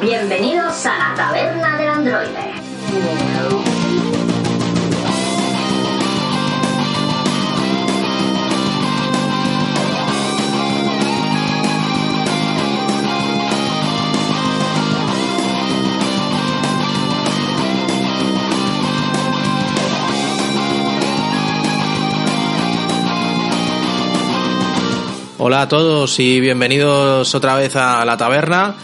[0.00, 2.54] Bienvenidos a la taberna del androide.
[25.36, 28.76] Hola a todos y bienvenidos otra vez a la taberna.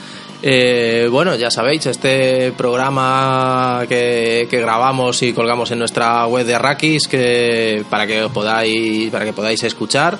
[0.42, 7.08] Eh, bueno, ya sabéis, este programa que, grabamos y colgamos en nuestra web de Arrakis
[7.08, 10.18] que, para que podáis, para que podáis escuchar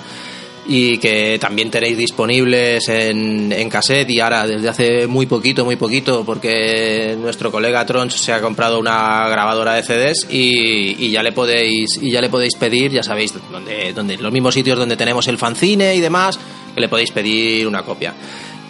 [0.69, 5.77] y que también tenéis disponibles en, en cassette y ahora desde hace muy poquito, muy
[5.77, 11.23] poquito, porque nuestro colega Tronch se ha comprado una grabadora de CDs y, y ya
[11.23, 14.97] le podéis y ya le podéis pedir, ya sabéis, donde, donde los mismos sitios donde
[14.97, 16.37] tenemos el fanzine y demás,
[16.75, 18.13] que le podéis pedir una copia.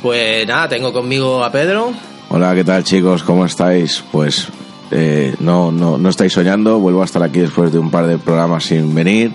[0.08, 1.92] Pues nada, tengo conmigo a Pedro.
[2.30, 3.24] Hola, ¿qué tal chicos?
[3.24, 4.02] ¿Cómo estáis?
[4.10, 4.48] Pues
[4.90, 8.18] eh, no, no, no estáis soñando, vuelvo a estar aquí después de un par de
[8.18, 9.34] programas sin venir.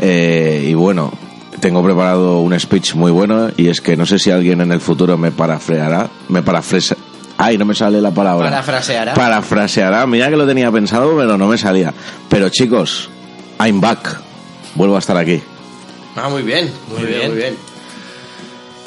[0.00, 1.12] Eh, y bueno,
[1.60, 4.80] tengo preparado un speech muy bueno y es que no sé si alguien en el
[4.80, 6.96] futuro me parafraseará, me parafrase,
[7.36, 8.50] ay, no me sale la palabra.
[8.50, 9.14] Parafraseará.
[9.14, 11.94] Parafraseará, mira que lo tenía pensado, pero no me salía.
[12.28, 13.08] Pero chicos,
[13.60, 14.18] I'm back.
[14.74, 15.40] Vuelvo a estar aquí.
[16.16, 17.67] Ah, muy bien, muy, muy bien, bien, muy bien.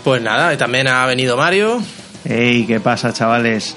[0.04, 1.82] Pues nada, y también ha venido Mario.
[2.26, 3.76] Ey, ¿qué pasa, chavales?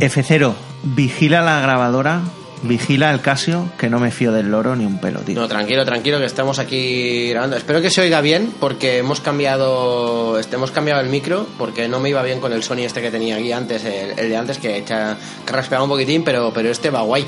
[0.00, 2.22] F0, vigila la grabadora,
[2.62, 5.34] vigila el Casio, que no me fío del loro ni un pelo, tío.
[5.34, 7.56] No, tranquilo, tranquilo, que estamos aquí grabando.
[7.56, 12.00] Espero que se oiga bien, porque hemos cambiado este, hemos cambiado el micro, porque no
[12.00, 14.58] me iba bien con el Sony este que tenía aquí antes, el, el de antes,
[14.58, 17.26] que, echa, que raspeaba un poquitín, pero, pero este va guay.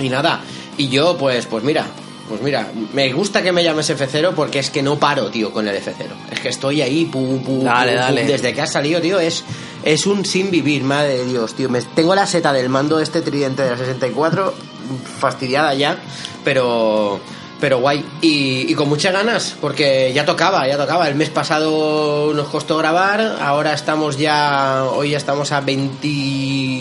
[0.00, 0.40] Y nada,
[0.76, 1.86] y yo, pues, pues mira,
[2.28, 5.68] pues mira, me gusta que me llames F0 porque es que no paro, tío, con
[5.68, 6.06] el F0.
[6.30, 8.20] Es que estoy ahí, pum, pum, dale, pum, dale.
[8.22, 8.30] Pum.
[8.30, 9.44] desde que has salido, tío, es,
[9.84, 11.68] es un sin vivir, madre de Dios, tío.
[11.68, 14.54] Me, tengo la seta del mando de este tridente de la 64
[15.18, 15.98] fastidiada ya,
[16.44, 17.20] pero
[17.60, 21.08] pero guay y, y, con muchas ganas porque ya tocaba, ya tocaba.
[21.08, 26.06] El mes pasado nos costó grabar, ahora estamos ya, hoy ya estamos a 20...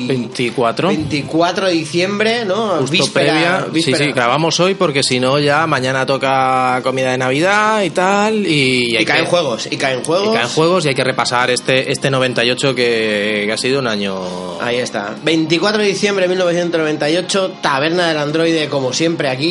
[0.07, 0.87] 24.
[0.89, 2.77] 24 de diciembre, ¿no?
[2.79, 3.65] Justo víspera, previa.
[3.71, 3.97] víspera.
[3.97, 8.45] Sí, sí, grabamos hoy porque si no ya mañana toca comida de Navidad y tal
[8.45, 8.97] y...
[8.97, 10.29] Y, caen que, juegos, y caen juegos.
[10.29, 13.87] Y caen juegos y hay que repasar este, este 98 que, que ha sido un
[13.87, 14.61] año...
[14.61, 15.15] Ahí está.
[15.23, 19.45] 24 de diciembre de 1998, Taberna del Androide como siempre aquí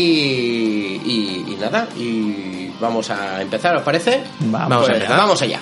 [1.05, 4.23] y, y, nada, y vamos a empezar, ¿os parece?
[4.41, 5.17] Vamos, pues, a empezar.
[5.17, 5.61] Vamos allá.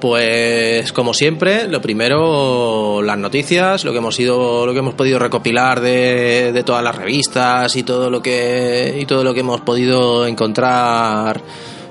[0.00, 5.18] Pues como siempre, lo primero las noticias, lo que hemos ido, lo que hemos podido
[5.18, 9.60] recopilar de, de, todas las revistas y todo lo que y todo lo que hemos
[9.60, 11.40] podido encontrar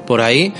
[0.06, 0.54] por ahí.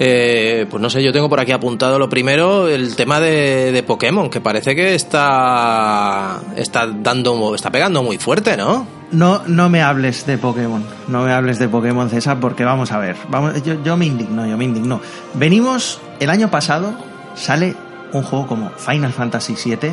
[0.00, 3.82] Eh, pues no sé, yo tengo por aquí apuntado lo primero, el tema de, de
[3.82, 8.97] Pokémon, que parece que está está dando está pegando muy fuerte, ¿no?
[9.10, 12.98] No, no me hables de Pokémon, no me hables de Pokémon César, porque vamos a
[12.98, 15.00] ver, vamos, yo, yo me indigno, yo me indigno.
[15.34, 16.92] Venimos, el año pasado
[17.34, 17.74] sale
[18.12, 19.92] un juego como Final Fantasy VII,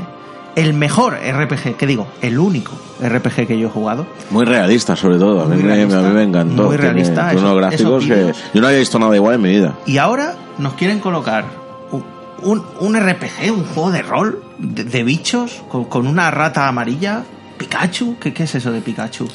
[0.56, 4.06] el mejor RPG, que digo, el único RPG que yo he jugado.
[4.32, 5.42] Muy realista, sobre todo.
[5.42, 6.64] A mí, realista, a mí me encantó.
[6.64, 7.32] Muy realista.
[7.32, 9.76] Tiene gráficos que yo no había visto nada igual en mi vida.
[9.86, 11.46] Y ahora nos quieren colocar
[11.92, 12.04] un,
[12.42, 17.24] un, un RPG, un juego de rol de, de bichos con, con, una rata amarilla.
[17.58, 19.28] Pikachu, ¿Qué, ¿qué es eso de Pikachu?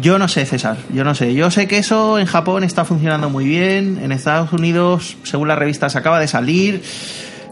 [0.00, 1.34] Yo no sé, César, yo no sé.
[1.34, 5.58] Yo sé que eso en Japón está funcionando muy bien, en Estados Unidos, según las
[5.58, 6.82] revistas, acaba de salir.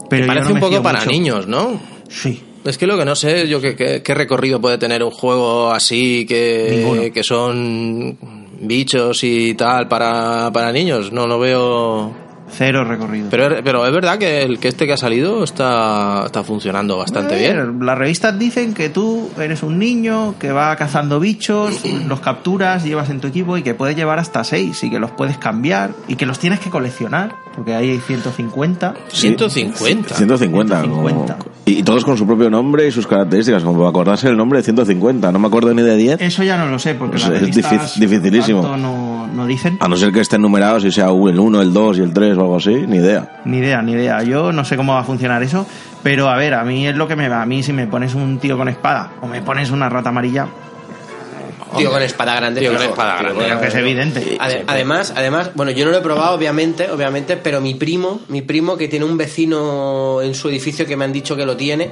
[0.09, 1.11] Pero parece no un poco para mucho.
[1.11, 1.79] niños, ¿no?
[2.09, 2.43] Sí.
[2.65, 7.11] Es que lo que no sé, yo qué recorrido puede tener un juego así que,
[7.13, 8.17] que son
[8.61, 11.11] bichos y tal para, para niños.
[11.11, 12.22] No lo veo.
[12.55, 13.27] Cero recorrido.
[13.29, 17.37] Pero, pero es verdad que el que este que ha salido está, está funcionando bastante
[17.37, 17.57] bien.
[17.57, 22.83] ver, Las revistas dicen que tú eres un niño que va cazando bichos, los capturas,
[22.83, 25.91] llevas en tu equipo y que puedes llevar hasta seis y que los puedes cambiar
[26.07, 28.93] y que los tienes que coleccionar, porque ahí hay 150.
[29.09, 30.15] 150.
[30.15, 30.81] 150.
[30.81, 30.81] 150.
[31.37, 33.63] como- y, y todos con su propio nombre y sus características.
[33.63, 35.31] Como para acordarse el nombre de 150.
[35.31, 36.21] No me acuerdo ni de 10.
[36.21, 38.75] Eso ya no lo sé, porque Es- las es dificilísimo.
[38.77, 39.77] no, no dicen.
[39.79, 42.37] A no ser que estén numerados y sea el 1, el 2 y el 3
[42.37, 42.73] o algo así.
[42.87, 43.41] Ni idea.
[43.45, 44.21] Ni idea, ni idea.
[44.23, 45.65] Yo no sé cómo va a funcionar eso,
[46.03, 47.41] pero a ver, a mí es lo que me va.
[47.41, 50.47] A mí si me pones un tío con espada o me pones una rata amarilla,
[51.77, 52.61] Tío con espada grande.
[52.61, 53.45] Tío con espada grande.
[53.45, 54.37] creo que es evidente.
[54.39, 58.41] Ade- además, además, bueno, yo no lo he probado, obviamente, obviamente, pero mi primo, mi
[58.41, 61.91] primo que tiene un vecino en su edificio que me han dicho que lo tiene,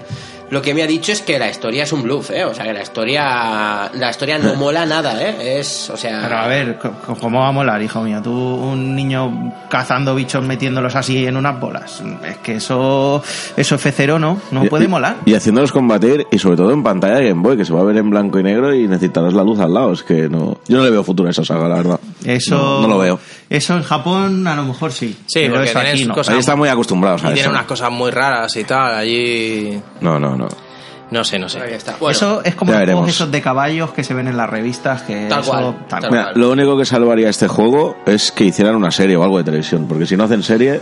[0.52, 2.46] lo que me ha dicho es que la historia es un bluff, ¿eh?
[2.46, 5.60] O sea, que la historia, la historia no mola nada, ¿eh?
[5.60, 6.22] Es, o sea.
[6.24, 6.78] Pero a ver,
[7.20, 8.22] ¿cómo va a molar, hijo mío?
[8.22, 12.04] Tú, un niño cazando bichos metiéndolos así en unas bolas.
[12.28, 13.24] Es que eso,
[13.58, 15.16] eso F0 no, no Y- puede y- molar.
[15.26, 17.84] Y haciéndolos combatir y sobre todo en pantalla de Game Boy, que se va a
[17.86, 19.94] ver en blanco y negro y necesitarás la luz al lado.
[19.94, 20.60] Es que no.
[20.68, 22.00] Yo no le veo futuro a esa saga, la verdad.
[22.26, 23.20] Eso, No, no lo veo.
[23.50, 25.18] Eso en Japón a lo mejor sí.
[25.26, 26.14] Sí, pero porque eso aquí tienes no.
[26.14, 27.50] cosas- Ahí están muy acostumbrados a Y eso.
[27.50, 28.94] unas cosas muy raras y tal.
[28.96, 29.80] Allí.
[30.02, 30.41] No, no, no.
[31.12, 31.60] No sé, no sé.
[31.60, 31.98] Ahí está.
[32.00, 35.02] Bueno, eso es como los juegos esos de caballos que se ven en las revistas.
[35.02, 36.12] Que Tal eso- cual, tal tal cual.
[36.12, 39.44] Mira, lo único que salvaría este juego es que hicieran una serie o algo de
[39.44, 40.80] televisión, porque si no hacen serie,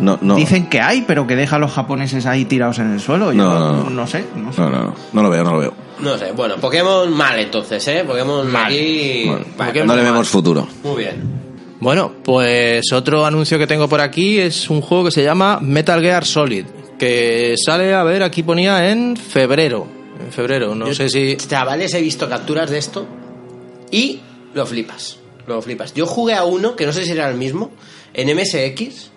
[0.00, 0.34] no, no.
[0.34, 3.32] Dicen que hay, pero que deja a los japoneses ahí tirados en el suelo.
[3.32, 3.90] Yo No, no, no, no.
[3.90, 4.60] no sé, no sé.
[4.60, 5.72] No, no, no, no lo veo, no lo veo.
[6.00, 6.32] no sé.
[6.32, 8.02] Bueno, Pokémon mal entonces, ¿eh?
[8.04, 8.64] Pokémon Mal.
[8.66, 9.26] aquí.
[9.28, 10.10] Bueno, Vale, no le mal.
[10.12, 10.66] vemos futuro.
[10.82, 11.22] Muy bien.
[11.78, 16.00] Bueno, pues otro anuncio que tengo por aquí es un juego que se llama Metal
[16.00, 16.64] Gear Solid,
[16.98, 19.86] que sale, a ver, aquí ponía en febrero.
[20.24, 21.36] En febrero, no Yo, sé si...
[21.36, 23.06] Chavales, he visto capturas de esto
[23.90, 24.20] y
[24.54, 25.18] lo flipas.
[25.46, 25.94] Lo flipas.
[25.94, 27.70] Yo jugué a uno, que no sé si era el mismo,
[28.14, 29.10] en MSX,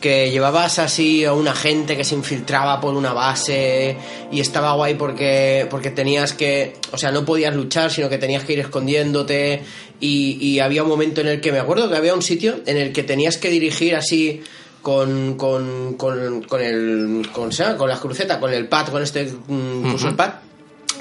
[0.00, 3.96] que llevabas así a una gente que se infiltraba por una base
[4.30, 8.44] y estaba guay porque, porque tenías que, o sea, no podías luchar, sino que tenías
[8.44, 9.62] que ir escondiéndote
[10.00, 12.76] y, y había un momento en el que me acuerdo que había un sitio en
[12.76, 14.42] el que tenías que dirigir así
[14.82, 19.90] con, con, con, con el con, con las crucetas, con el pad, con este mm,
[19.90, 20.32] cursor pad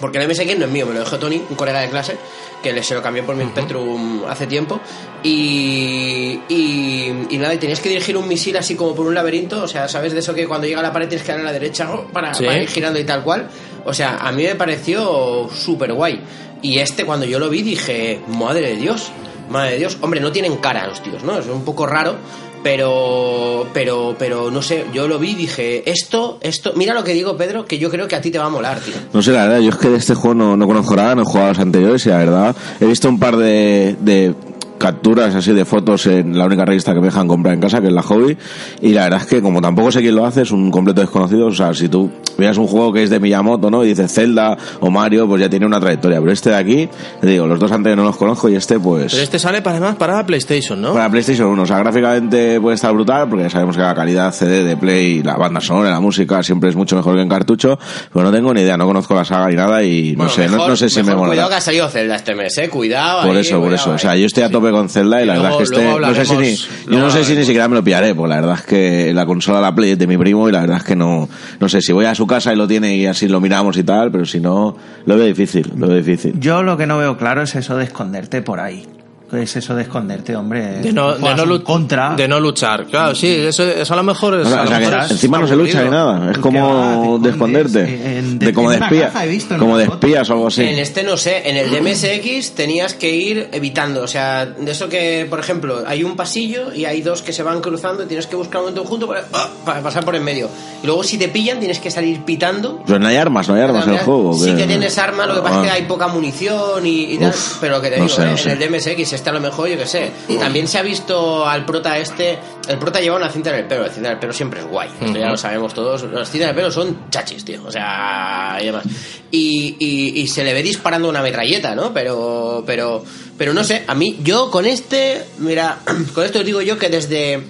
[0.02, 2.18] porque el MSX no es mío, me lo dejó Tony, un colega de clase,
[2.64, 4.80] que le se lo cambió por mi Spectrum hace tiempo.
[5.24, 9.62] Y, y, y nada, y tenías que dirigir un misil así como por un laberinto.
[9.62, 11.44] O sea, ¿sabes de eso que cuando llega a la pared tienes que dar a
[11.44, 12.44] la derecha oh, para, Sí.
[12.44, 13.48] para ir girando y tal cual?
[13.86, 16.20] O sea, a mí me pareció súper guay.
[16.64, 19.12] Y este, cuando yo lo vi, dije, madre de Dios,
[19.50, 19.98] madre de Dios.
[20.02, 21.38] Hombre, no tienen cara los tíos, ¿no?
[21.38, 22.16] Es un poco raro.
[22.64, 27.14] Pero, pero, pero no sé, yo lo vi y dije, esto, esto, mira lo que
[27.14, 28.94] digo, Pedro, que yo creo que a ti te va a molar, tío.
[29.14, 31.24] No sé, la verdad, yo es que de este juego no, no conozco nada, no
[31.24, 34.36] he jugado a los anteriores y la verdad, he visto un par de, de
[34.82, 37.88] capturas así de fotos en la única revista que me dejan comprar en casa, que
[37.88, 38.36] es la Hobby,
[38.82, 41.48] y la verdad es que como tampoco sé quién lo hace, es un completo desconocido,
[41.48, 43.84] o sea, si tú veas un juego que es de Miyamoto, ¿no?
[43.84, 46.90] Y dices Zelda o Mario, pues ya tiene una trayectoria, pero este de aquí,
[47.22, 49.12] te digo, los dos anteriores no los conozco y este pues...
[49.12, 50.94] Pero este sale para, además para PlayStation, ¿no?
[50.94, 54.32] Para PlayStation 1, o sea, gráficamente puede estar brutal, porque ya sabemos que la calidad
[54.34, 57.78] CD de Play, la banda sonora, la música, siempre es mucho mejor que en cartucho,
[58.12, 60.46] pero no tengo ni idea, no conozco la saga ni nada y no Bueno, sé,
[60.46, 61.30] no- mejor- no, sé si me mejor mola.
[61.32, 62.70] Cuidado que ha salido Zelda este mes, eh.
[62.70, 63.22] Cuidado.
[63.28, 63.90] Por ahí, eso, por cuidado eso.
[63.92, 64.00] O ahí.
[64.00, 66.16] sea, yo estoy a tope con Zelda y la verdad luego- es que este, no
[66.16, 68.56] sé si ni, yo no sé si ni siquiera me lo pillaré, pues la verdad
[68.56, 70.96] es que la consola la Play es de mi primo y la verdad es que
[70.96, 71.28] no,
[71.60, 73.84] no sé si voy a su casa y lo tiene y así lo miramos y
[73.84, 74.76] tal, pero si no,
[75.06, 76.40] lo veo difícil, lo veo difícil.
[76.40, 78.86] Yo lo que no veo claro es eso de esconderte por ahí.
[79.32, 80.80] ¿Qué es eso de esconderte, hombre?
[80.82, 82.16] De no, de, no contra.
[82.18, 82.86] de no luchar.
[82.88, 84.46] Claro, sí, eso, eso a lo mejor es.
[84.48, 86.36] O sea, a o lo sea, mejor es encima no se lucha ni nada, es
[86.36, 90.48] ¿Qué como de esconderte, en- de como de espía, visto como de espías o algo
[90.48, 90.64] así.
[90.64, 94.70] En este no sé, en el de MSX tenías que ir evitando, o sea, de
[94.70, 98.08] eso que, por ejemplo, hay un pasillo y hay dos que se van cruzando y
[98.08, 99.48] tienes que buscar un momento junto para, ¡ah!
[99.64, 100.50] para pasar por en medio.
[100.84, 102.84] Y luego si te pillan tienes que salir pitando.
[102.86, 104.34] Pues no hay armas, no hay armas en el juego.
[104.34, 107.34] Sí que tienes arma, lo que pasa es que hay poca munición y, y tal,
[107.62, 108.52] pero lo que te no digo, sé, eh, no en sé.
[108.52, 110.12] el de MSX este a lo mejor, yo que sé.
[110.40, 112.38] También se ha visto al prota este,
[112.68, 114.66] el prota lleva una cinta en el pelo, la cinta en el pelo siempre es
[114.68, 117.72] guay, esto ya lo sabemos todos, las cintas en el pelo son chachis, tío, o
[117.72, 118.84] sea, y demás.
[119.32, 121.94] Y, y- y se le ve disparando una metralleta, ¿no?
[121.94, 123.04] Pero, pero,
[123.38, 125.80] pero no sé, a mí, yo con este, mira,
[126.14, 127.42] con esto os digo yo que desde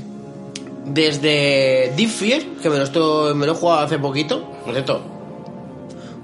[0.85, 5.01] desde Deep Fear, que me lo, estoy, me lo he jugado hace poquito, por cierto,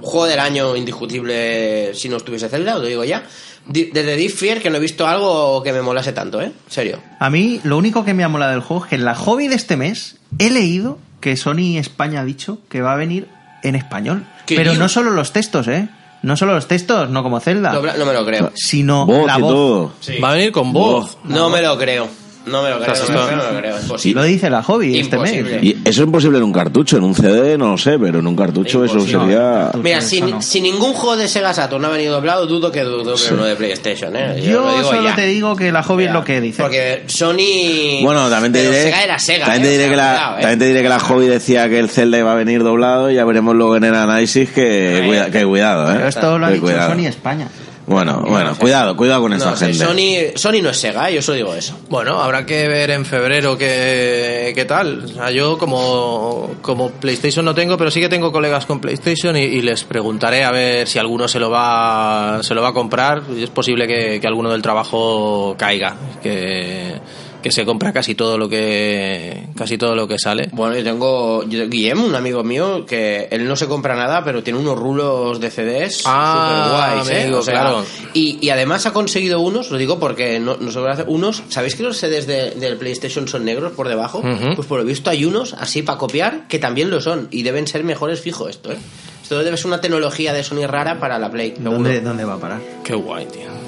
[0.02, 3.24] juego del año indiscutible si no estuviese Zelda, os lo digo ya.
[3.70, 6.46] Desde Deep Fear que no he visto algo que me molase tanto, ¿eh?
[6.46, 7.00] En serio.
[7.20, 9.48] A mí lo único que me ha molado del juego es que en la hobby
[9.48, 13.28] de este mes he leído que Sony España ha dicho que va a venir
[13.64, 14.24] en español.
[14.46, 14.80] ¿Qué Pero dios?
[14.80, 15.90] no solo los textos, ¿eh?
[16.24, 18.52] No solo los textos, no como Zelda, No me lo creo.
[18.56, 19.52] sino Voz la voz.
[19.52, 19.94] todo.
[20.24, 21.18] Va a venir con voz.
[21.24, 22.08] No me lo creo.
[22.48, 23.78] No me lo creo, O sea, no me lo esto- creo, no me lo creo.
[23.78, 24.22] Es Y posible.
[24.22, 25.56] lo dice la hobby este Imposible.
[25.56, 25.64] mes.
[25.64, 28.28] Y eso es imposible en un cartucho, en un CD no lo sé, pero en
[28.28, 29.22] un cartucho eso Imposible.
[29.26, 29.72] sería...
[29.74, 30.42] No, Mira, si, no.
[30.42, 33.56] si ningún juego de Sega Saturn ha venido doblado, dudo que dudo que uno de
[33.56, 34.42] PlayStation, ¿eh?
[34.42, 35.16] Yo lo digo solo ya.
[35.16, 36.62] te digo que la hobby Mira, es lo que dice.
[36.62, 38.02] Porque Sony.
[38.04, 39.46] Bueno, también te diré, Sega era Sega.
[39.46, 39.66] también ¿eh?
[39.68, 40.42] te diré que la, cuidado, ¿eh?
[40.42, 43.16] también te diré que la hobby decía que el Zelda iba a venir doblado y
[43.16, 45.08] ya veremos luego en el análisis que, Ay.
[45.08, 45.96] cuida- que cuidado, ¿eh.
[45.98, 46.92] Pero esto lo ha Que dicho cuidado.
[46.94, 47.48] Sony España.
[47.88, 49.86] Bueno, bueno, cuidado, cuidado con No sé, gente.
[49.86, 51.16] Sony, Sony no es Sega, ¿eh?
[51.16, 51.74] yo solo digo eso.
[51.90, 55.06] Bueno, habrá que ver en febrero qué, qué tal.
[55.06, 59.38] O sea, yo como, como PlayStation no tengo, pero sí que tengo colegas con PlayStation
[59.38, 62.74] y, y les preguntaré a ver si alguno se lo va, se lo va a
[62.74, 63.24] comprar.
[63.34, 67.00] Y es posible que, que alguno del trabajo caiga, que,
[67.42, 70.50] que se compra casi todo lo que casi todo lo que sale.
[70.52, 74.44] Bueno, yo tengo yo- Guillem, un amigo mío, que él no se compra nada, pero
[74.44, 77.24] tiene unos rulos de CDs Ah, superguays, ¿eh?
[77.24, 77.86] amigo, O sea, claro.
[78.14, 81.76] Y, y además ha conseguido unos, lo digo porque no, no se hacer, unos, ¿sabéis
[81.76, 84.22] que los CDs de- del PlayStation son negros por debajo?
[84.56, 87.68] Pues por lo visto hay unos así para copiar que también lo son y deben
[87.68, 88.78] ser mejores fijo esto, ¿eh?
[89.22, 91.54] Esto debe ser una tecnología de Sony rara para la Play.
[91.60, 92.62] ¿Dónde, ¿Dónde va a parar?
[92.84, 93.67] Qué guay, tío.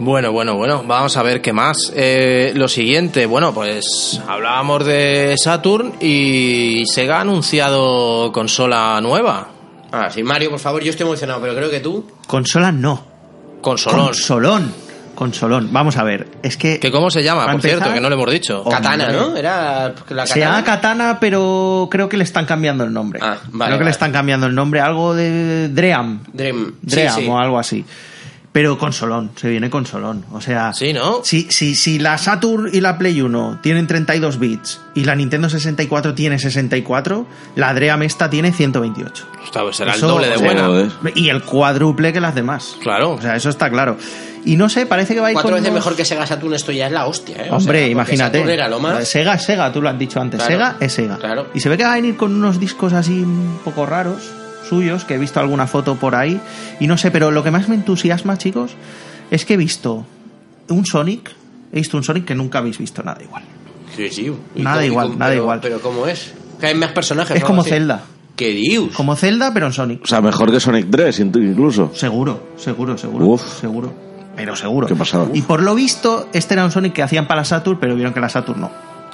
[0.00, 1.92] Bueno, bueno, bueno, vamos a ver qué más.
[1.94, 9.48] Eh, lo siguiente, bueno, pues hablábamos de Saturn y Sega ha anunciado consola nueva.
[9.92, 12.06] Ah, sí, Mario, por favor, yo estoy emocionado, pero creo que tú...
[12.26, 13.04] Consola no.
[13.60, 14.06] Consolón.
[14.06, 14.74] Consolón.
[15.14, 15.68] Consolón.
[15.70, 16.28] Vamos a ver.
[16.42, 16.80] Es que.
[16.80, 17.92] ¿Que ¿Cómo se llama, por cierto?
[17.92, 18.62] Que no le hemos dicho.
[18.64, 19.18] Oh, Katana, hombre.
[19.18, 19.36] ¿no?
[19.36, 21.18] Era la Se llama katana.
[21.20, 23.20] Pero creo que le están cambiando el nombre.
[23.22, 23.84] Ah, vale, creo que vale.
[23.84, 24.80] le están cambiando el nombre.
[24.80, 26.20] Algo de Dream.
[26.32, 26.74] Dream.
[26.86, 27.26] Sí, Dream sí.
[27.28, 27.84] o algo así.
[28.52, 30.24] Pero consolón, se viene consolón.
[30.32, 31.20] O sea, Sí, ¿no?
[31.22, 35.48] si, si, si la Saturn y la Play 1 tienen 32 bits y la Nintendo
[35.48, 39.24] 64 tiene 64, la Dream esta tiene 128.
[39.44, 40.90] Hostia, pues será Eso, el doble de sea, buena.
[41.14, 42.76] Y el cuádruple que las demás.
[42.82, 43.12] Claro.
[43.12, 43.96] O sea, eso está claro.
[44.44, 46.26] Y no sé, parece que va a ir Cuatro con veces unos- mejor que Sega
[46.26, 47.48] Saturn, esto ya es la hostia, ¿eh?
[47.52, 48.38] O Hombre, sea, imagínate.
[48.38, 49.06] Saturn era lo más.
[49.06, 50.38] Sega es Sega, tú lo has dicho antes.
[50.42, 50.52] Claro.
[50.52, 51.18] Sega es Sega.
[51.18, 51.46] Claro.
[51.54, 54.22] Y se ve que va a venir con unos discos así un poco raros,
[54.70, 56.40] suyos, que he visto alguna foto por ahí.
[56.80, 58.72] Y no sé, pero lo que más me entusiasma, chicos,
[59.30, 60.06] es que he visto
[60.70, 61.30] un Sonic.
[61.72, 63.42] He visto un Sonic que nunca habéis visto nada igual.
[63.94, 64.32] Sí, sí.
[64.54, 65.60] ¿Y Nada cómo- igual, cómo- nada pero- igual.
[65.60, 66.32] Pero ¿cómo es?
[66.58, 67.36] Que hay más personajes.
[67.36, 67.70] Es como así.
[67.70, 68.02] Zelda.
[68.36, 68.94] ¿Qué dios?
[68.94, 70.02] Como Zelda, pero en Sonic.
[70.04, 71.90] O sea, mejor que Sonic 3 incluso.
[71.94, 73.26] Seguro, seguro, seguro.
[73.26, 73.60] Uf.
[73.60, 73.92] Seguro.
[74.36, 74.86] Pero seguro.
[74.86, 75.26] Qué pasada.
[75.34, 78.14] Y por lo visto, este era un Sonic que hacían para la Saturn, pero vieron
[78.14, 78.70] que la Saturn no.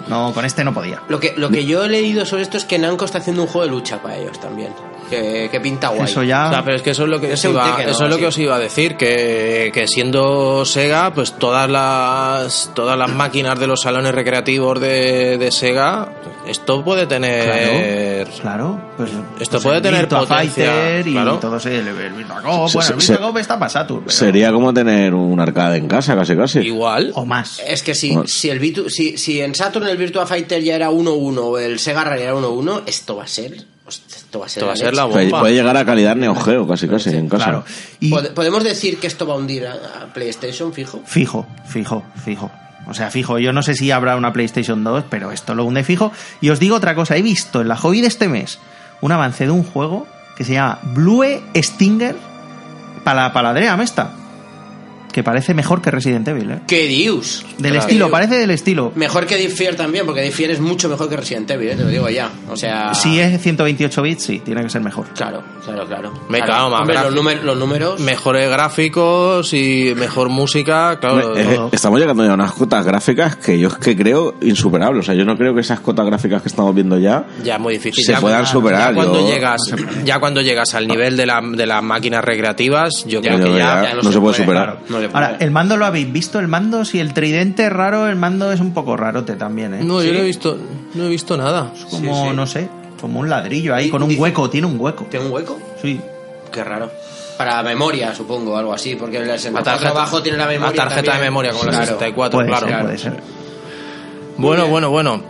[0.08, 1.00] No, con este no podía.
[1.08, 3.48] Lo que, lo que yo he leído sobre esto es que Namco está haciendo un
[3.48, 4.68] juego de lucha para ellos también.
[5.10, 6.04] Que, que pinta guay.
[6.10, 6.48] Eso ya.
[6.48, 8.20] O sea, pero es que eso es lo que, os iba, eso es lo Sí.
[8.20, 13.58] que os iba a decir, que, que siendo Sega, pues todas las todas las máquinas
[13.58, 16.08] de los salones recreativos de, de Sega,
[16.48, 18.26] esto puede tener...
[18.26, 18.86] Claro, claro.
[18.96, 19.10] Pues,
[19.40, 21.38] Esto pues puede el tener Virtua potencia, Fighter y claro.
[21.38, 22.36] todo ese, el, el Virtua.
[22.40, 24.00] Se- Bueno, el se- está para Saturn.
[24.06, 26.60] pero- Sería como tener un arcade en casa, casi casi.
[26.60, 27.12] Igual.
[27.14, 27.60] O más.
[27.66, 30.90] Es que si, si, el Virtu- si, si en Saturn el Virtua Fighter ya era
[30.90, 33.64] 1-1 o el Sega Rally era 1-1, esto va a ser.
[33.87, 35.12] Hostia, Esto va a ser, Esto va a ser la leche.
[35.12, 35.40] Puede, bomba.
[35.40, 37.45] puede llegar a calidad Neo Geo, casi casi, en casa.
[37.45, 37.64] Claro.
[38.00, 41.02] Y ¿Podemos decir que esto va a hundir a, a PlayStation, fijo?
[41.07, 42.50] fijo, fijo, fijo.
[42.88, 43.38] O sea, fijo.
[43.38, 46.12] Yo no sé si habrá una PlayStation 2, pero esto lo hunde fijo.
[46.40, 47.16] Y os digo otra cosa.
[47.16, 48.59] He visto en la hobby de este mes
[49.00, 51.25] un avance de un juego que se llama Blue
[51.57, 52.16] Stinger
[53.02, 54.12] para la paladrea esta.
[55.16, 56.61] Que parece mejor que Resident Evil, ¿eh?
[56.68, 57.42] ¡Qué dios!
[57.56, 57.87] Del Claro.
[57.87, 58.92] estilo, parece del estilo.
[58.96, 61.75] Mejor que Diffier también, porque Diffier es mucho mejor que Resident Evil, ¿eh?
[61.75, 62.28] te lo digo ya.
[62.50, 62.92] O sea.
[62.92, 65.06] Si es 128 bits, sí, tiene que ser mejor.
[65.16, 66.12] Claro, claro, claro.
[66.28, 66.52] Me Claro.
[66.52, 68.00] cago, más Hombre, los, números, los números.
[68.00, 71.32] Mejores gráficos y mejor música, claro.
[71.32, 71.70] Todo.
[71.73, 75.00] estamos llegando ya a unas cotas gráficas que yo es que creo insuperables.
[75.00, 77.73] O sea, yo no creo que esas cotas gráficas que estamos viendo ya Ya muy
[77.73, 78.04] difícil.
[78.04, 78.90] se Ya puedan cuando- superar.
[78.90, 79.61] Ya cuando, Yo- llegas,
[80.04, 83.52] ya cuando llegas al nivel de, la, de las máquinas recreativas, yo Ya, creo que
[83.52, 83.82] ya ya...
[83.90, 84.80] ya no, se puede superar.
[84.90, 88.16] No Ahora, el mando lo habéis visto, el mando, si el tridente es raro, el
[88.16, 89.84] mando es un poco rarote también, ¿eh?
[89.84, 90.06] No, ¿Sí?
[90.08, 90.58] yo no he visto,
[90.94, 91.72] no he visto nada.
[91.90, 92.36] como, sí, sí.
[92.36, 92.68] no sé,
[93.00, 95.04] como un ladrillo ahí, con un dice- hueco, tiene un hueco.
[95.10, 95.58] ¿Tiene un hueco?
[95.82, 96.00] Sí.
[96.52, 96.90] Qué raro.
[97.36, 100.70] Para memoria, supongo, algo así, porque el 64 tarjeta- abajo tiene la memoria.
[100.75, 101.20] la tarjeta también.
[101.20, 101.84] de memoria como la Claro.
[101.86, 102.66] 64, Puede claro.
[102.68, 103.20] ser, puede ser.
[104.38, 105.22] Bueno, bueno, bueno.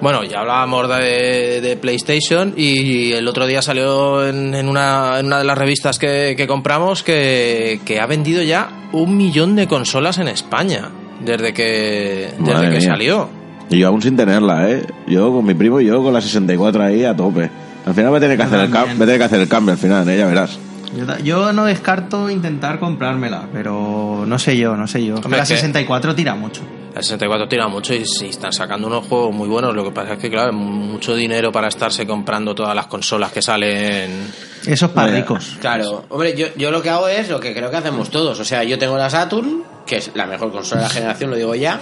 [0.00, 5.26] Bueno, ya hablábamos de, de PlayStation y el otro día salió en, en una, en
[5.26, 9.66] una de las revistas que, que compramos que, que ha vendido ya un millón de
[9.66, 10.88] consolas en España
[11.22, 12.80] desde que, desde que mía.
[12.80, 13.28] salió.
[13.68, 14.86] Y yo aún sin tenerla, ¿eh?
[15.06, 17.50] Yo con mi primo y yo con la 64 ahí a tope.
[17.84, 19.78] Al final voy a tener que, hacer el, a tener que hacer el cambio al
[19.78, 20.16] final, ¿eh?
[20.16, 20.58] Ya verás.
[20.96, 25.16] Yo, yo no descarto intentar comprármela, pero no sé yo, no sé yo.
[25.16, 26.62] Hombre, la es que- 64 tira mucho.
[26.94, 29.74] El 64 tira mucho y sí, están sacando unos juegos muy buenos.
[29.74, 33.40] Lo que pasa es que, claro, mucho dinero para estarse comprando todas las consolas que
[33.42, 34.32] salen.
[34.66, 35.20] Eso es para Vaya.
[35.20, 35.56] ricos.
[35.60, 38.38] Claro, hombre, yo, yo lo que hago es lo que creo que hacemos todos.
[38.40, 41.36] O sea, yo tengo la Saturn, que es la mejor consola de la generación, lo
[41.36, 41.80] digo ya.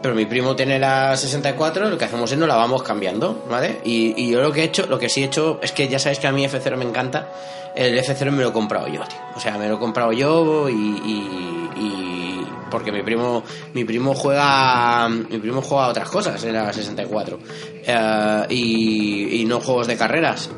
[0.00, 3.80] pero mi primo tiene la 64, lo que hacemos es no la vamos cambiando, ¿vale?
[3.84, 5.98] Y, y yo lo que he hecho, lo que sí he hecho, es que ya
[5.98, 7.28] sabéis que a mí F0 me encanta,
[7.74, 9.18] el F0 me lo he comprado yo, tío.
[9.34, 12.25] O sea, me lo he comprado yo y, y- y-
[12.70, 13.42] porque mi primo,
[13.74, 17.38] mi primo juega, mi primo juega otras cosas en la 64
[17.84, 20.50] Eh, y, y no juegos de carreras.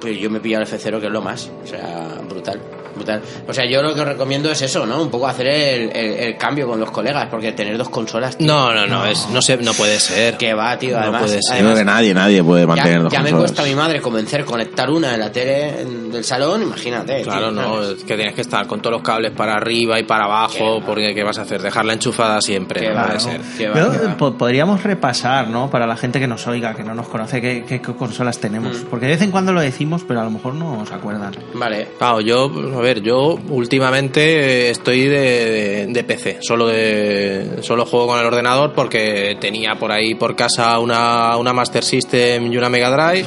[0.00, 2.60] Pues yo me he pillado el F0 que es lo más, o sea, brutal.
[2.96, 3.22] Brutal.
[3.46, 5.02] O sea, yo lo que recomiendo es eso, ¿no?
[5.02, 8.36] Un poco hacer el, el- el cambio con los colegas, porque tener dos consolas.
[8.36, 10.36] tío, No, no, no, es, no, sé, no puede ser.
[10.36, 10.96] Que va, tío.
[10.96, 11.58] No Además, puede ser.
[11.58, 13.50] Yo creo que nadie, nadie puede mantener ya, dos ya me consolas.
[13.52, 17.22] cuesta a mi madre convencer conectar una en la tele en- del salón, imagínate.
[17.22, 20.04] Claro, tío, no, es que tienes que estar con todos los cables para arriba y
[20.04, 21.60] para abajo, porque ¿qué vas a hacer?
[21.62, 23.20] Dejarla enchufada siempre, Que no va, puede ¿no?
[23.20, 23.40] ser.
[23.72, 24.38] Pero, va.
[24.38, 25.68] podríamos repasar, ¿no?
[25.70, 28.78] Para la gente que nos oiga, que no nos conoce, qué, qué- qué consolas tenemos.
[28.78, 28.84] Mm.
[28.86, 31.34] Porque de vez en cuando lo decimos, pero a lo mejor no se acuerdan.
[31.54, 31.88] Vale.
[31.98, 32.44] Claro, yo,
[32.76, 38.72] a ver, yo últimamente estoy de, de PC, solo de solo juego con el ordenador
[38.74, 43.26] porque tenía por ahí por casa una, una Master System y una Mega Drive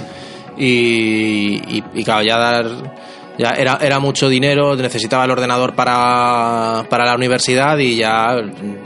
[0.58, 7.96] y, claro, ya era, era mucho dinero, necesitaba el ordenador para, para la universidad y
[7.96, 8.36] ya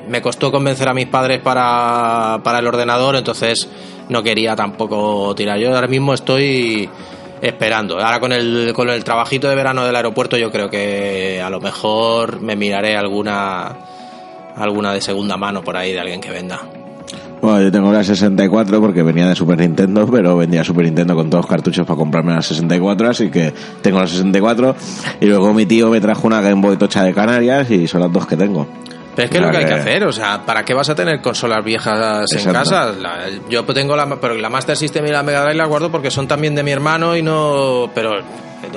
[0.07, 3.67] me costó convencer a mis padres para, para el ordenador, entonces
[4.09, 5.57] no quería tampoco tirar.
[5.59, 6.89] Yo ahora mismo estoy
[7.43, 7.99] esperando.
[7.99, 11.59] Ahora con el, con el trabajito de verano del aeropuerto yo creo que a lo
[11.59, 13.75] mejor me miraré alguna
[14.55, 16.61] alguna de segunda mano por ahí de alguien que venda.
[17.41, 21.29] Bueno, yo tengo la 64 porque venía de Super Nintendo, pero vendía Super Nintendo con
[21.29, 24.75] todos los cartuchos para comprarme la 64, así que tengo la 64.
[25.19, 28.13] Y luego mi tío me trajo una Game Boy Tocha de Canarias y son las
[28.13, 28.65] dos que tengo.
[29.15, 30.95] Pero es que es lo que hay que hacer, o sea, ¿para qué vas a
[30.95, 32.59] tener consolas viejas en Exacto.
[32.59, 32.91] casa?
[32.99, 36.09] La- yo tengo la, pero la Master System y la Mega Drive las guardo porque
[36.09, 38.11] son también de mi hermano y no, pero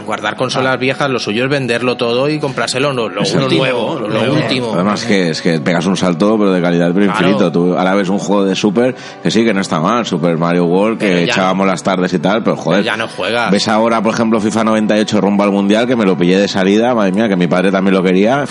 [0.04, 4.08] guardar consolas viejas, lo suyo es venderlo todo y comprárselo lo, lo último, último, lo,
[4.08, 4.72] lo último.
[4.74, 7.20] Además que es que pegas un salto, pero de calidad pero Claro.
[7.28, 7.52] infinito.
[7.52, 10.64] Tú ahora ves un juego de Super que sí, que no está mal, Super Mario
[10.66, 12.80] World, que echábamos las tardes y tal, pero joder.
[12.82, 13.50] Pero ya no juegas.
[13.50, 16.94] Ves ahora, por ejemplo, FIFA 98 rumbo al Mundial, que me lo pillé de salida,
[16.94, 18.44] madre mía, que mi padre también lo quería,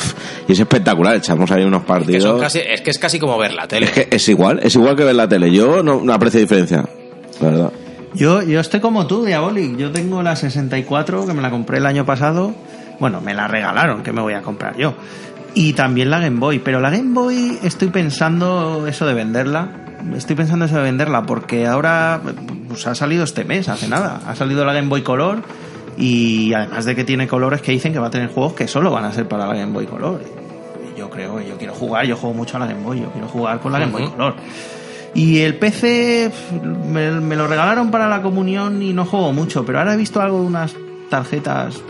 [0.47, 2.41] y es espectacular, echamos ahí unos partidos.
[2.41, 3.85] casi, es que es casi como ver la tele.
[3.87, 5.51] Es que es igual, es igual que ver la tele.
[5.51, 6.83] Yo no, no aprecio diferencia,
[7.41, 7.71] la verdad.
[8.15, 9.75] Yo, yo estoy como tú, Diabolic.
[9.77, 12.53] Yo tengo la 64, que me la compré el año pasado.
[12.99, 14.93] Bueno, me la regalaron, que me voy a comprar yo.
[15.53, 16.59] Y también la Game Boy.
[16.59, 19.69] Pero la Game Boy estoy pensando eso de venderla.
[20.15, 22.21] Estoy pensando eso de venderla porque ahora
[22.67, 24.21] pues, ha salido este mes, hace nada.
[24.27, 25.41] Ha salido la Game Boy Color
[25.97, 28.91] y además de que tiene colores que dicen que va a tener juegos que solo
[28.91, 30.21] van a ser para la Game Boy Color.
[30.97, 33.59] Yo creo, yo quiero jugar, yo juego mucho a la Game Boy, yo quiero jugar
[33.59, 34.07] con la Game Boy.
[34.09, 34.35] Color.
[35.15, 36.29] Y el PC
[36.87, 40.21] me, me lo regalaron para la comunión y no juego mucho, pero ahora he visto
[40.21, 40.75] algo de unas
[41.09, 41.81] tarjetas.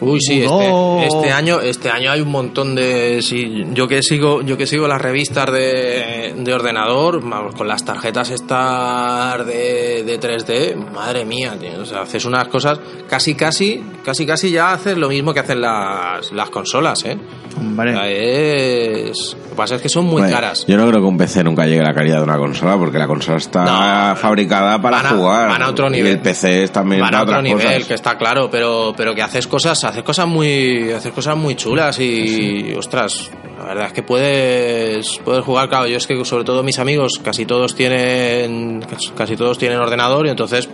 [0.00, 4.42] Uy, sí, este, este año, este año hay un montón de, sí, yo que sigo,
[4.42, 10.20] yo que sigo las revistas de, de ordenador, vamos, con las tarjetas estas de, de
[10.20, 14.96] 3D, madre mía, tío, o sea, haces unas cosas, casi, casi, casi, casi ya haces
[14.96, 17.18] lo mismo que hacen las, las consolas, eh.
[17.56, 20.64] Hombre, O sea, es, lo que pasa es que son muy Bueno, caras.
[20.68, 22.98] Yo no creo que un PC nunca llegue a la calidad de una consola, porque
[22.98, 23.64] la consola está
[24.10, 25.48] No, fabricada para van a- jugar.
[25.48, 26.12] van a otro Y nivel.
[26.12, 27.84] el PC es también Van a para otro nivel, cosas.
[27.86, 31.98] que está claro, pero, pero que haces cosas, haces cosas muy, haces cosas muy chulas
[32.00, 36.62] y, ostras, la verdad es que puedes, puedes jugar, claro, yo es que sobre todo
[36.62, 38.84] mis amigos, casi todos tienen,
[39.16, 40.68] casi todos tienen ordenador y entonces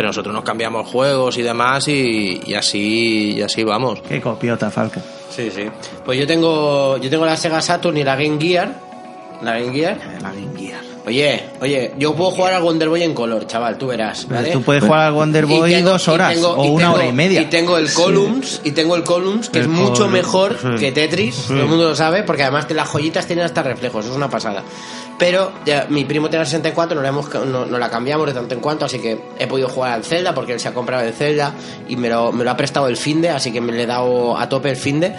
[0.00, 4.00] entre nosotros nos cambiamos juegos y demás y, y así, y así vamos.
[4.00, 5.02] qué copiota, Falca.
[5.28, 5.64] Sí, sí.
[6.04, 8.74] Pues yo tengo, yo tengo la Sega Saturn y la Game Gear.
[9.42, 9.98] La Game Gear.
[10.22, 10.80] La Game Gear.
[11.06, 14.50] Oye, oye, yo puedo jugar al Wonder Boy en color, chaval, tú verás, ¿vale?
[14.50, 17.12] Tú puedes jugar al Wonder Boy tengo- dos horas tengo- o una tengo- hora y
[17.12, 17.40] media.
[17.40, 20.68] Y tengo el Columns, y tengo el Columns, que El es mucho mejor sí.
[20.78, 24.04] que Tetris, todo el mundo lo sabe, porque además de las joyitas tienen hasta reflejos,
[24.04, 24.62] es una pasada.
[25.18, 28.32] Pero ya, mi primo tiene la 64, no la, hemos, no, no la cambiamos de
[28.34, 31.04] tanto en cuanto, así que he podido jugar al Zelda, porque él se ha comprado
[31.06, 31.54] el Zelda
[31.88, 34.36] y me lo, me lo ha prestado el finde, así que me le he dado
[34.38, 35.14] a tope el finde.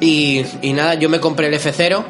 [0.00, 2.04] Y, y nada, yo me compré el F0.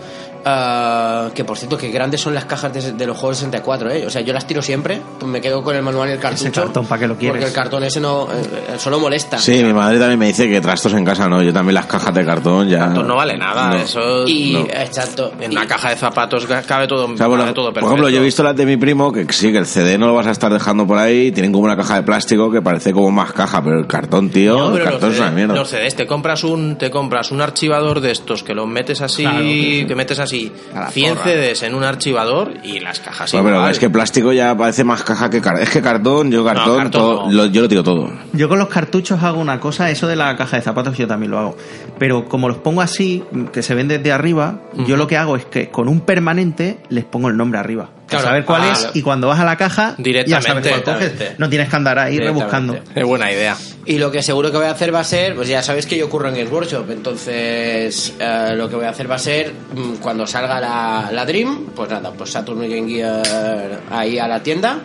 [0.51, 4.07] Ah, que por cierto, que grandes son las cajas de, de los juegos 64, ¿eh?
[4.07, 6.63] O sea, yo las tiro siempre, pues me quedo con el manual y el cartucho.
[6.63, 7.33] cartón, ¿para qué lo quieres?
[7.37, 9.39] Porque el cartón ese no, eh, solo molesta.
[9.39, 11.43] Sí, mi madre también me dice que trastos en casa no.
[11.43, 12.87] Yo también las cajas de cartón ya.
[12.87, 13.77] Esto no vale nada, No.
[13.77, 14.61] eso Y, No.
[14.61, 15.33] exacto.
[15.41, 18.09] en Y- una caja de zapatos cabe todo, O sea, bueno, cabe todo por ejemplo,
[18.09, 20.27] yo he visto las de mi primo que sí, que el CD no lo vas
[20.27, 21.33] a estar dejando por ahí.
[21.33, 24.57] Tienen como una caja de plástico que parece como más caja, pero el cartón, tío,
[24.71, 25.55] No, el cartón los, es una CD mierda.
[25.55, 29.23] los CDs, te compras un, te compras un archivador de estos que los metes así,
[29.23, 29.87] Claro, sí, sí.
[29.87, 30.36] que metes así
[30.75, 31.25] la 100 porra.
[31.31, 35.03] CDs en un archivador y las cajas Bueno, pero es que plástico ya parece más
[35.03, 35.63] caja que cartón.
[35.63, 37.33] Es que cartón, yo cartón, cartón todo- no.
[37.33, 38.11] lo- yo lo tiro todo.
[38.33, 41.31] Yo con los cartuchos hago una cosa, eso de la caja de zapatos yo también
[41.31, 41.57] lo hago.
[41.99, 43.23] Pero como los pongo así,
[43.53, 47.05] que se ven desde arriba, yo lo que hago es que con un permanente les
[47.05, 47.89] pongo el nombre arriba.
[48.09, 48.25] Claro.
[48.27, 50.99] saber cuál Ah, es y cuando vas a la caja ya Directamente, sabes cuál coges.
[51.13, 51.35] directamente.
[51.39, 52.79] No tienes que andar ahí rebuscando.
[52.95, 53.57] Es buena idea.
[53.85, 55.97] Y lo que seguro que voy a hacer va a ser, pues ya sabéis que
[55.99, 59.53] yo ocurro en Games Workshop, entonces eh, lo que voy a hacer va a ser,
[59.75, 64.43] mm, cuando salga la, la Dream, pues nada, pues Saturn Game Gear ahí a la
[64.43, 64.79] tienda,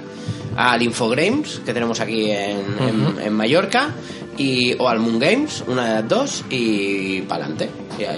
[0.55, 3.89] al Infogrames, que tenemos aquí en, en- en Mallorca,
[4.38, 7.69] y, o al Moon Games, una de las dos, y para adelante.
[8.02, 8.16] Y,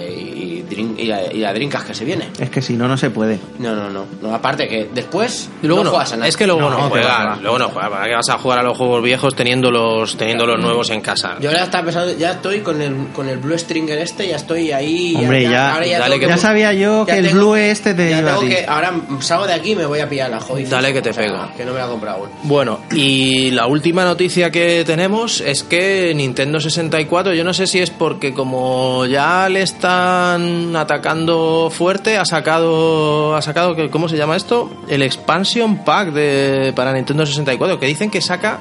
[0.60, 2.28] y, Dream- y la, y la Dreamcast que se viene.
[2.38, 3.38] Es que si no, no se puede.
[3.58, 4.34] No, no, no, no.
[4.34, 6.28] Aparte que después Y luego no no, juegas a nada.
[6.28, 8.62] es que luego no, No, juegas, luego no juegas, ¿para qué vas a jugar a
[8.62, 11.36] los juegos viejos teniendo los teniendo los nuevos en casa?
[11.40, 14.72] Yo ahora estaba pensando, ya estoy con el, con el Blue Stringer este, ya estoy
[14.72, 15.14] ahí.
[15.16, 17.94] Hombre, ya- ahora dale tengo que- Ya sabía yo ya que el tengo- Blue este
[17.94, 20.30] te ya iba a tengo que, ahora salgo de aquí y me voy a pillar
[20.30, 20.64] la Joy.
[20.64, 21.38] Dale que te O sea, pego.
[21.56, 22.28] Que no me la he comprado aún.
[22.44, 27.78] Bueno, y la última noticia que tenemos es que Nintendo 64, yo no sé si
[27.80, 34.36] es porque como ya le están atacando fuerte, ha sacado, ha sacado, ¿cómo se llama
[34.36, 34.70] esto?
[34.88, 38.60] El Expansion Pack de, para Nintendo 64, que dicen que saca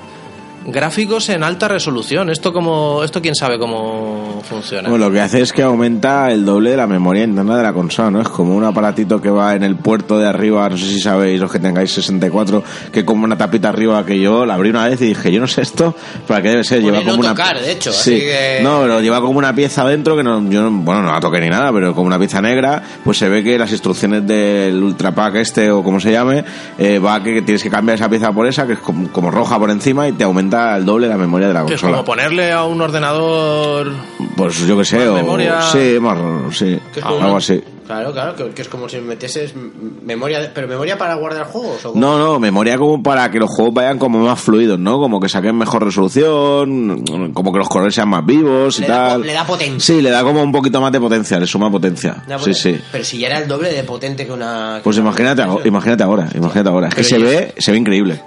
[0.66, 2.30] gráficos en alta resolución.
[2.30, 4.90] Esto como, esto quién sabe cómo funciona.
[4.90, 7.74] Bueno, lo que hace es que aumenta el doble de la memoria interna de la
[7.74, 8.22] consola, ¿no?
[8.22, 11.40] Es como un aparatito que va en el puerto de arriba, no sé si sabéis
[11.40, 15.02] los que tengáis 64, que como una tapita arriba que yo la abrí una vez
[15.02, 15.96] y dije, yo no sé esto,
[16.28, 18.14] para qué debe ser, lleva no como una tocar, de hecho, Sí.
[18.16, 21.12] así que- No, pero lleva como una pieza dentro que no yo no- bueno, no
[21.12, 24.26] la toqué ni nada, pero como una pieza negra, pues se ve que las instrucciones
[24.28, 26.44] del Ultra Pack este o como se llame,
[26.78, 29.58] eh, va que tienes que cambiar esa pieza por esa que es como, como roja
[29.60, 32.52] por encima y te aumenta el doble la memoria de la que es como ponerle
[32.52, 33.92] a un ordenador
[34.36, 36.18] Pues yo que sé, Más o memoria- sí, más,
[36.58, 37.62] sí, Que es como algo una- así.
[37.86, 39.54] Claro, claro, que, que es como si metieses
[40.06, 41.84] memoria, de- pero memoria para guardar juegos.
[41.84, 42.00] ¿o cómo?
[42.02, 45.00] No, no, memoria como para que los juegos vayan como más fluidos, ¿no?
[45.00, 49.10] Como que saquen mejor resolución, como que los colores sean más vivos y Le da
[49.10, 49.22] tal.
[49.24, 49.80] le da potencia.
[49.96, 52.24] Sí, le da como un poquito más de potencia, le suma potencia.
[52.40, 52.80] Sí, sí.
[52.90, 54.76] Pero si ya era el doble de potente que una.
[54.78, 56.88] que Pues una- imagínate, ago- imagínate ahora, imagínate ahora.
[56.88, 58.22] Es que Pero se ve, se ve increíble.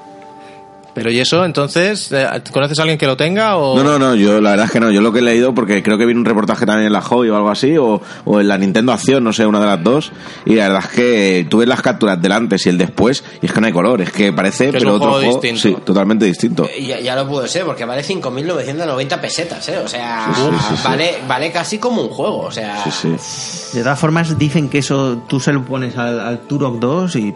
[0.96, 4.14] Pero y eso, entonces, eh, ¿conoces a alguien que lo tenga o No, no, no,
[4.14, 4.90] yo la verdad es que no.
[4.90, 7.28] Yo lo que he leído, porque creo que vi un reportaje también en la Hobby
[7.28, 10.10] o algo así, o, o en la Nintendo Acción, no sé, una de las dos.
[10.46, 13.46] Y la verdad es que tú ves las capturas del antes y el después, y
[13.46, 15.40] es que no hay color, es que parece, Que es pero un otro juego juego,
[15.42, 15.78] distinto.
[15.78, 16.64] sí, totalmente distinto.
[16.74, 19.78] Eh, Ya, ya lo puede ser, porque vale 5.990 pesetas, ¿eh?
[19.84, 20.82] O sea, Sí, sí, sí, sí.
[20.84, 22.82] vale, vale casi como un juego, o sea...
[22.90, 23.76] Sí, sí.
[23.76, 27.34] De todas formas, dicen que eso tú se lo pones al, al Turok 2 y.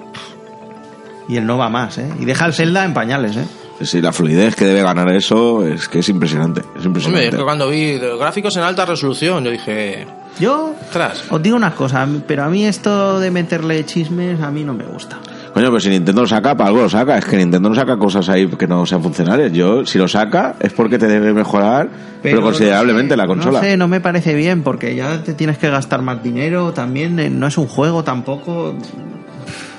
[1.30, 2.08] Y él no va más, ¿eh?
[2.18, 3.44] Y deja el Zelda en pañales, ¿eh?
[3.82, 6.60] Sí, la fluidez que debe ganar eso es que es impresionante.
[6.60, 7.28] Es Hombre, impresionante.
[7.28, 10.06] es que cuando vi los gráficos en alta resolución, yo dije,
[10.38, 14.40] Yo ostras, os digo una cosa, a mí- pero a mí esto de meterle chismes
[14.42, 15.18] a mí no me gusta.
[15.54, 17.16] Coño, pero si Nintendo lo saca, para algo lo saca.
[17.18, 19.52] Es que Nintendo no saca cosas ahí que no sean funcionales.
[19.52, 21.88] Yo, si lo saca, es porque te debe mejorar,
[22.22, 23.58] pero, considerablemente no sé, la consola.
[23.60, 27.18] No sé, no me parece bien porque ya te tienes que gastar más dinero también.
[27.18, 28.74] eh, No es un juego tampoco.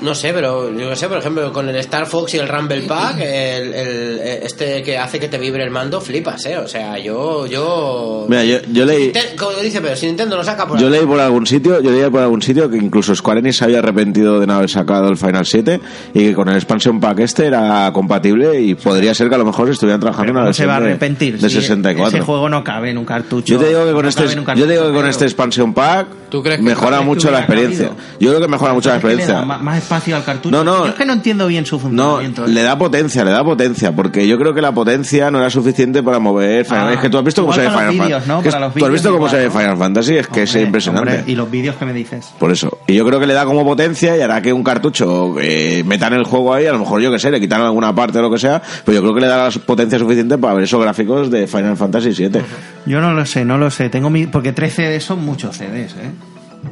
[0.02, 2.82] No sé, pero yo qué sé, por ejemplo, con el Star Fox y el Rumble
[2.82, 6.58] Pack, el, el- este que hace que te vibre el mando, flipas, ¿eh?
[6.58, 7.46] O sea, yo...
[7.46, 8.26] yo...
[8.28, 9.12] Mira, yo, yo leí...
[9.38, 12.10] Como dice, pero si Nintendo lo saca por Yo leí por algún sitio, yo leí
[12.10, 15.18] por algún sitio que incluso Square Enix se había arrepentido de no haber sacado el
[15.18, 15.80] Final 7
[16.14, 19.46] y que con el expansion pack este era compatible y podría ser que a lo
[19.46, 21.38] mejor estuvieran trabajando en una no se versión va a de- arrepentir.
[21.40, 22.18] de, si 64.
[22.18, 23.54] Ese juego no cabe en un cartucho.
[23.54, 24.24] Yo te digo que con no este,
[24.56, 27.40] yo te digo que con este expansion pack ¿Tú crees que mejora vez mucho la
[27.40, 27.90] experiencia.
[27.90, 28.04] cabido?
[28.20, 29.46] Yo creo que mejora mucho la Es que le da experiencia.
[29.46, 30.56] Más, más espacio al cartucho.
[30.56, 30.86] No, no.
[30.86, 32.46] Yo es que no entiendo bien su No, funcionamiento.
[32.46, 32.50] ¿eh?
[32.50, 36.02] le da potencia, le da potencia, porque yo creo que la potencia no era suficiente
[36.02, 38.28] para mover Final Ah, Es que tú has visto cómo se ve Final Fantasy.
[38.28, 38.42] ¿no?
[38.42, 39.52] tú has visto cómo se ve ¿no?
[39.52, 41.10] Final Fantasy, es que es Hombre, impresionante.
[41.18, 42.34] hombre, y los vídeos que me dices.
[42.40, 42.80] Por eso.
[42.88, 46.14] Y yo creo que le da como potencia y hará que un cartucho eh, metan
[46.14, 48.32] el juego ahí, a lo mejor yo que sé, le quitan alguna parte o lo
[48.32, 51.30] que sea, pero yo creo que le da la potencia suficiente para ver esos gráficos
[51.30, 52.42] de Final Fantasy VII.
[52.86, 53.90] Yo no lo sé, no lo sé.
[53.90, 54.26] Tengo mi...
[54.28, 56.12] Porque 3 CDs son muchos CDs, ¿eh?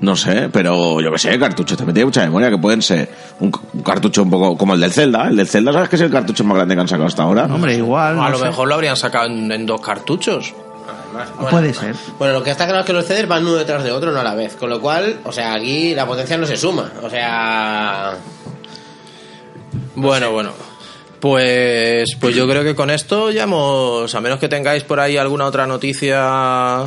[0.01, 3.09] No sé, pero yo que sé, cartuchos también tiene mucha memoria, que pueden ser
[3.39, 5.27] un, un cartucho un poco como el del Zelda.
[5.27, 7.45] El del Zelda, ¿sabes que es el cartucho más grande que han sacado hasta ahora?
[7.45, 8.17] Hombre, igual.
[8.17, 8.45] a no lo sé.
[8.45, 10.53] mejor lo habrían sacado en, en dos cartuchos.
[11.13, 11.95] Bueno, Puede ser.
[12.17, 14.19] Bueno, lo que está claro es que los CDs van uno detrás de otro, no
[14.19, 14.55] a la vez.
[14.55, 16.91] Con lo cual, o sea, aquí la potencia no se suma.
[17.01, 18.15] O sea...
[19.95, 20.51] Bueno, bueno.
[21.19, 25.17] Pues, pues yo creo que con esto ya hemos, a menos que tengáis por ahí
[25.17, 26.85] alguna otra noticia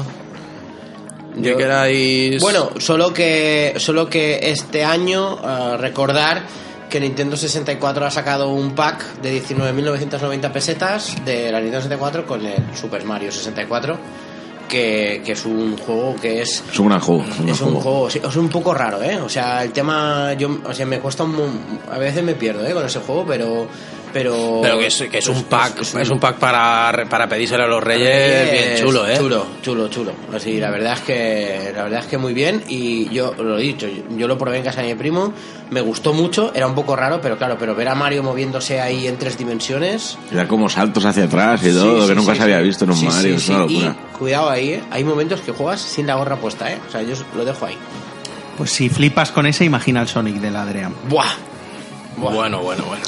[1.36, 2.40] Yo- queráis.
[2.40, 6.42] Bueno, solo que, solo que este año eh, recordar
[6.90, 12.44] que Nintendo 64 ha sacado un pack de 19.990 pesetas de la Nintendo 64 con
[12.44, 13.98] el Super Mario 64
[14.68, 17.24] que, que es un juego que es Es un gran juego.
[17.46, 19.18] es un juego, es un poco raro, ¿eh?
[19.18, 22.72] O sea, el tema, yo, o sea, me cuesta un, a veces me pierdo, ¿eh?
[22.72, 23.66] Con ese juego, pero,
[24.12, 27.28] pero, Pero que es, que es un pack, es es, un- un pack para, para
[27.28, 29.16] pedírselo a los reyes, bien chulo, ¿eh?
[29.16, 30.12] Chulo, chulo, chulo.
[30.34, 32.62] Así, la verdad es que, la verdad es que muy bien.
[32.68, 35.32] Y yo lo he dicho, yo, yo lo probé en casa de mi primo,
[35.70, 39.06] me gustó mucho, era un poco raro, pero claro, pero ver a Mario moviéndose ahí
[39.06, 40.18] en tres dimensiones.
[40.30, 42.90] Era como saltos hacia atrás y todo, sí, que nunca sí, se había visto en
[42.90, 43.38] un Sí, Mario.
[43.38, 43.74] sí, es una sí.
[43.74, 43.96] locura.
[44.14, 44.82] Y cuidado ahí, ¿eh?
[44.90, 46.78] Hay momentos que juegas sin la gorra puesta, ¿eh?
[46.86, 47.76] O sea, yo lo dejo ahí.
[48.58, 50.94] Pues si flipas con ese, imagina el Sonic del Adrián.
[51.08, 51.24] ¡Buah!
[52.18, 53.02] Bueno, bueno, bueno.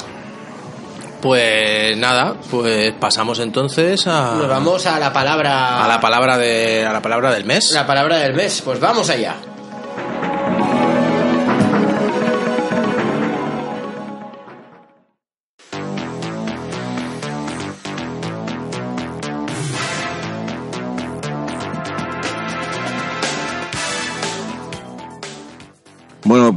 [1.25, 5.83] Pues nada, pues pasamos entonces a, Nos vamos a la palabra.
[5.83, 7.71] a la palabra de a la palabra del mes.
[7.73, 8.61] La palabra del mes.
[8.63, 9.35] Pues vamos allá.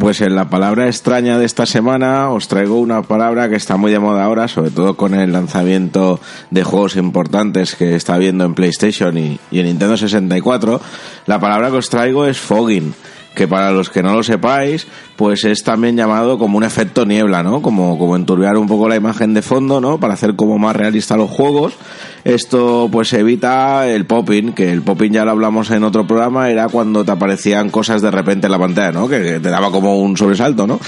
[0.08, 3.92] Pues en la palabra extraña de esta semana os traigo una palabra que está muy
[3.92, 6.18] de moda ahora, sobre todo con el lanzamiento
[6.50, 10.80] de juegos importantes que está habiendo en PlayStation y, y en Nintendo 64.
[11.26, 12.94] La palabra que os traigo es fogging,
[13.34, 14.86] que para los que no lo sepáis,
[15.18, 17.60] pues es también llamado como un efecto niebla, ¿no?
[17.60, 19.98] Como, como enturbiar un poco la imagen de fondo, ¿no?
[19.98, 21.74] Para hacer como más realista los juegos.
[22.28, 26.68] Esto pues evita el popping, que el popping ya lo hablamos en otro programa, era
[26.68, 29.08] cuando te aparecían cosas de repente en la pantalla, ¿no?
[29.08, 30.78] Que, te daba como un sobresalto, ¿no?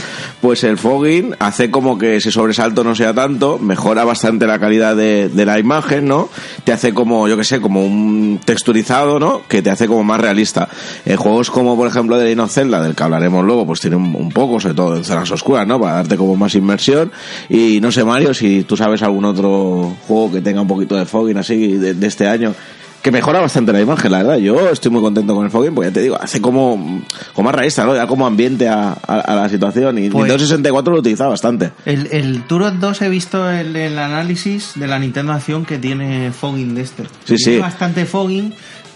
[0.40, 4.94] Pues el fogging hace como que ese sobresalto no sea tanto, mejora bastante la calidad
[4.94, 6.28] de, la imagen, ¿no?
[6.64, 9.40] Te hace como, yo que sé, como un texturizado, ¿no?
[9.48, 10.68] Que te hace como más realista.
[11.06, 14.28] En juegos como, por ejemplo, de Legend del que hablaremos luego, pues tiene un, un
[14.30, 15.80] poco, sobre todo en zonas oscuras, ¿no?
[15.80, 17.10] Para darte como más inmersión.
[17.48, 21.04] Y no sé, Mario, si tú sabes algún otro juego que tenga un poquito de
[21.06, 22.54] fogging así de, de este año.
[23.02, 24.36] Que mejora bastante la imagen, la verdad.
[24.36, 27.02] Yo estoy muy contento con el fogging, porque ya te digo, hace como,
[27.34, 27.94] como más realista, ¿no?
[27.94, 29.96] Da como ambiente a, a- a la situación.
[29.96, 31.70] Y Pues- Nintendo 64 lo utiliza bastante.
[31.86, 36.30] El, el Turok 2 he visto el, el análisis de la Nintendo Acción que tiene
[36.30, 37.04] fogging de este.
[37.24, 37.58] Sí, Tiene sí.
[37.58, 38.52] bastante fogging,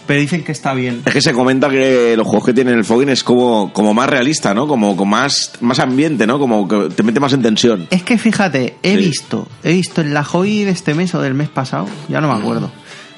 [0.07, 1.01] pero dicen que está bien.
[1.05, 4.09] Es que se comenta que los juegos que tienen el fogging es como, como más
[4.09, 4.67] realista, ¿no?
[4.67, 6.37] Como con más, más ambiente, ¿no?
[6.39, 7.87] Como que te mete más en tensión.
[7.89, 8.97] Es que fíjate, he Sí.
[8.97, 12.31] visto, he visto en la Joy de este mes o del mes pasado, ya no
[12.33, 12.71] me acuerdo,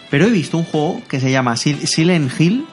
[0.09, 2.65] pero he visto un juego que se llama Sil- Silent Hill,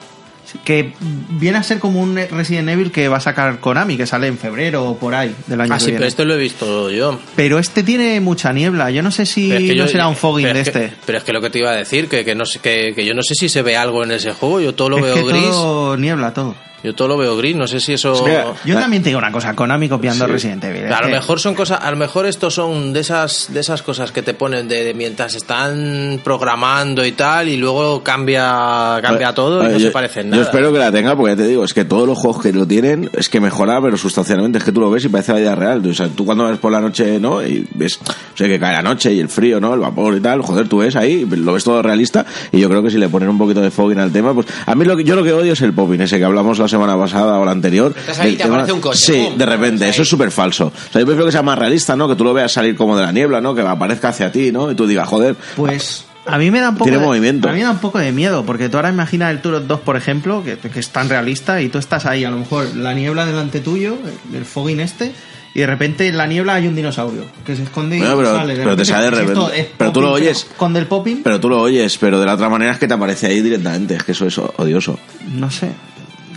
[0.63, 0.93] que
[1.31, 4.37] viene a ser como un Resident Evil que va a sacar Konami, que sale en
[4.37, 5.97] febrero o por ahí del año Ah, que sí, viene.
[5.99, 7.19] pero este lo he visto yo.
[7.35, 10.15] Pero este tiene mucha niebla, yo no sé si es que no yo- será un
[10.15, 10.93] fogging de es que- este.
[11.05, 13.05] pero es que lo que te iba a decir, que, que no sé, que, que
[13.05, 15.15] yo no sé si se ve algo en ese juego, yo todo lo es veo
[15.15, 15.45] que gris.
[15.45, 16.55] todo niebla todo.
[16.85, 18.23] Yo todo lo veo gris, no sé si eso.
[18.63, 20.31] Yo también te digo una cosa, Konami copiando Sí.
[20.31, 20.93] Resident Evil.
[20.93, 24.11] A lo mejor son cosas, a lo mejor estos son de esas, de esas cosas
[24.11, 29.63] que te ponen de, de mientras están programando y tal, y luego cambia, cambia todo
[29.63, 30.43] y A no yo, se parecen Yo nada.
[30.43, 32.65] espero que la tenga, porque ya te digo, es que todos los juegos que lo
[32.67, 34.57] tienen es que mejora, pero sustancialmente.
[34.59, 35.85] Es que tú lo ves y parece la vida real.
[35.87, 37.41] O sea, tú cuando ves por la noche, ¿no?
[37.45, 39.73] Y ves, o sea, que cae la noche y el frío, ¿no?
[39.73, 42.25] El vapor y tal, joder, tú ves ahí, lo ves todo realista.
[42.51, 44.75] Y yo creo que si le ponen un poquito de fogging al tema, pues a
[44.75, 46.97] mí lo que, yo lo que odio es el popping ese que hablamos la semana
[46.97, 47.93] pasada o la anterior.
[47.97, 50.31] Estás ahí y del te tema- aparece un coche, Sí, de repente, eso es súper
[50.31, 50.67] falso.
[50.67, 52.07] O sea, yo prefiero que sea más realista, ¿no?
[52.07, 53.55] Que tú lo veas salir como de la niebla, ¿no?
[53.55, 54.71] Que aparezca hacia ti, ¿no?
[54.71, 57.47] Y tú digas, joder, Pues a mí me da un poco Tiene de, movimiento.
[57.49, 59.79] A mí me da un poco de miedo, porque tú ahora imaginas el Turok 2,
[59.81, 62.93] por ejemplo, que, que es tan realista y tú estás ahí, a lo mejor la
[62.93, 63.97] niebla delante tuyo,
[64.31, 65.11] el, el fogging este,
[65.53, 68.35] y de repente en la niebla hay un dinosaurio que se esconde Bueno, y pero-
[68.35, 68.55] sale.
[68.55, 69.59] de pero te sale de repente.
[69.61, 70.47] es Pero tú lo oyes.
[70.57, 72.93] Con del popping, pero tú lo oyes, pero de la otra manera es que te
[72.95, 73.95] aparece ahí directamente.
[73.95, 74.99] Es que eso es odioso.
[75.35, 75.69] no sé.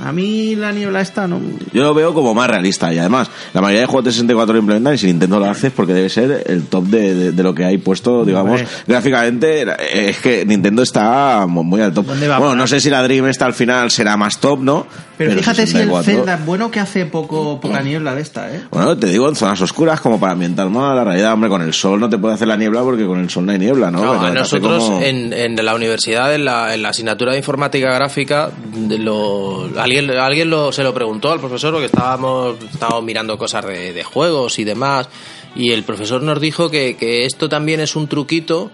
[0.02, 1.40] A mí la niebla esta no...
[1.72, 4.58] Yo lo veo como más realista y además la mayoría de juegos de 64 lo
[4.60, 7.42] implementan y si Nintendo lo hace es porque debe ser el top de, de- de
[7.42, 8.66] lo que hay puesto, digamos, Hombre.
[8.86, 12.06] gráficamente eh, es que Nintendo está mu- muy al top.
[12.06, 14.60] ¿Dónde va a Bueno, no sé si la Dream esta al final será más top,
[14.60, 14.86] ¿no?
[15.16, 18.54] Pero, fíjate si el 64 Zelda es bueno que hace poco poca niebla de esta,
[18.54, 18.60] ¿eh?
[18.70, 21.74] Bueno, te digo en zonas oscuras como para ambientar más la realidad, hombre, con el
[21.74, 24.04] sol no te puede hacer la niebla porque con el sol no hay niebla, ¿no?
[24.04, 27.92] No, a nosotros como- en, en la universidad, en la, en la asignatura de informática
[27.92, 33.38] gráfica, de lo, alguien, alguien lo, se lo preguntó al profesor porque estábamos, estábamos mirando
[33.38, 35.08] cosas de, juegos y demás,
[35.54, 38.70] y el profesor nos dijo que, que esto también es un truquito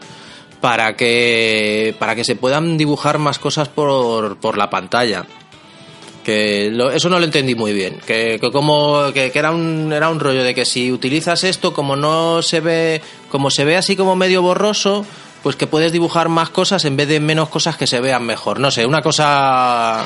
[0.60, 5.26] para que, para que se puedan dibujar más cosas por, por la pantalla.
[6.24, 7.98] Que eso no lo entendí muy bien.
[8.06, 11.74] Que, que como que, que era un era un rollo de que si utilizas esto
[11.74, 15.04] como no se ve como se ve así como medio borroso,
[15.44, 18.58] pues que puedes dibujar más cosas en vez de menos cosas que se vean mejor.
[18.58, 20.02] No sé, una cosa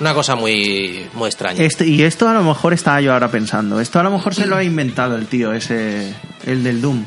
[0.00, 1.62] una cosa muy muy extraña.
[1.62, 3.78] Este- y esto a lo mejor estaba yo ahora pensando.
[3.78, 6.12] Esto a lo mejor se lo ha inventado el tío, ese.
[6.44, 7.04] El del Doom.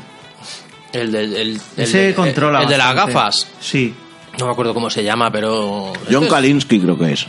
[0.92, 2.62] El del el, el Ese de- controla.
[2.62, 3.48] el de las gafas.
[3.60, 3.92] Sí.
[4.38, 5.92] No me acuerdo cómo se llama, pero...
[6.10, 7.26] John Kalinsky creo que es.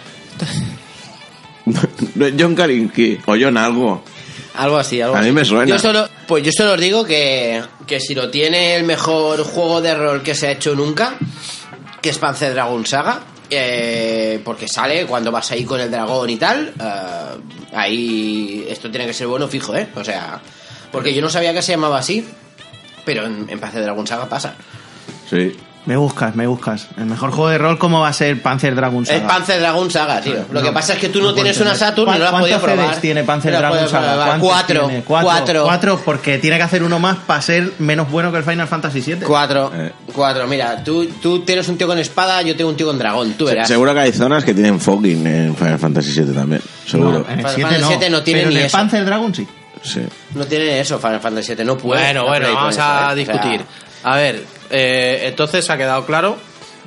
[1.66, 1.80] No
[2.28, 4.04] es John Kalinsky o John algo.
[4.58, 5.66] Algo así, algo A mí me suena.
[5.66, 9.82] Yo solo, pues yo solo os digo que, que si lo tiene el mejor juego
[9.82, 11.16] de rol que se ha hecho nunca,
[12.02, 16.38] que es Panzer Dragon Saga, eh, porque sale cuando vas ahí con el dragón y
[16.38, 19.88] tal, eh, ahí esto tiene que ser bueno fijo, ¿eh?
[19.96, 20.40] O sea,
[20.92, 22.26] porque yo no sabía que se llamaba así,
[23.04, 24.56] pero en, en Panzer Dragon Saga pasa.
[25.30, 25.56] Sí.
[25.86, 26.88] Me buscas, me buscas.
[26.98, 29.20] El mejor juego de rol, ¿cómo va a ser Panzer Dragon Saga?
[29.20, 30.34] Es Panzer Dragon Saga, tío.
[30.52, 31.76] Lo que pasa es que tú no, no tienes una.
[31.76, 32.90] Saturn y no la has ¿Cuántos podido probar.
[32.94, 34.16] CDs tiene Panzer No Dragon Saga?
[34.26, 35.04] ¿Cuántos Cuatro, tiene?
[35.04, 35.64] cuatro.
[35.64, 39.02] Cuatro, porque tiene que hacer uno más para ser menos bueno que el Final Fantasy
[39.02, 39.16] VII.
[39.28, 39.92] Cuatro, Eh.
[40.14, 40.48] cuatro.
[40.48, 43.34] Mira, tú, tú tienes un tío con espada, yo tengo un tío con dragón.
[43.34, 43.68] Tú verás.
[43.68, 46.62] Seguro que hay zonas que tienen fogging en Final Fantasy VII también.
[46.88, 47.20] Seguro.
[47.20, 48.00] No, en el Final 7 Fantasy no.
[48.00, 48.78] VII no tiene pero ni en el eso.
[48.78, 49.48] Panzer Dragon sí.
[49.84, 50.02] Sí.
[50.34, 51.64] No tiene eso, Final Fantasy VII.
[51.64, 52.02] No puede.
[52.02, 52.96] Bueno, bueno, vamos eso, a ¿eh?
[52.96, 53.62] O sea, discutir.
[54.04, 56.38] A ver, eh, entonces ha quedado claro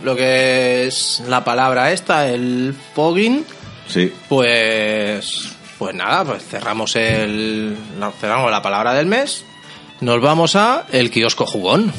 [0.02, 3.44] lo que es la palabra esta, el fogging.
[3.86, 4.12] Sí.
[4.28, 7.76] Pues, pues nada, pues cerramos el,
[8.20, 9.44] cerramos la palabra del mes.
[10.00, 11.92] Nos vamos a el kiosco jugón.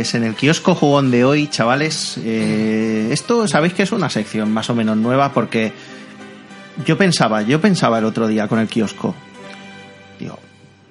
[0.00, 4.50] Pues en el kiosco jugón de hoy, chavales, eh, esto sabéis que es una sección
[4.50, 5.74] más o menos nueva porque
[6.86, 9.14] yo pensaba, yo pensaba el otro día con el kiosco,
[10.18, 10.38] digo,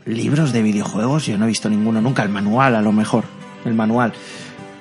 [0.06, 3.24] libros de videojuegos, yo no he visto ninguno nunca, el manual a lo mejor,
[3.66, 4.14] el manual,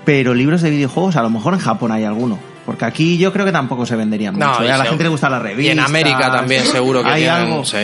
[0.05, 2.39] pero libros de videojuegos a lo mejor en Japón hay alguno.
[2.69, 4.63] Porque aquí yo creo que tampoco se venderían No, mucho.
[4.63, 4.73] y ¿eh?
[4.73, 5.63] A la se- gente le gusta la revista.
[5.63, 7.65] y en América también seguro que ¿Hay tienen, algo?
[7.65, 7.77] sí.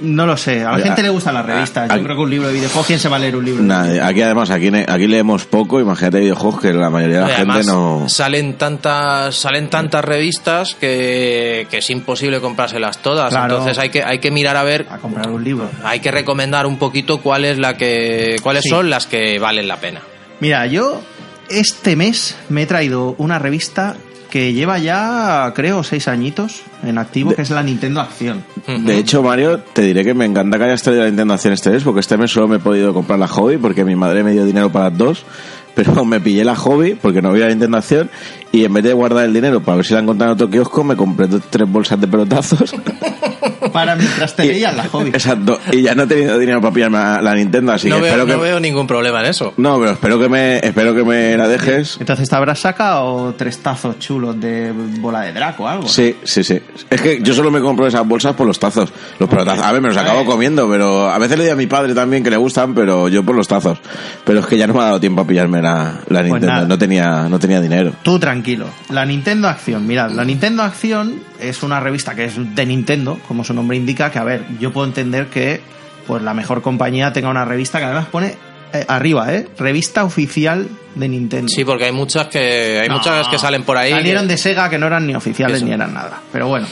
[0.00, 0.64] No lo sé.
[0.64, 1.88] A la gente le gustan las revistas.
[1.88, 3.62] a- Yo creo que un libro de videojuegos, ¿quién se va a leer un libro?
[3.62, 7.28] de Nada, aquí además, aquí, ne- aquí leemos poco, imagínate videojuegos que la mayoría de
[7.28, 8.08] la gente no...
[8.08, 13.30] salen tantas salen tantas revistas que, que es imposible comprárselas todas.
[13.30, 13.58] Claro.
[13.58, 15.70] Entonces hay que hay que mirar a ver, a comprar un libro?
[15.84, 18.70] hay que recomendar un poquito cuál es la que cuáles Sí.
[18.70, 20.00] son las que valen la pena.
[20.40, 21.00] Mira, yo
[21.48, 23.94] este mes me he traído una revista
[24.32, 28.42] que lleva ya, creo, seis añitos en activo, que es la Nintendo Acción.
[28.66, 31.68] De hecho, Mario, te diré que me encanta que hayas traído la Nintendo Acción este
[31.68, 34.32] mes, porque este mes solo me he podido comprar la Hobby, porque mi madre me
[34.32, 35.26] dio dinero para las dos,
[35.74, 38.08] pero me pillé la Hobby, porque no había Nintendo Acción,
[38.52, 40.84] y en vez de guardar el dinero para ver si la encontraba en otro kiosco,
[40.84, 42.74] me compré tres bolsas de pelotazos.
[43.72, 45.08] Para mientras te leías la hobby.
[45.08, 48.10] Exacto, y ya no he tenido dinero para pillarme la, Nintendo, así no que veo,
[48.10, 48.48] espero no que...
[48.48, 49.54] veo ningún problema en eso.
[49.56, 51.96] No, pero espero que me, espero que me la dejes.
[51.98, 55.88] Entonces te habrás sacado tres tazos chulos de bola de Draco o algo.
[55.88, 56.60] Sí, sí, sí.
[56.90, 58.92] Es que yo solo me compro esas bolsas por los tazos.
[59.18, 59.64] Los pelotazos.
[59.64, 62.22] A ver, me los acabo comiendo, pero a veces le doy a mi padre también
[62.22, 63.78] que le gustan, pero yo por los tazos.
[64.24, 66.52] Pero es que ya no me ha dado tiempo a pillarme la, la Nintendo.
[66.56, 67.92] Pues no tenía, no tenía dinero.
[68.02, 68.41] Tú tranquilo.
[68.90, 69.86] La Nintendo Acción.
[69.86, 74.10] Mirad, la Nintendo Acción es una revista que es de Nintendo, como su nombre indica,
[74.10, 75.60] que a ver, yo puedo entender que
[76.06, 78.36] pues la mejor compañía tenga una revista que además pone
[78.72, 79.48] eh, arriba, ¿eh?
[79.58, 81.48] Revista oficial de Nintendo.
[81.48, 83.90] Sí, porque hay muchas que hay No, muchas que salen por ahí.
[83.92, 85.66] Salieron de Sega que no eran ni oficiales Eso.
[85.66, 86.20] ni eran nada.
[86.32, 86.66] Pero bueno.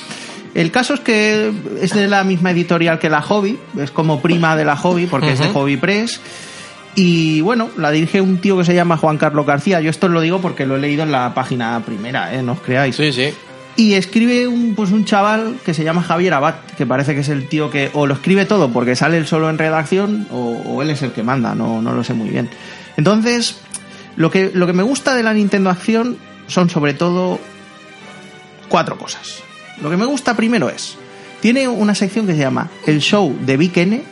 [0.54, 4.56] El caso es que es de la misma editorial que la Hobby, es como prima
[4.56, 5.48] de la Hobby porque es de.
[5.48, 6.20] Hobby Press.
[6.94, 9.80] Y bueno, la dirige un tío que se llama Juan Carlos García.
[9.80, 12.42] Yo esto lo digo porque lo he leído en la página primera, ¿eh?
[12.42, 12.96] no os creáis.
[12.96, 13.32] Sí, sí.
[13.76, 17.28] Y escribe un, pues un chaval que se llama Javier Abad, que parece que es
[17.28, 20.82] el tío que o lo escribe todo porque sale él solo en redacción o, o
[20.82, 22.50] él es el que manda, no, no lo sé muy bien.
[22.96, 23.60] Entonces,
[24.16, 27.38] lo que, lo que me gusta de la Nintendo Acción son sobre todo
[28.68, 29.42] cuatro cosas.
[29.80, 30.98] Lo que me gusta primero es,
[31.40, 34.02] tiene una sección que se llama El Show de Big N,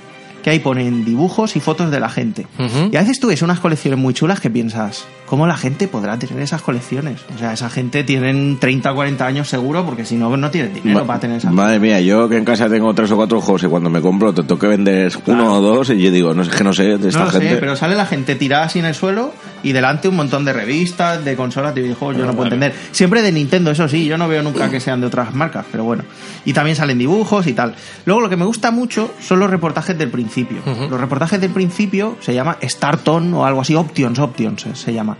[0.42, 2.46] que ahí ponen dibujos y fotos de la gente.
[2.92, 6.18] Y a veces tú ves unas colecciones muy chulas que piensas, ¿cómo la gente podrá
[6.18, 7.20] tener esas colecciones?
[7.34, 10.74] O sea, esa gente tienen 30 o 40 años seguro, porque si no, no tienen
[10.74, 13.40] dinero Ma- para tener esas Madre mía, yo que en casa tengo tres o cuatro
[13.40, 16.34] juegos y cuando me compro te tengo que vender uno o dos y yo digo,
[16.34, 17.50] no es que no sé de esta No lo gente.
[17.50, 20.52] sé, pero sale la gente tirada así en el suelo y delante un montón de
[20.52, 22.74] revistas, de consolas, de videojuegos, yo no puedo entender.
[22.92, 25.84] Siempre de Nintendo, eso sí, yo no veo nunca que sean de otras marcas, pero
[25.84, 26.04] bueno.
[26.44, 27.74] Y también salen dibujos y tal.
[28.04, 30.58] Luego lo que me gusta mucho son los reportajes del principio.
[30.66, 35.16] Los reportajes del principio se llama Starton o algo así, Options, Options eh, se llama.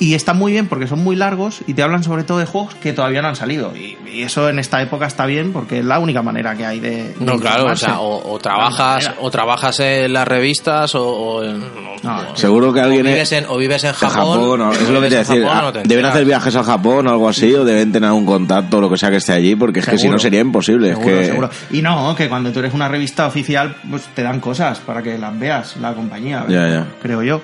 [0.00, 2.74] Y están muy bien porque son muy largos y te hablan sobre todo de juegos
[2.76, 3.74] que todavía no han salido.
[3.76, 6.78] Y, y eso en esta época está bien porque es la única manera que hay
[6.78, 7.14] de.
[7.14, 7.84] de No, claro, o, informarse.
[7.86, 11.60] sea, o, o trabajas o trabajas en las revistas o, o en-
[12.02, 14.68] No, o- Seguro que o alguien vives es- en, o vives en Japón, Japón, no,
[14.68, 15.42] o es lo que te decir.
[15.42, 18.12] Japón, ah, no te deben hacer viajes al Japón o algo así, o deben tener
[18.12, 20.40] un contacto o lo que sea que esté allí, porque es que si no sería
[20.40, 20.90] imposible.
[20.90, 21.50] Seguro, es que seguro.
[21.72, 25.18] Y no, que cuando tú eres una revista oficial, pues te dan cosas para que
[25.18, 26.86] las veas, la compañía, Ya, ya.
[27.02, 27.40] creo yo.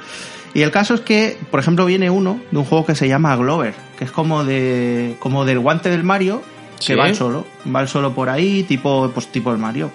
[0.54, 3.34] Y el caso es que, por ejemplo, viene uno de un juego que se llama
[3.36, 6.42] Glover, que es como de como del guante del Mario,
[6.78, 6.94] que ¿Sí?
[6.94, 7.44] va solo,
[7.74, 9.90] va solo por ahí, tipo pues tipo el Mario.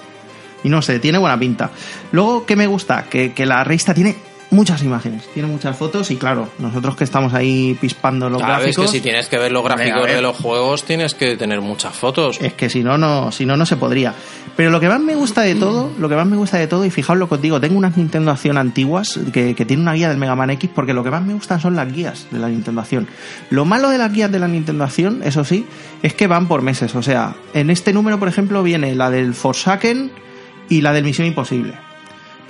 [0.63, 1.71] Y no sé, tiene buena pinta.
[2.11, 3.05] Luego, ¿qué me gusta?
[3.09, 4.17] Que, que la revista tiene
[4.51, 8.59] muchas imágenes, tiene muchas fotos y claro, nosotros que estamos ahí pispando los Claro, es
[8.63, 8.85] gráficos...
[8.85, 10.15] que si tienes que ver los gráficos ver.
[10.15, 12.39] de los juegos, tienes que tener muchas fotos.
[12.41, 14.13] Es que si no, no, si no, no se podría.
[14.55, 16.83] Pero lo que más me gusta de todo, lo que más me gusta de todo,
[16.83, 19.93] y fijaos lo que os digo, tengo unas Nintendo Acción antiguas que, que tienen una
[19.93, 22.39] guía del Mega Man X, porque lo que más me gustan son las guías de
[22.39, 23.07] la Nintendo Acción.
[23.49, 25.65] Lo malo de las guías de la Nintendo Acción, eso sí,
[26.03, 26.95] es que van por meses.
[26.95, 30.11] O sea, en este número, por ejemplo, viene la del Forsaken
[30.67, 31.88] y la del Misión Imposible.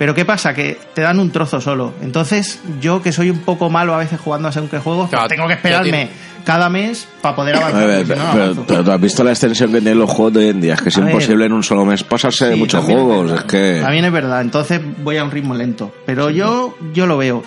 [0.00, 0.54] Pero ¿qué pasa?
[0.54, 1.92] Que te dan un trozo solo.
[2.00, 5.18] Entonces, yo que soy un poco malo a veces jugando a según qué juegos, pues
[5.18, 6.08] Claro, tengo que esperarme
[6.42, 7.86] cada mes para poder avanzar.
[7.86, 10.38] ver, no, no pero, pero tú has visto la extensión que tienen los juegos de
[10.40, 10.72] hoy en día.
[10.72, 11.10] Es que es A ver.
[11.10, 13.26] imposible en un solo mes pasarse de Sí, muchos juegos.
[13.26, 13.38] verdad.
[13.40, 13.80] Es que.
[13.82, 15.92] También es verdad, entonces voy a un ritmo lento.
[16.06, 17.44] Pero yo, yo lo veo.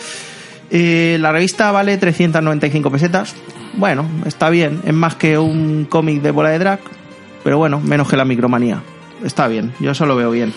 [0.70, 3.34] Eh, la revista vale 395 pesetas.
[3.74, 4.80] Bueno, está bien.
[4.86, 6.80] Es más que un cómic de bola de drag.
[7.44, 8.80] Pero bueno, menos que la micromanía.
[9.24, 10.54] Está bien, yo eso lo veo bien.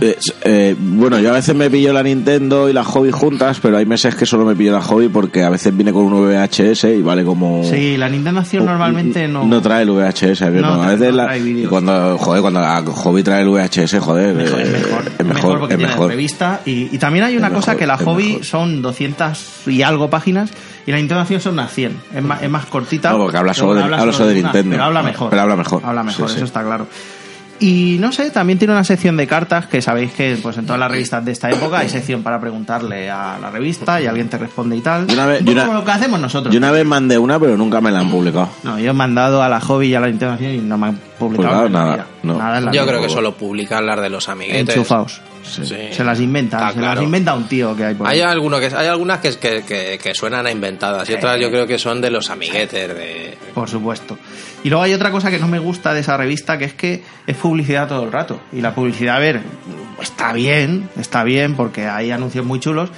[0.00, 3.76] Eh, eh, bueno, yo a veces me pillo la Nintendo y la Hobby juntas, pero
[3.76, 6.84] hay meses que solo me pillo la Hobby porque a veces viene con un VHS
[6.96, 7.64] y vale como.
[7.64, 9.44] Sí, la Nintendo Acción normalmente no.
[9.44, 12.82] No trae el VHS, No no, a veces no la- y cuando, joder, cuando la
[12.82, 16.08] Hobby trae el VHS, joder, Mejor, eh, es mejor, es mejor, porque es tiene mejor.
[16.10, 18.44] revista y, y también hay una cosa mejor, que la hobby mejor.
[18.44, 20.50] son 200 y algo páginas
[20.86, 23.54] y la Nintendo Acción son unas 100 es más, es más cortita No, porque habla
[23.54, 24.70] solo de- habla solo de una, Nintendo.
[24.70, 25.82] pero habla mejor Pero habla mejor.
[25.84, 26.44] habla mejor Sí, eso sí.
[26.44, 26.86] está claro
[27.60, 30.78] y no sé, también tiene una sección de cartas que sabéis que pues en todas
[30.80, 34.38] las revistas de esta época hay sección para preguntarle a la revista y alguien te
[34.38, 35.06] responde y tal.
[35.06, 36.52] Yo una vez- yo una- como lo que hacemos nosotros.
[36.52, 38.48] Yo una vez mandé una, pero nunca me la han publicado.
[38.62, 40.98] No, yo he mandado a la hobby y a la Acción y no me han
[41.18, 42.38] publicado nada, no.
[42.38, 44.74] Nada en la Yo creo que solo publican las de los amiguetes.
[44.76, 45.20] enchufados.
[45.42, 45.62] Sí.
[45.92, 46.94] Se las inventa, Está se claro.
[46.94, 48.16] las inventa un tío que hay por ahí.
[48.20, 51.50] Hay, alguno que, hay algunas que, que, que- que suenan a inventadas y otras yo
[51.50, 52.88] creo que son de los amiguetes.
[52.88, 53.36] De...
[53.52, 54.16] Por supuesto.
[54.64, 57.02] Y luego hay otra cosa que no me gusta de esa revista, que es que
[57.26, 58.40] es publicidad todo el rato.
[58.52, 59.42] Y la publicidad, a ver,
[60.00, 62.88] está bien, está bien, porque hay anuncios muy chulos,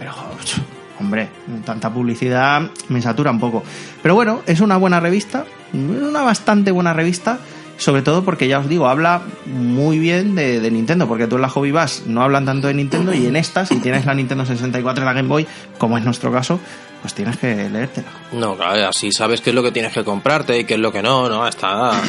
[0.00, 0.12] pero,
[0.98, 1.28] hombre,
[1.64, 3.62] tanta publicidad me satura un poco.
[4.02, 7.38] Pero bueno, es una buena revista, una bastante buena revista,
[7.82, 11.42] sobre todo porque ya os digo, habla muy bien de, de Nintendo, porque tú en
[11.42, 14.46] la Hobby vas no hablan tanto de Nintendo y en esta, si tienes la Nintendo
[14.46, 15.46] 64 y la Game Boy,
[15.78, 16.60] como es nuestro caso,
[17.00, 18.08] pues tienes que leértela.
[18.32, 20.92] No, claro, así sabes qué es lo que tienes que comprarte y qué es lo
[20.92, 22.00] que no, no, está,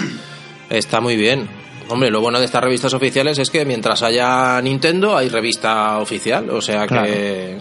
[0.70, 1.48] está muy bien.
[1.90, 6.50] Hombre, lo bueno de estas revistas oficiales es que mientras haya Nintendo hay revista oficial,
[6.50, 7.08] o sea Claro.
[7.08, 7.58] que,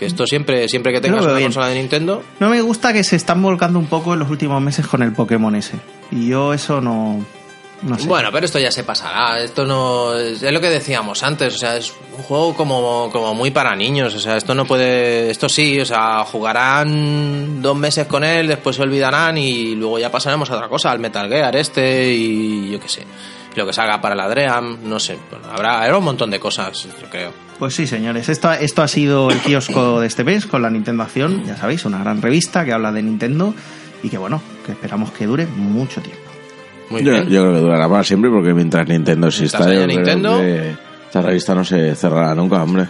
[0.00, 3.42] esto siempre, siempre que tengas una consola de Nintendo, No me gusta que se están
[3.42, 5.74] volcando un poco en los últimos meses con el Pokémon ese.
[6.12, 7.24] Y yo eso no.
[7.82, 8.08] No sé.
[8.08, 9.40] Bueno, pero esto ya se pasará.
[9.40, 11.54] Esto no es, lo que decíamos antes.
[11.54, 14.14] O sea, es un juego como, como muy para niños.
[14.14, 15.30] O sea, esto no puede.
[15.30, 20.10] Esto sí, o sea, jugarán dos meses con él, después se olvidarán y luego ya
[20.10, 23.06] pasaremos a otra cosa, al Metal Gear este y yo qué sé.
[23.54, 25.18] Lo que salga para la Dream, no sé.
[25.50, 27.32] Habrá, habrá un montón de cosas, yo creo.
[27.58, 28.28] Pues sí, señores.
[28.28, 31.44] Esto, esto ha sido el kiosco de este mes con la Nintendo Acción.
[31.44, 33.54] Ya sabéis, una gran revista que habla de Nintendo
[34.02, 36.27] y que, bueno, que esperamos que dure mucho tiempo.
[36.90, 37.28] Muy Yo, bien.
[37.28, 40.38] yo creo que durará para siempre porque mientras Nintendo exista, Mientras haya yo creo Nintendo.
[40.38, 40.76] que
[41.06, 42.86] esta revista no se cerrará nunca, hombre.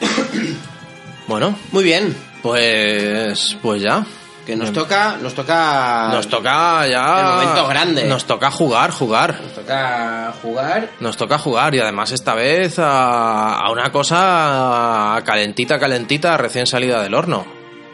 [1.26, 2.14] Bueno, Muy bien.
[2.42, 4.04] pues, pues ya.
[4.44, 6.10] Que nos toca, nos toca.
[6.12, 7.18] Nos toca ya.
[7.20, 8.04] El momento grande.
[8.04, 9.40] Nos toca jugar, jugar.
[9.40, 10.90] Nos toca jugar.
[11.00, 17.02] Nos toca jugar y además esta vez a, a una cosa calentita, calentita, recién salida
[17.02, 17.46] del horno.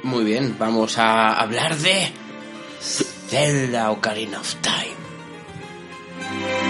[0.03, 2.11] Muy bien, vamos a hablar de
[2.81, 5.00] Zelda Ocarina of Time.
[6.39, 6.70] Bye.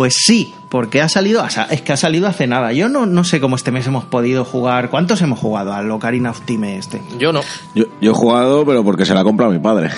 [0.00, 2.72] Pues sí, porque ha salido, es que ha salido hace nada.
[2.72, 4.88] Yo no, no sé cómo este mes hemos podido jugar.
[4.88, 7.02] ¿Cuántos hemos jugado al Ocarina of Time este?
[7.18, 7.42] Yo no.
[7.74, 9.90] Yo, yo he jugado, pero porque se la ha comprado mi padre.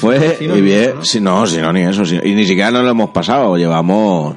[0.00, 1.46] Fue no, y bien, eso, ¿no?
[1.46, 2.18] sí, no, ni eso, sí.
[2.20, 4.34] y ni siquiera nos lo hemos pasado, llevamos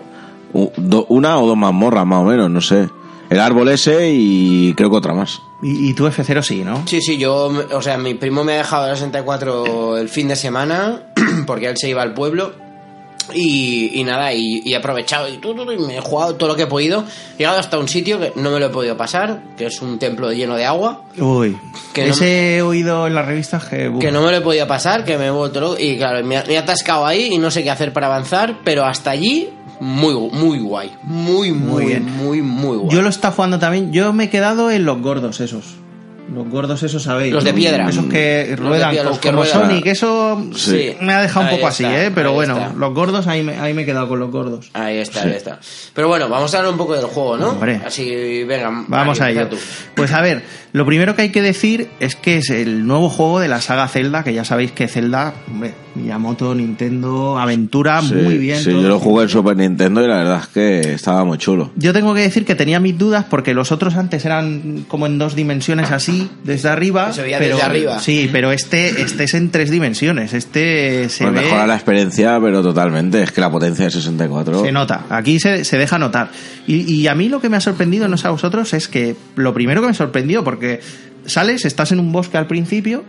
[0.54, 2.88] una o dos mazmorras más o menos, no sé.
[3.32, 5.42] El árbol ese y creo que otra más.
[5.64, 6.84] Y, y tú F0 sí, ¿no?
[6.86, 10.36] Sí, sí, yo, o sea, mi primo me ha dejado el 64 el fin de
[10.36, 11.08] semana
[11.48, 12.70] porque él se iba al pueblo
[13.34, 16.64] y, y nada, y, y he aprovechado y, y me he jugado todo lo que
[16.64, 17.04] he podido.
[17.36, 20.00] He llegado hasta un sitio que no me lo he podido pasar, que es un
[20.00, 21.58] templo lleno de agua, Uy,
[21.94, 23.90] Que no ese he oído en las revistas que...
[23.90, 26.54] no me lo he podido pasar, que me he vuelto loco y claro, me, me
[26.54, 29.50] he atascado ahí y no sé qué hacer para avanzar, pero hasta allí
[29.82, 32.06] muy, muy guay, muy, muy, bien.
[32.06, 32.96] muy, muy guay.
[32.96, 33.92] Yo lo está jugando también.
[33.92, 35.66] Yo me he quedado en los gordos esos.
[36.34, 37.34] Los gordos esos, ¿sabéis?
[37.34, 37.90] Los de piedra.
[37.90, 39.62] Esos que Los ruedan los co- que como ruedan.
[39.62, 39.86] Sonic.
[39.88, 40.96] Eso Sí.
[41.02, 42.12] me ha dejado un poco así, ¿eh?
[42.16, 42.74] Pero bueno, está.
[42.74, 44.70] los gordos ahí me, ahí me he quedado con los gordos.
[44.74, 45.60] Ahí está, ahí está.
[45.94, 47.50] Pero bueno, vamos a hablar un poco del juego, ¿no?
[47.50, 47.82] Hombre.
[47.86, 48.70] Así, venga.
[48.88, 49.50] Vamos Mari, a ello.
[49.50, 49.58] tú.
[49.96, 50.44] Pues a ver,
[50.74, 53.88] lo primero que hay que decir es que es el nuevo juego de la saga
[53.88, 58.58] Zelda, que ya sabéis que Zelda, hombre, Miyamoto, Nintendo, aventura, Sí, muy bien.
[58.60, 58.82] Sí, todo.
[58.82, 61.72] yo lo jugué en Super Nintendo y la verdad es que estaba muy chulo.
[61.76, 65.18] Yo tengo que decir que tenía mis dudas porque los otros antes eran como en
[65.18, 67.12] dos dimensiones así, desde arriba.
[67.12, 68.00] Se veía pero, desde arriba.
[68.00, 70.34] Sí, pero este, este es en tres dimensiones.
[70.34, 71.42] Este se Pues ve.
[71.42, 73.22] mejora la experiencia, pero totalmente.
[73.24, 74.64] Es que la potencia de 64.
[74.64, 76.30] Se nota, aquí se, se deja notar.
[76.68, 79.16] Y, y a mí lo que me ha sorprendido, no sé a vosotros, es que
[79.36, 80.61] lo primero que me sorprendió, porque
[81.26, 83.04] sales, estás en un bosque al principio,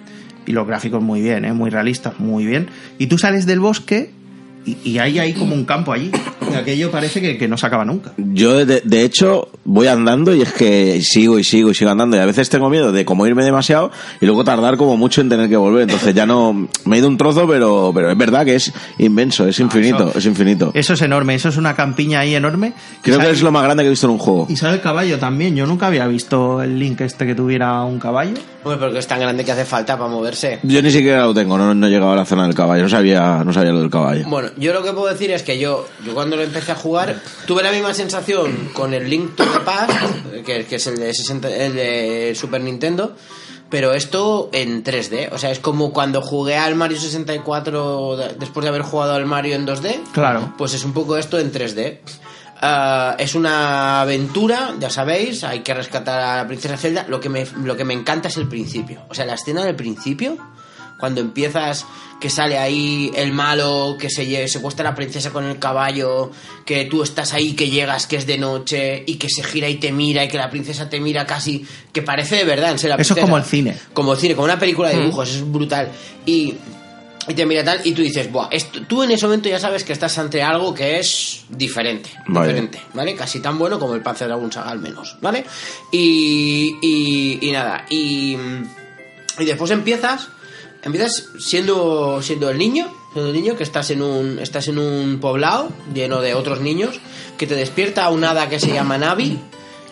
[0.46, 1.52] y los gráficos muy bien, ¿eh?
[1.52, 4.10] muy realistas, muy bien, y tú sales del bosque
[4.64, 6.10] y, y hay ahí como un campo allí.
[6.56, 8.12] Aquello parece que, que no se acaba nunca.
[8.16, 12.16] Yo, de, de hecho, voy andando y es que sigo y sigo y sigo andando.
[12.16, 13.90] Y a veces tengo miedo de como irme demasiado
[14.20, 15.82] y luego tardar como mucho en tener que volver.
[15.82, 16.68] Entonces ya no.
[16.84, 20.18] Me he ido un trozo, pero, pero es verdad que es inmenso, es infinito, eso-
[20.18, 20.70] es infinito.
[20.74, 22.72] Eso es enorme, eso es una campiña ahí enorme.
[23.02, 24.46] Creo que es lo más grande que he visto en un juego.
[24.48, 25.54] Y sale el caballo también.
[25.56, 28.34] Yo nunca había visto el link este que tuviera un caballo.
[28.64, 30.60] Hombre, porque es tan grande que hace falta para moverse.
[30.62, 32.84] Yo ni siquiera lo tengo, no, no he llegado a la zona del caballo.
[32.84, 34.24] No sabía, no sabía lo del caballo.
[34.28, 37.20] Bueno, yo lo que puedo decir es que yo, yo cuando lo empecé a jugar,
[37.46, 39.92] tuve la misma sensación con el Link to the Past,
[40.44, 43.14] que, que es el de, 60 el de Super Nintendo,
[43.70, 45.30] pero esto en 3D.
[45.32, 49.24] O sea, es como cuando jugué al Mario 64 de- después de haber jugado al
[49.26, 50.00] Mario en 2D.
[50.12, 50.54] Claro.
[50.58, 52.00] Pues es un poco esto en 3D.
[52.64, 57.04] Ah, es una aventura, ya sabéis, hay que rescatar a la princesa Zelda.
[57.08, 59.00] Lo que, me, lo que me encanta es el principio.
[59.08, 60.36] O sea, la escena del principio,
[61.02, 61.84] cuando empiezas,
[62.20, 66.30] que sale ahí el malo, que se secuestra a la princesa con el caballo,
[66.64, 69.78] que tú estás ahí, que llegas, que es de noche, y que se gira y
[69.80, 72.94] te mira, y que la princesa te mira casi, que parece de verdad, en serio,
[72.94, 73.26] la Eso es princesa.
[73.26, 73.76] como el cine.
[73.92, 75.88] Como el cine, como una película de dibujos, es brutal.
[76.24, 76.54] Y,
[77.26, 79.82] y te mira tal, y tú dices, Buah, esto, tú en ese momento ya sabes
[79.82, 82.46] que estás ante algo que es diferente, Vale.
[82.46, 83.16] diferente, ¿vale?
[83.16, 85.44] Casi tan bueno como el Panzer Dragoon Saga al menos, ¿vale?
[85.90, 88.36] Y, y, y nada, y,
[89.40, 90.28] y después empiezas,
[90.82, 95.18] empiezas siendo, siendo el niño, siendo el niño que estás en un, estás en un
[95.20, 97.00] poblado lleno de otros niños,
[97.38, 99.38] que te despierta un hada que se llama Navi,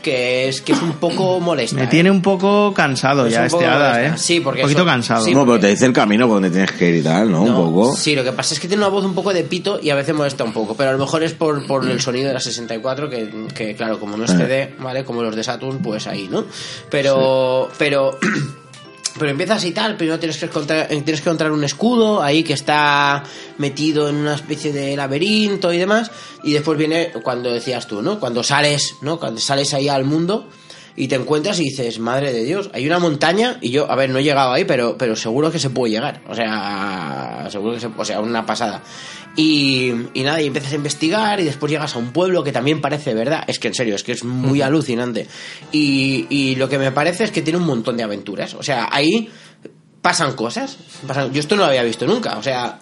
[0.03, 1.77] que es, que es un poco molesta.
[1.77, 1.89] Me ¿eh?
[1.89, 4.15] tiene un poco cansado Es ya un este poco hada, molesta.
[4.15, 4.19] ¿eh?
[4.19, 5.25] Sí, porque Un poquito eso- cansado.
[5.27, 7.43] sí, no, pero te dice el camino por donde tienes que ir y tal, ¿no?
[7.43, 7.95] Un poco.
[7.95, 9.95] Sí, lo que pasa es que tiene una voz un poco de pito y a
[9.95, 12.41] veces molesta un poco, pero a lo mejor es por, por el sonido de la
[12.41, 14.37] 64, que, que claro, como no es Eh.
[14.39, 15.05] CD, ¿vale?
[15.05, 16.47] Como los de Saturn, pues ahí, ¿no?
[16.89, 18.19] Pero, pero,
[19.19, 22.53] pero empiezas y tal, primero tienes que, encontrar, tienes que encontrar un escudo ahí que
[22.53, 23.23] está
[23.59, 26.11] metido en una especie de laberinto y demás,
[26.43, 28.21] y después viene cuando decías tú, ¿no?
[28.21, 29.19] Cuando sales, ¿no?
[29.19, 30.49] Cuando sales ahí al mundo
[30.97, 34.11] y te encuentras y dices, madre de Dios, hay una montaña y yo, a ver,
[34.11, 36.21] no he llegado ahí, pero, pero seguro que se puede llegar.
[36.29, 38.83] O sea, seguro que se o sea, una pasada.
[39.37, 42.81] Y, y nada, y empiezas a investigar y después llegas a un pueblo que también
[42.81, 43.45] parece verdad.
[43.47, 45.29] Es que en serio, es que es muy alucinante.
[45.73, 48.55] Y, y lo que me parece es que tiene un montón de aventuras.
[48.55, 49.31] O sea, ahí
[50.03, 50.77] pasan cosas.
[51.07, 52.37] pasan- yo esto no lo había visto nunca.
[52.39, 52.81] O sea,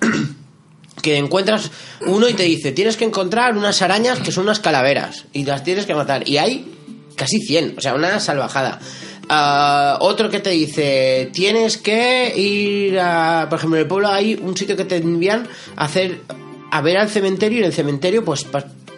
[1.02, 1.70] que encuentras
[2.06, 5.62] uno y te dice, tienes que encontrar unas arañas que son unas calaveras y las
[5.62, 6.26] tienes que matar.
[6.28, 6.74] Y hay
[7.18, 8.80] casi 100, o sea, una salvajada.
[9.28, 14.34] Ah, otro que te dice, tienes que ir a, por ejemplo, en el pueblo hay
[14.34, 15.46] un sitio que te envían
[15.76, 16.22] a hacer,
[16.70, 18.46] a ver al cementerio y en el cementerio pues,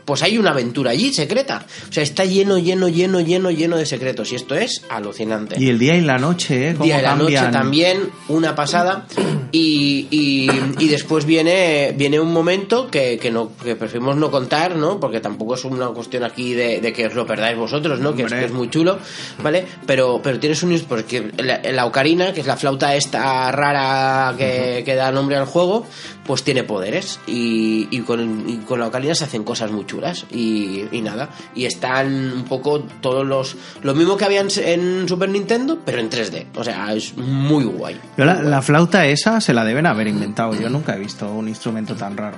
[0.05, 1.64] pues hay una aventura allí secreta.
[1.88, 5.68] O sea, está lleno, lleno, lleno, lleno, lleno de secretos y esto es alucinante Y
[5.68, 6.72] el día y la noche, ¿eh?
[6.72, 9.07] Cómo día y la noche también una pasada
[9.53, 10.48] y, y,
[10.78, 15.20] y después viene viene un momento que, que no que preferimos no contar no porque
[15.20, 18.26] tampoco es una cuestión aquí de, de que os lo perdáis vosotros no que es,
[18.26, 18.40] Hombre.
[18.40, 18.98] que es muy chulo
[19.42, 24.34] vale pero pero tienes un porque la, la ocarina que es la flauta esta rara
[24.38, 25.84] que, que da nombre al juego
[26.24, 30.26] pues tiene poderes y, y con, y con la ocarina se hacen cosas muy chulas
[30.30, 31.28] y, y nada.
[31.55, 33.57] Y están un poco todos los...
[33.82, 36.47] Lo mismo que habían en Super Nintendo, pero en 3D.
[36.57, 37.99] O sea, es muy guay.
[38.16, 40.55] Yo la, la flauta esa se la deben haber inventado.
[40.55, 42.36] Yo nunca he visto un instrumento tan raro.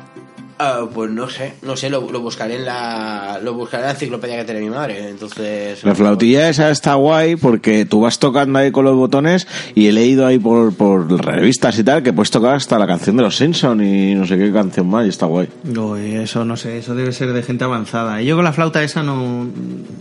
[0.65, 3.93] Ah, pues no sé, no sé, lo, lo buscaré en la lo buscaré en la
[3.95, 8.59] enciclopedia que tiene mi madre, entonces La flautilla esa está guay porque tú vas tocando
[8.59, 12.31] ahí con los botones y he leído ahí por, por revistas y tal que puedes
[12.31, 15.27] tocar hasta la canción de los Simpsons y no sé qué canción más y está
[15.27, 15.49] guay.
[15.77, 18.23] Uy, eso no sé, eso debe ser de gente avanzada.
[18.23, 19.47] Y yo con la flauta esa no,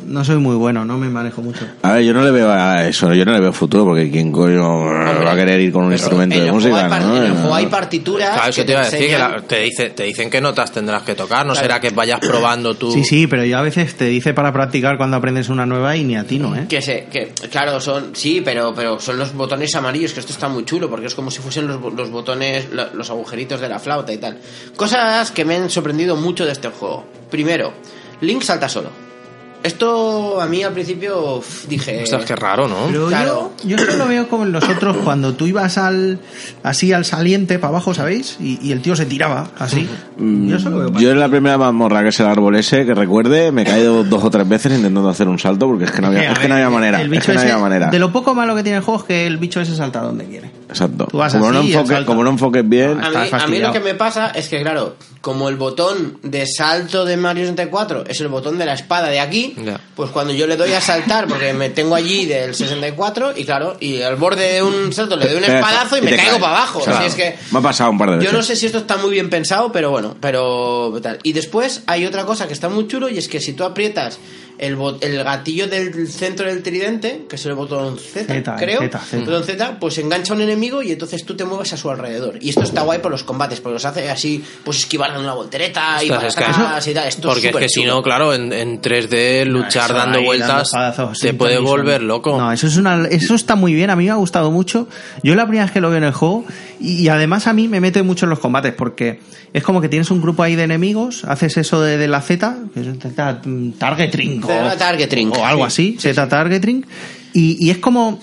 [0.06, 1.66] no soy muy bueno, no me manejo mucho.
[1.82, 4.32] A ver, yo no le veo a eso, yo no le veo futuro porque quién
[4.32, 7.18] coño va a querer ir con un instrumento en de música, ¿no?
[7.18, 9.60] en el juego hay partituras Claro, eso que te iba a decir, que la- te,
[9.62, 12.92] dice, te dicen qué notas tendrás que tocar, no será que vayas probando tú.
[12.92, 16.04] Sí, sí, pero yo a veces te dice para practicar cuando aprendes una nueva y
[16.04, 16.66] ni a ti no, ¿eh?
[16.68, 20.50] Que se, que, claro, son, sí, pero, pero son los botones amarillos, que esto está
[20.50, 23.80] muy chulo, porque es como si fuesen los, los botones, lo- los agujeritos de la
[23.80, 24.38] flauta y tal.
[24.76, 27.06] Cosas que me han sorprendido mucho de este juego.
[27.30, 27.74] Primero,
[28.22, 29.11] Link salta solo.
[29.64, 32.02] Esto a mí al principio uf, dije...
[32.04, 32.88] Ostras, qué raro, ¿no?
[32.92, 33.52] Pero Claro.
[33.64, 36.20] yo, yo esto lo veo como en los otros cuando tú ibas al
[36.64, 38.38] así al saliente para abajo, ¿sabéis?
[38.40, 39.88] Y, y el tío se tiraba así.
[40.18, 40.90] Yo veo.
[40.92, 43.66] Mm, Yo en la primera mazmorra que es el árbol ese, que recuerde, me he
[43.66, 46.34] caído dos o tres veces intentando hacer un salto porque es que no había, a
[46.34, 47.02] es que no había manera.
[47.02, 47.90] el es que no ese- había manera.
[47.90, 50.26] De lo poco malo que tiene el juego es que el bicho ese salta donde
[50.26, 50.50] quiere.
[50.72, 51.08] Exacto.
[51.12, 52.08] Tú vas Como no, así y él enfoque, salta.
[52.08, 54.62] como no enfoques bien, A mí, Estás a mí lo que me pasa es que,
[54.62, 59.10] claro, como el botón de salto de Mario 64 es el botón de la espada
[59.10, 59.56] de aquí,
[59.96, 63.78] pues cuando yo le doy a saltar, porque me tengo allí del 64, y claro,
[63.80, 66.42] y al borde de un salto le doy un espadazo y me caigo caes.
[66.42, 66.80] para abajo.
[66.80, 67.00] Claro.
[67.00, 68.32] Así es que me ha pasado un par de veces.
[68.32, 71.20] yo no sé si esto está muy bien pensado, pero bueno, pero tal.
[71.24, 74.18] Y después hay otra cosa que está muy chulo y es que si tú aprietas
[74.62, 78.80] el, bot- el gatillo del centro del tridente, que es el botón Z, Z, creo,
[79.26, 82.38] botón Z, pues engancha a un enemigo y entonces tú te mueves a su alrededor.
[82.40, 85.34] Y esto está guay por los combates, porque los hace así, pues esquivar dando una
[85.34, 87.08] voltereta y para es atrás y tal.
[87.08, 90.72] Esto Porque es súper que si no, claro, en, en 3D luchar dando ahí, vueltas
[91.20, 92.38] te puede volver loco.
[92.38, 94.88] No, eso es una, eso está muy bien, a mí me ha gustado mucho.
[95.24, 96.46] Yo la primera vez que lo veo en el juego
[96.80, 99.20] y, y además a mí me mete mucho en los combates porque
[99.54, 102.56] es como que tienes un grupo ahí de enemigos, haces eso de, de la Z,
[102.74, 103.72] que es mm,
[104.78, 105.96] targeting o algo sí.
[105.98, 106.86] así, Z targeting
[107.34, 108.20] y, y es como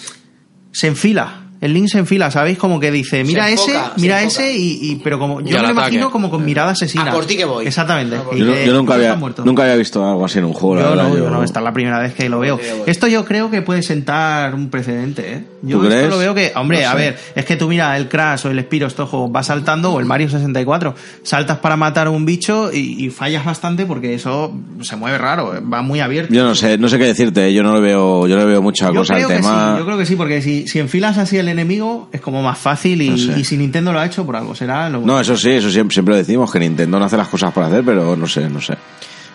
[0.72, 1.47] se enfila.
[1.60, 2.56] El link se enfila, ¿sabéis?
[2.56, 5.52] Como que dice, mira enfoca, ese, se mira ese, y, y- pero como yo me
[5.52, 5.72] lo ataque.
[5.72, 7.10] imagino como con mirada asesina.
[7.10, 7.66] A por ti que voy.
[7.66, 8.16] Exactamente.
[8.36, 10.82] Yo, no- que yo nunca, había, nunca había visto algo así en un juego, la
[10.82, 11.02] Yo verdad.
[11.08, 12.58] no, yo- yo no, esta es la primera vez que lo veo.
[12.58, 12.84] Bueno.
[12.86, 15.44] Esto yo creo que puede sentar un precedente, ¿eh?
[15.62, 16.08] Yo ¿Tú esto crees?
[16.10, 18.60] lo veo que, hombre, No a ver, es que tú mira el Crash o el
[18.60, 20.94] Spiro, estos juegos, va saltando, o el Mario 64,
[21.24, 24.52] saltas para matar a un bicho y, y fallas bastante porque eso
[24.82, 25.60] se mueve raro, ¿eh?
[25.60, 26.32] va muy abierto.
[26.32, 28.62] Yo no sé, no sé qué decirte, yo no le veo, yo no le veo
[28.62, 29.72] mucha Yo cosa al tema.
[29.72, 32.58] sí, yo creo que sí, porque si, si enfilas así el enemigo es como más
[32.58, 33.40] fácil y, No sé.
[33.40, 35.92] y si Nintendo lo ha hecho por algo, será lo No, eso sí, eso siempre,
[35.94, 38.60] siempre lo decimos, que Nintendo no hace las cosas para hacer, pero no sé, no
[38.60, 38.74] sé.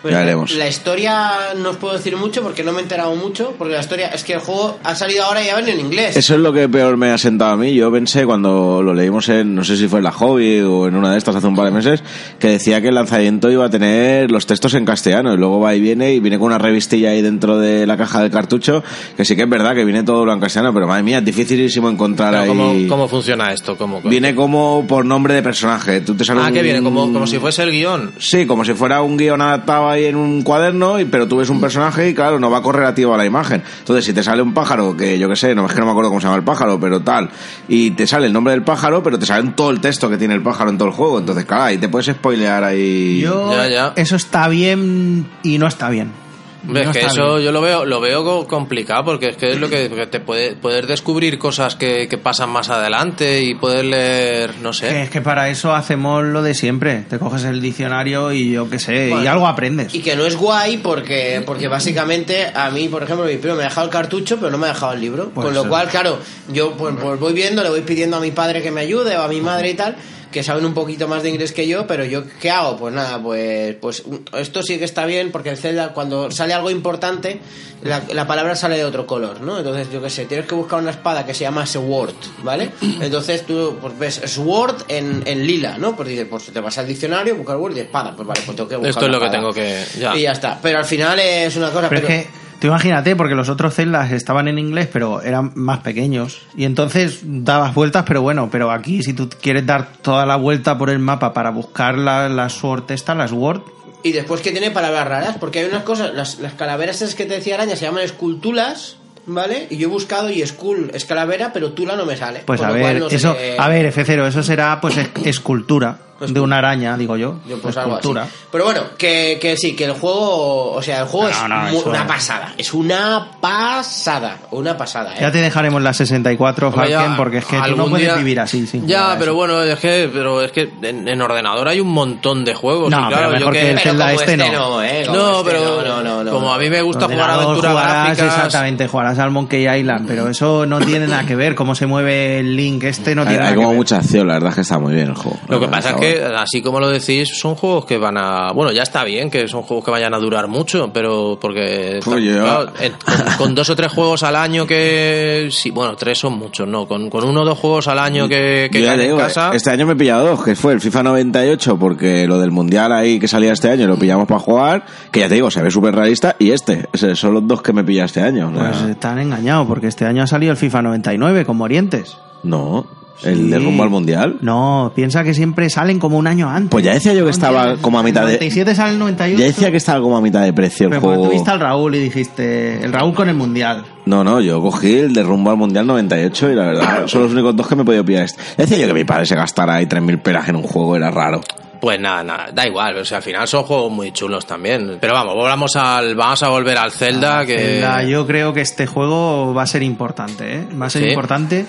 [0.04, 0.52] Pues ya la- veremos.
[0.56, 3.80] La historia no os puedo decir mucho porque no me he enterado mucho, porque la
[3.80, 6.16] historia es que el juego ha salido ahora y ya venido en inglés.
[6.16, 7.74] Eso es lo que peor me ha sentado a mí.
[7.74, 10.96] Yo pensé cuando lo leímos en, no sé si fue en la Hobby o en
[10.96, 12.04] una de estas hace un par de meses,
[12.38, 15.74] que decía que el lanzamiento iba a tener los textos en castellano y luego va
[15.74, 18.84] y viene y viene con una revistilla ahí dentro de la caja del cartucho,
[19.18, 21.26] que sí que es verdad que viene todo lo en castellano, pero madre mía, es
[21.26, 22.48] dificilísimo encontrar Pero ahí.
[22.50, 23.78] ¿cómo, ¿Cómo funciona esto?
[23.78, 26.02] ¿Cómo, Viene como por nombre de personaje.
[26.02, 28.12] Tú te sale Ah, un- que viene como, como si fuese el guion.
[28.20, 31.50] Sí, como si fuera un guion adaptado ahí en un cuaderno, y, pero tú ves
[31.50, 33.64] un personaje y claro, no va correlativo a la imagen.
[33.80, 35.92] Entonces, si te sale un pájaro, que yo que sé, no es que no me
[35.92, 37.30] acuerdo cómo se llama el pájaro, pero tal,
[37.68, 40.34] y te sale el nombre del pájaro, pero te sale todo el texto que tiene
[40.34, 41.20] el pájaro en todo el juego.
[41.20, 43.22] Entonces, claro, ahí te puedes spoilear ahí.
[43.22, 43.94] Yo, Ya, ya.
[43.96, 46.23] eso está bien y no está bien.
[46.64, 47.46] No que está eso bien.
[47.46, 50.20] yo lo veo lo veo co- complicado porque es que es lo que, que te
[50.20, 55.04] puede poder descubrir cosas que, que pasan más adelante y poder leer no Que sé
[55.04, 57.04] es que para eso hacemos lo de siempre.
[57.10, 59.94] Te coges el diccionario y yo qué sé, y Bueno, algo aprendes.
[59.94, 63.64] Y que no es guay porque, porque básicamente a mí, por ejemplo, mi primo me
[63.64, 65.32] ha dejado el cartucho, pero no me ha dejado el libro.
[65.34, 66.20] Pues Con lo cual, claro,
[66.52, 69.22] yo pues, pues voy viendo, le voy pidiendo a mi padre que me ayude o
[69.22, 69.96] a mi madre y tal,
[70.34, 72.76] que saben un poquito más de inglés que yo, pero yo, ¿qué hago?
[72.76, 74.04] Pues nada, pues, pues
[74.38, 77.40] esto sí que está bien porque el Zelda, cuando sale algo importante,
[77.84, 79.60] la, la palabra sale de otro color, ¿no?
[79.60, 82.72] Entonces, yo qué sé, tienes que buscar una espada que se llama Sword, ¿vale?
[83.00, 85.96] Entonces tú pues, ves Sword en, en lila, ¿no?
[85.96, 88.70] Pues dices, pues te vas al diccionario, buscar Word y espada, pues vale, pues tengo
[88.70, 90.60] que buscar esto es lo que tengo que ya Y ya está.
[90.62, 91.90] Pero al final es una cosa.
[91.90, 95.80] Pero es que, tú imagínate, porque los otros celdas estaban en inglés, pero eran más
[95.80, 96.44] pequeños.
[96.56, 100.78] Y entonces dabas vueltas, pero bueno, pero aquí si tú quieres dar toda la vuelta
[100.78, 103.64] por el mapa para buscar la, la Sword esta, la Sword,
[104.02, 107.26] Y después que tiene palabras raras, porque hay unas cosas, las, las calaveras esas que
[107.26, 108.96] te decía araña se llaman escultulas,
[109.26, 109.68] ¿vale?
[109.70, 112.44] Y yo he buscado y skull es calavera, pero tula no me sale.
[112.46, 115.98] pues a ver, no eso, a ver, F0, eso será pues es- escultura.
[116.32, 117.36] De una araña, digo yo.
[117.48, 118.10] Yo, pues algo así.
[118.52, 121.58] Pero bueno, que, que sí, que el juego, o sea, el juego No, es no,
[121.72, 122.54] mu- eso- una pasada.
[122.58, 125.18] Es una pasada, una pasada, ¿eh?
[125.22, 128.16] Ya te dejaremos la 64, Hombre, ya, Falken, porque es que tú no puedes día-
[128.16, 128.66] vivir así.
[128.68, 129.36] sin Ya, pero eso.
[129.36, 132.90] bueno, es que, pero es que en, en ordenador hay un montón de juegos.
[132.92, 134.84] No, y claro, pero yo mejor que el Zelda como este no.
[134.84, 135.04] ¿eh?
[135.06, 138.06] Como No, este pero no, no, no, como a mí me gusta jugar aventuras jugarás,
[138.18, 138.36] gráficas.
[138.36, 141.56] Exactamente, jugarás al Monkey Island, pero eso no tiene nada que ver.
[141.56, 143.78] Cómo se mueve el link este no Hay, tiene hay nada como que ver.
[143.78, 145.40] mucha acción, la verdad es que está muy bien el juego.
[145.48, 148.52] Lo que pasa es verdad, que, así como lo decís, son juegos que van a.
[148.54, 152.00] Bueno, ya está bien que son juegos que vayan a durar mucho, pero porque.
[152.06, 155.50] Oye, claro, en- con, con dos o tres juegos al año que.
[155.52, 156.86] Sí, bueno, tres son muchos, ¿no?
[156.88, 159.18] Con, con uno o dos juegos al año que, que Yo ya te en digo,
[159.18, 159.52] casa.
[159.54, 162.92] Este año me he pillado dos, que fue el FIFA 98, porque lo del Mundial
[162.92, 165.72] ahí que salía este año lo pillamos para jugar, que ya te digo, se ve
[165.72, 168.50] súper realista, y este, son los dos que me pilla este año.
[168.50, 172.18] o sea, Pues están engañados, porque este año ha salido el FIFA 99 con Morientes.
[172.44, 172.86] no,
[173.24, 174.38] el de rumbo al Mundial.
[174.42, 176.70] No, piensa que siempre salen como un año antes.
[176.72, 178.34] Pues ya decía yo que estaba como a mitad de...
[178.34, 179.40] 97 sale el 98.
[179.40, 181.26] Ya decía que estaba como a mitad de precio el Pero juego.
[181.26, 183.84] tú viste al Raúl y dijiste, el Raúl con el Mundial.
[184.06, 187.32] No, no, yo cogí el de rumbo al Mundial 98 y la verdad son los
[187.32, 188.42] únicos dos que me he podido pillar este.
[188.58, 191.10] Ya decía yo que mi padre se gastara ahí 3.000 pelas en un juego, era
[191.12, 191.42] raro.
[191.84, 195.00] Pues nada, nada, da igual, o sea, al final son juegos muy chulos también.
[195.02, 197.58] Pero vamos, volvamos al, vamos a volver al Zelda, que...
[197.58, 200.68] Zelda, yo creo que este juego va a ser importante, ¿eh?
[200.82, 201.10] Va a ser Sí.
[201.10, 201.66] importante.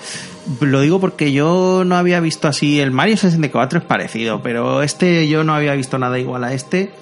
[0.60, 2.80] Lo digo porque yo no había visto así.
[2.80, 6.92] El Mario 64 es parecido, pero este yo no había visto nada igual a este.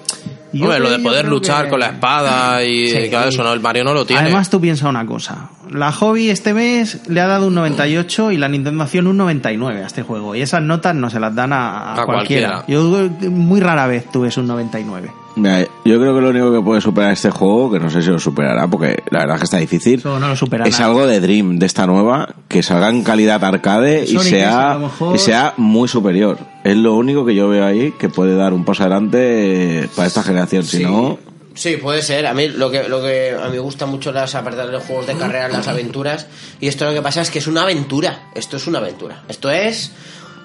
[0.53, 3.09] Yo Hombre, lo de poder luchar que- con la espada y Sí.
[3.09, 4.21] claro, eso no, el Mario no lo tiene.
[4.21, 5.49] Además, tú piensas una cosa.
[5.71, 9.83] La Hobby este mes le ha dado un 98 y la Nintendo Acción un 99
[9.83, 10.35] a este juego.
[10.35, 12.63] Y esas notas no se las dan a, a A cualquiera.
[12.65, 12.65] cualquiera.
[12.67, 15.11] Yo muy rara vez tuve un 99.
[15.35, 18.09] Mira, yo creo que lo único que puede superar este juego, que no sé si
[18.09, 20.85] lo superará, porque la verdad es que está difícil, Eso no lo supera es nada.
[20.91, 24.71] algo de Dream, de esta nueva, que salga en calidad arcade y Sonic es, sea,
[24.71, 26.37] a lo mejor- y sea muy superior.
[26.63, 30.23] Es lo único que yo veo ahí que puede dar un paso adelante para esta
[30.23, 30.63] generación.
[30.63, 31.17] Si no,
[31.55, 32.25] Sí, puede ser.
[32.25, 34.83] A mí lo que, lo que a mí me gusta mucho las apartadas de los
[34.85, 36.25] juegos de carrera, las aventuras.
[36.59, 38.29] Y esto lo que pasa es que es una aventura.
[38.33, 39.21] Esto es una aventura.
[39.29, 39.91] Esto es,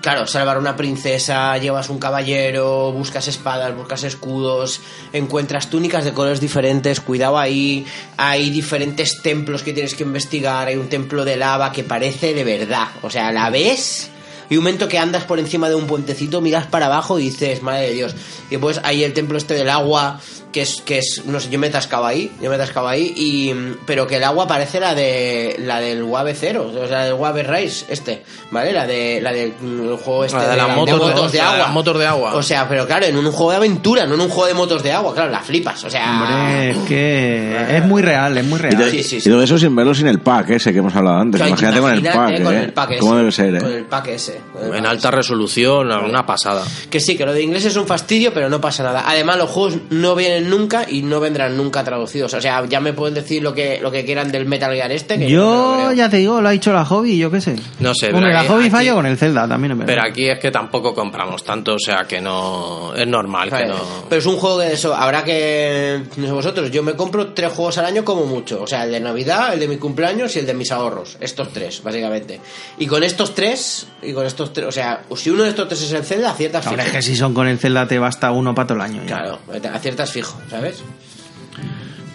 [0.01, 4.81] claro, salvar una princesa, llevas un caballero, buscas espadas, buscas escudos,
[5.13, 7.87] encuentras túnicas de colores diferentes, cuidado ahí.
[8.17, 10.69] Hay diferentes templos que tienes que investigar.
[10.69, 12.89] Hay un templo de lava que parece de verdad.
[13.03, 14.11] O sea, la ves.
[14.51, 17.63] Y un momento que andas por encima de un puentecito, miras para abajo y dices,
[17.63, 18.15] madre de Dios.
[18.49, 20.21] Y después hay el templo este del agua,
[20.53, 22.89] que es, que es, no sé, yo me he atascado ahí, yo me he atascado
[22.89, 27.05] ahí, y, pero que el agua parece la de la del Wave Zero, o sea,
[27.05, 28.73] del Wave Race, este, ¿vale?
[28.73, 31.41] La de la del mm, el juego este La de las motos de- la de
[31.41, 31.59] agua.
[31.59, 32.35] las motos de agua.
[32.35, 34.83] O sea, pero claro, en un juego de aventura, no en un juego de motos
[34.83, 36.23] de agua, claro, la flipas, o sea...
[36.23, 38.79] Hombre, es que es muy real, es muy y, real.
[38.79, 41.19] de- sí, sí, y todo eso sin verlo sin el pack ese que hemos hablado
[41.19, 41.41] antes.
[41.47, 42.63] Imagínate con el pack, con ¿eh?
[42.65, 43.01] el pack ese.
[43.01, 43.77] ¿Cómo debe ser, Con eh?
[43.77, 44.38] el pack ese.
[44.73, 46.65] En alta resolución, una pasada.
[46.91, 49.05] Que sí, que lo de inglés es un fastidio, pero no pasa nada.
[49.07, 52.35] Además, los juegos no vienen nunca y no vendrán nunca traducidos.
[52.35, 55.19] O sea, ya me pueden decir lo que, lo que quieran del Metal Gear este.
[55.19, 57.57] Que yo, no ya te digo, lo ha dicho la hobby y yo qué sé.
[57.81, 59.73] No sé, Hombre, pero la hobby aquí- falló con el Zelda también.
[59.73, 59.93] es verdad.
[59.95, 62.93] Pero aquí es que tampoco compramos tanto, o sea que no.
[62.97, 63.77] Es normal que no.
[64.09, 64.95] Pero es un juego de eso.
[64.95, 66.03] Habrá que.
[66.17, 68.63] No sé vosotros, yo me compro tres juegos al año como mucho.
[68.63, 71.17] O sea, el de Navidad, el de mi cumpleaños y el de mis ahorros.
[71.21, 72.41] Estos tres, básicamente.
[72.79, 73.87] Y con estos tres.
[74.03, 74.67] Y con estos tres.
[74.67, 77.17] O sea, si uno de estos tres es el Zelda, aciertas Hombre, es que si
[77.17, 79.03] son con el Zelda te basta uno para todo el año.
[79.07, 79.17] ya.
[79.19, 79.39] Claro,
[79.75, 80.83] aciertas fijo, ¿sabes?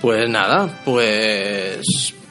[0.02, 1.80] Pues nada, pues.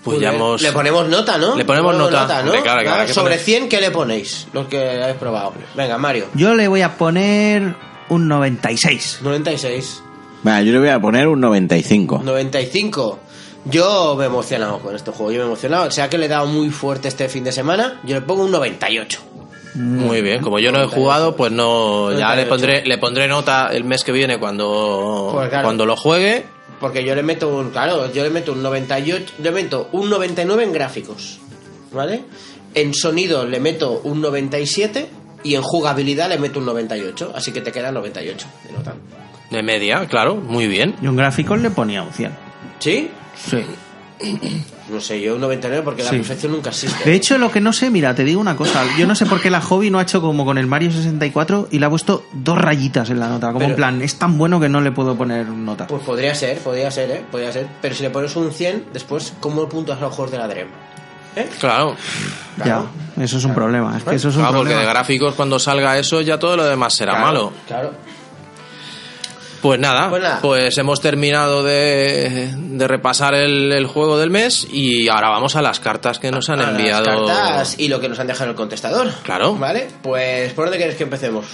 [0.05, 0.61] Pues ya le- hemos.
[0.61, 1.55] Le ponemos nota, ¿no?
[1.57, 2.27] Le ponemos nota.
[2.43, 2.51] ¿no?
[2.51, 4.49] Hombre, claro, claro, Sobre poner- 100, ¿qué le ponéis?
[4.53, 5.55] Los que habéis probado.
[5.77, 6.27] Venga, Mario.
[6.35, 7.75] Yo le voy a poner
[8.09, 9.21] un 96.
[9.23, 10.03] 96.
[10.43, 12.21] Venga, yo le voy a poner un 95.
[12.25, 13.21] 95.
[13.65, 15.31] Yo me he emocionado con este juego.
[15.31, 15.87] Yo me he emocionado.
[15.87, 18.01] O sea que le he dado muy fuerte este fin de semana.
[18.03, 19.21] Yo le pongo un 98.
[19.75, 22.11] Muy bien, como yo no he jugado, pues no.
[22.13, 22.49] Ya le 98.
[22.49, 25.65] pondré, le pondré nota el mes que viene cuando, Pues claro.
[25.65, 26.45] cuando lo juegue.
[26.81, 27.71] Porque yo le meto un.
[27.71, 29.35] Claro, yo le meto un 98.
[29.43, 31.39] Le meto un 99 en gráficos.
[31.93, 32.25] ¿Vale?
[32.75, 35.09] En sonido le meto un 97.
[35.45, 37.33] Y en jugabilidad le meto un 98.
[37.35, 38.95] Así que te queda 98 de nota.
[39.51, 40.95] De media, claro, muy bien.
[41.03, 42.33] Yo en gráficos le ponía un 100.
[42.79, 43.11] ¿Sí?
[43.37, 43.65] Sí.
[44.91, 46.17] No sé, yo un 99 porque la Sí.
[46.17, 47.05] perfección nunca existe.
[47.05, 48.85] De hecho, lo que no sé, mira, te digo una cosa.
[48.99, 51.69] Yo no sé por qué la hobby no ha hecho como con el Mario 64
[51.71, 53.49] y le ha puesto dos rayitas en la nota.
[53.49, 55.87] Como Pero- en plan, es tan bueno que no le puedo poner nota.
[55.87, 57.25] Pues podría ser, podría ser, ¿eh?
[57.31, 57.67] Podría ser.
[57.81, 60.69] Pero si le pones un 100, después, ¿cómo puntuas a los juegos de la DREM?
[61.37, 61.49] ¿Eh?
[61.61, 61.97] Claro,
[62.63, 62.83] Ya,
[63.19, 63.97] eso es un problema.
[63.97, 64.93] Es que eso es un Claro, porque de problema.
[64.93, 67.53] gráficos cuando salga eso ya todo lo demás será Claro, malo.
[67.67, 67.93] Claro.
[69.63, 70.39] Pues nada, Pues nada.
[70.43, 75.63] pues hemos terminado de, de repasar el, el juego del mes y ahora vamos a
[75.63, 77.05] las cartas que nos han A las enviado.
[77.27, 79.13] cartas y lo que nos han dejado en el contestador.
[79.23, 79.55] Claro.
[79.55, 79.87] ¿Vale?
[80.03, 81.47] Pues, ¿por dónde quieres que empecemos?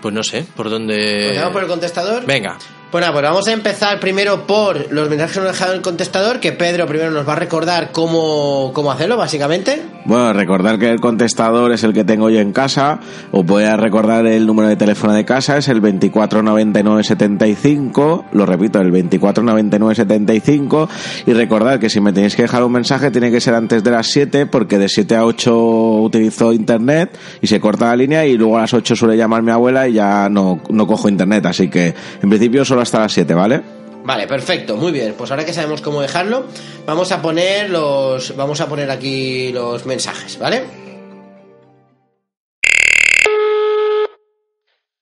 [0.00, 1.24] Pues no sé, ¿por dónde...?
[1.28, 2.24] ¿Empezamos por el contestador?
[2.24, 2.56] Venga.
[2.92, 6.38] Bueno, pues vamos a empezar primero por los mensajes que nos ha dejado el contestador,
[6.38, 9.82] que Pedro primero nos va a recordar cómo, cómo hacerlo, básicamente.
[10.06, 13.00] Bueno, recordar que el contestador es el que tengo yo en casa.
[13.32, 18.26] Os voy a recordar el número de teléfono de casa, es el 249975.
[18.30, 20.88] Lo repito, el 249975.
[21.26, 23.90] Y recordad que si me tenéis que dejar un mensaje, tiene que ser antes de
[23.90, 28.24] las 7, porque de 7 a 8 utilizo internet y se corta la línea.
[28.26, 31.46] Y luego a las 8 suele llamar mi abuela y ya no, no cojo internet.
[31.46, 33.75] Así que en principio solo hasta las 7, ¿vale?
[34.06, 35.14] Vale, perfecto, muy bien.
[35.14, 36.46] Pues ahora que sabemos cómo dejarlo,
[36.84, 38.36] vamos a poner los.
[38.36, 40.64] Vamos a poner aquí los mensajes, ¿vale?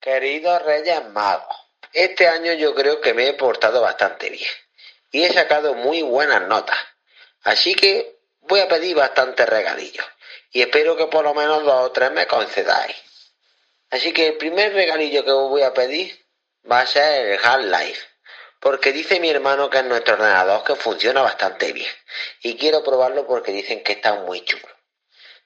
[0.01, 1.55] Queridos Reyes Magos,
[1.93, 4.49] este año yo creo que me he portado bastante bien
[5.11, 6.77] y he sacado muy buenas notas.
[7.43, 10.05] Así que voy a pedir bastantes regalillos
[10.51, 12.95] y espero que por lo menos dos o tres me concedáis.
[13.91, 16.25] Así que el primer regalillo que os voy a pedir
[16.69, 18.14] va a ser el Half-Life,
[18.65, 21.91] porque dice mi hermano que es nuestro ordenador que funciona bastante bien
[22.41, 24.67] y quiero probarlo porque dicen que está muy chulo.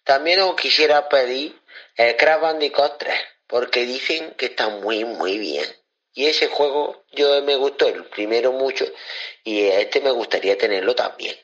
[0.06, 1.62] También os quisiera pedir
[1.98, 5.66] el Crash Bandicoot 3, porque dicen que está muy muy bien.
[6.14, 8.86] Y ese juego yo me gustó el primero mucho
[9.44, 11.36] y este me gustaría tenerlo también.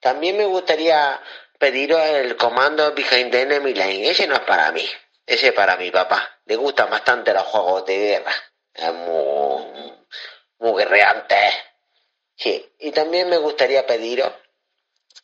[0.00, 1.22] También me gustaría
[1.60, 4.10] pediros el comando Behind the Enemy Line.
[4.10, 4.84] Ese no es para mí,
[5.26, 6.40] ese es para mi papá.
[6.46, 8.34] Le gustan bastante los juegos de guerra.
[8.74, 9.93] Es muy,
[12.36, 14.32] Sí, y también me gustaría pediros,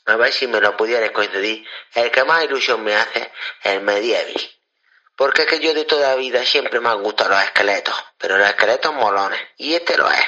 [0.07, 1.65] a ver si me lo pudierais conceder,
[1.95, 3.31] el que más ilusión me hace,
[3.65, 4.35] el medieval.
[5.17, 8.49] Porque es que yo de toda vida siempre me han gustado los esqueletos, pero los
[8.49, 10.23] esqueletos molones, y este lo es.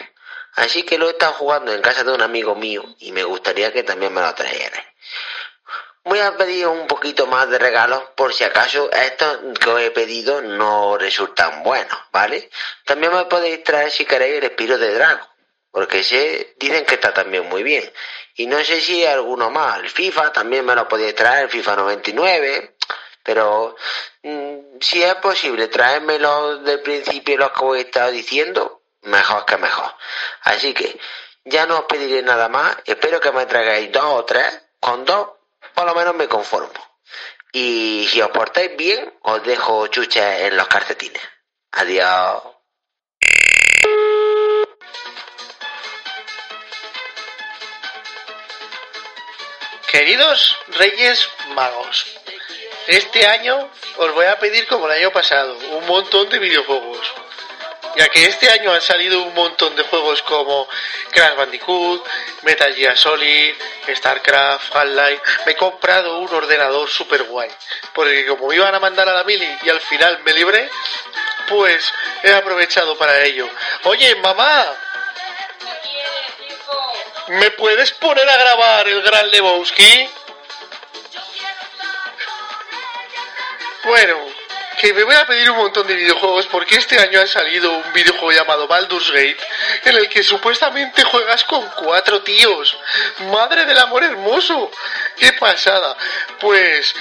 [0.54, 3.72] Así que lo he estado jugando en casa de un amigo mío y me gustaría
[3.72, 4.84] que también me lo trajerais.
[6.04, 9.92] Voy a pedir un poquito más de regalos por si acaso estos que os he
[9.92, 12.50] pedido no resultan buenos, ¿vale?
[12.84, 15.28] También me podéis traer si queréis el Espiro de Drago,
[15.70, 17.88] porque sé, dicen que está también muy bien.
[18.34, 21.76] Y no sé si alguno más, el FIFA también me lo podéis traer, el FIFA
[21.76, 22.76] 99,
[23.22, 23.76] pero
[24.24, 29.56] mmm, si es posible traérmelo del principio los que os he estado diciendo, mejor que
[29.56, 29.94] mejor.
[30.42, 30.98] Así que
[31.44, 35.28] ya no os pediré nada más, espero que me traigáis dos o tres, con dos
[35.84, 36.72] lo menos me conformo.
[37.52, 41.22] Y si os portáis bien, os dejo chuches en los calcetines.
[41.72, 42.42] Adiós.
[49.92, 52.06] Queridos Reyes Magos,
[52.86, 57.21] este año os voy a pedir como el año pasado, un montón de videojuegos.
[57.96, 60.66] Ya que este año han salido un montón de juegos como
[61.10, 62.06] Crash Bandicoot,
[62.42, 63.54] Metal Gear Solid,
[63.94, 65.22] StarCraft, Half-Life.
[65.44, 67.50] Me he comprado un ordenador super guay.
[67.92, 70.70] Porque como me iban a mandar a la mili y al final me libré,
[71.48, 73.48] pues he aprovechado para ello.
[73.84, 74.74] Oye, mamá,
[77.28, 80.08] ¿me puedes poner a grabar el Gran Lebowski?
[83.84, 84.31] Bueno,
[84.82, 87.92] que me voy a pedir un montón de videojuegos porque este año ha salido un
[87.92, 89.38] videojuego llamado Baldur's Gate
[89.84, 92.76] en el que supuestamente juegas con cuatro tíos.
[93.30, 94.72] Madre del amor hermoso.
[95.16, 95.96] Qué pasada.
[96.40, 96.96] Pues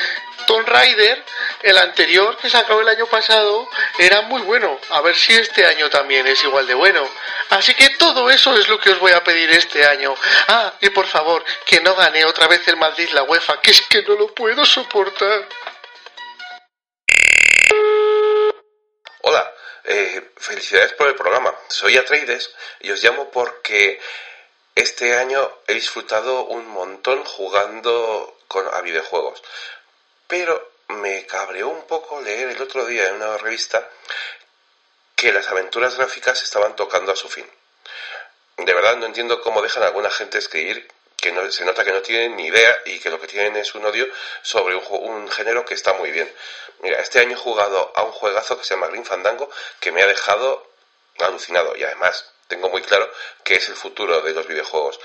[0.45, 1.23] Tomb Raider,
[1.63, 3.67] el anterior que sacó el año pasado,
[3.97, 4.79] era muy bueno.
[4.91, 7.09] A ver si este año también es igual de bueno.
[7.49, 10.13] Así que todo eso es lo que os voy a pedir este año.
[10.49, 13.81] Ah, y por favor, que no gane otra vez el Madrid la UEFA, que es
[13.81, 15.47] que no lo puedo soportar.
[19.23, 19.53] Hola,
[19.83, 21.53] eh, felicidades por el programa.
[21.67, 23.99] Soy Atreides y os llamo porque
[24.73, 29.43] este año he disfrutado un montón jugando con, a videojuegos.
[30.25, 33.87] Pero me cabreó un poco leer el otro día en una revista
[35.15, 37.45] que las aventuras gráficas estaban tocando a su fin.
[38.57, 40.91] De verdad no entiendo cómo dejan a alguna gente escribir
[41.21, 43.73] que no, se nota que no tienen ni idea y que lo que tienen es
[43.75, 44.07] un odio
[44.41, 46.29] sobre un, un, género que está muy bien.
[46.79, 49.49] Mira, este año he jugado a un juegazo que se llama Green Fandango
[49.79, 50.67] que me ha dejado
[51.19, 53.09] alucinado y además tengo muy claro
[53.43, 54.99] que es el futuro de los videojuegos.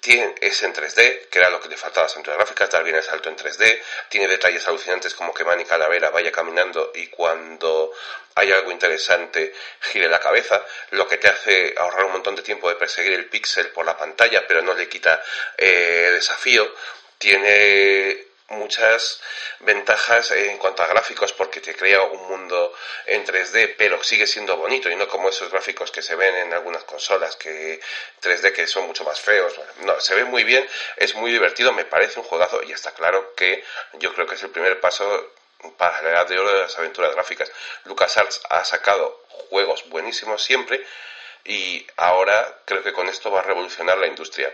[0.00, 2.82] Tiene, es en 3D, que era lo que le faltaba a las aventuras gráficas, dar
[2.82, 7.08] bien el salto en 3D, tiene detalles alucinantes como que Manny Calavera vaya caminando y
[7.08, 7.92] cuando
[8.34, 12.68] hay algo interesante gire la cabeza, lo que te hace ahorrar un montón de tiempo
[12.68, 15.22] de perseguir el píxel por la pantalla, pero no le quita
[15.58, 16.74] eh, desafío.
[17.18, 19.20] Tiene muchas
[19.60, 22.72] ventajas en cuanto a gráficos porque te crea un mundo
[23.06, 26.52] en 3D pero sigue siendo bonito y no como esos gráficos que se ven en
[26.52, 27.80] algunas consolas que
[28.22, 31.84] 3D que son mucho más feos no, se ve muy bien, es muy divertido me
[31.84, 35.32] parece un juegazo y está claro que yo creo que es el primer paso
[35.76, 37.50] para la edad de oro de las aventuras gráficas.
[37.84, 40.84] LucasArts ha sacado juegos buenísimos siempre
[41.44, 44.52] y ahora creo que con esto va a revolucionar la industria.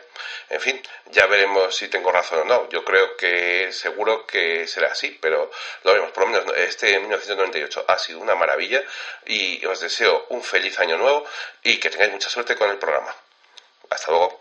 [0.48, 0.80] En fin,
[1.10, 2.68] ya veremos si tengo razón o no.
[2.70, 5.50] Yo creo que seguro que será así, pero
[5.82, 6.12] lo veremos.
[6.12, 8.82] Por lo menos este 1998 ha sido una maravilla
[9.26, 11.24] y os deseo un feliz año nuevo
[11.62, 13.14] y que tengáis mucha suerte con el programa.
[13.90, 14.40] Hasta luego.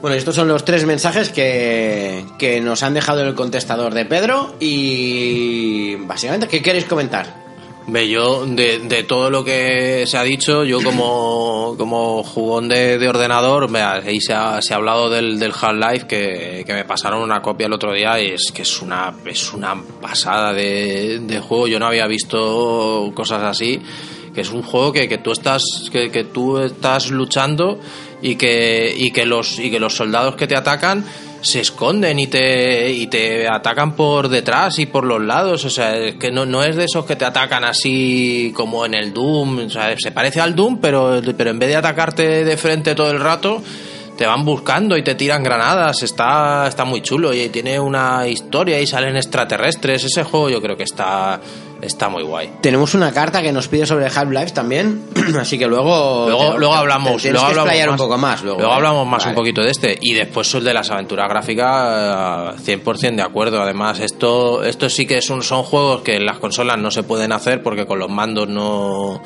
[0.00, 4.56] Bueno, estos son los tres mensajes que, que nos han dejado el contestador de Pedro
[4.58, 7.41] y básicamente, ¿qué queréis comentar?
[7.86, 12.96] Ve, yo, de, de, todo lo que se ha dicho, yo como, como jugón de,
[12.96, 16.84] de ordenador, vea, ahí se ha, se ha hablado del, del Half-Life, que, que, me
[16.84, 21.18] pasaron una copia el otro día y es que es una, es una pasada de,
[21.22, 21.66] de juego.
[21.66, 23.82] Yo no había visto cosas así,
[24.32, 27.80] que es un juego que, que tú estás, que, que tú estás luchando
[28.22, 31.04] y que, y que los, y que los soldados que te atacan
[31.42, 35.64] se esconden y te, y te atacan por detrás y por los lados.
[35.64, 39.12] O sea, que no, no es de esos que te atacan así como en el
[39.12, 39.66] Doom.
[39.66, 43.10] O sea, se parece al Doom, pero, pero en vez de atacarte de frente todo
[43.10, 43.62] el rato,
[44.16, 46.02] te van buscando y te tiran granadas.
[46.02, 50.04] Está, está muy chulo y tiene una historia y salen extraterrestres.
[50.04, 51.40] Ese juego yo creo que está,
[51.82, 52.50] está muy guay.
[52.60, 55.02] Tenemos una carta que nos pide sobre Half-Life también,
[55.38, 58.42] así que luego luego, luego hablamos, luego hablamos más, un poco más.
[58.42, 58.76] Luego, luego ¿eh?
[58.76, 59.30] hablamos más Vale.
[59.30, 63.60] un poquito de este y después el de las aventuras gráficas 100% de acuerdo.
[63.60, 67.32] Además esto esto sí que son, son juegos que en las consolas no se pueden
[67.32, 69.20] hacer porque con los mandos no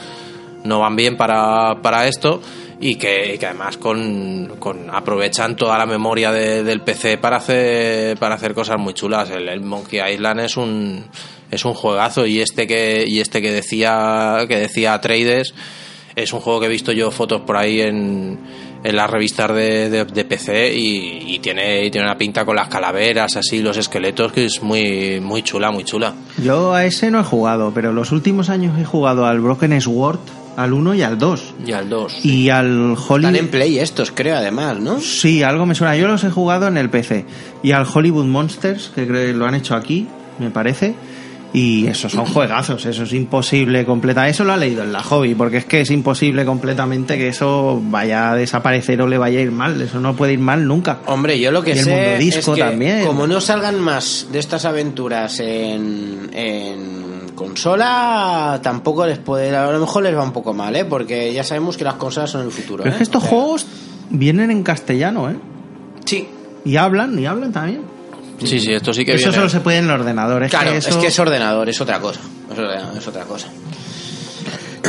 [0.64, 2.40] no van bien para, para esto
[2.80, 8.18] y que, que además con, con, aprovechan toda la memoria de, del PC para hacer
[8.18, 11.06] para hacer cosas muy chulas el, el, Monkey Island es un
[11.50, 15.54] es un juegazo y este que y este que decía que decía Trades
[16.14, 18.38] es un juego que he visto yo fotos por ahí en,
[18.82, 22.56] en las revistas de, de, de PC y, y, tiene y tiene una pinta con
[22.56, 27.10] las calaveras así los esqueletos que es muy muy chula muy chula yo a ese
[27.10, 30.20] no he jugado pero los últimos años he jugado al Broken Sword
[30.56, 31.54] al 1 y al 2.
[31.66, 32.24] Y al 2.
[32.24, 33.16] Y al Hollywood.
[33.16, 35.00] Están en Play estos, creo, además, ¿no?
[35.00, 35.96] Sí, algo me suena.
[35.96, 37.26] Yo los he jugado en el PC.
[37.62, 40.94] Y al Hollywood Monsters, que lo han hecho aquí, me parece.
[41.52, 44.28] Y esos son juegazos, eso es imposible completar.
[44.28, 47.80] Eso lo ha leído en la hobby, porque es que es imposible completamente que eso
[47.82, 49.80] vaya a desaparecer o le vaya a ir mal.
[49.80, 50.98] Eso no puede ir mal nunca.
[51.06, 53.06] Hombre, yo lo que y el sé mundo disco es que también.
[53.06, 59.78] como no salgan más de estas aventuras en, en consola tampoco les puede a lo
[59.78, 62.50] mejor les va un poco mal eh porque ya sabemos que las consolas son el
[62.50, 62.92] futuro pero ¿eh?
[62.92, 63.66] es que estos o sea, juegos
[64.08, 65.36] vienen en castellano eh
[66.04, 66.26] sí
[66.64, 67.95] y hablan y hablan también
[68.44, 69.36] sí sí esto sí que eso viene.
[69.36, 70.90] solo se puede en el ordenador es claro que eso...
[70.90, 72.20] es que es ordenador es otra cosa
[72.52, 73.48] es otra, es otra cosa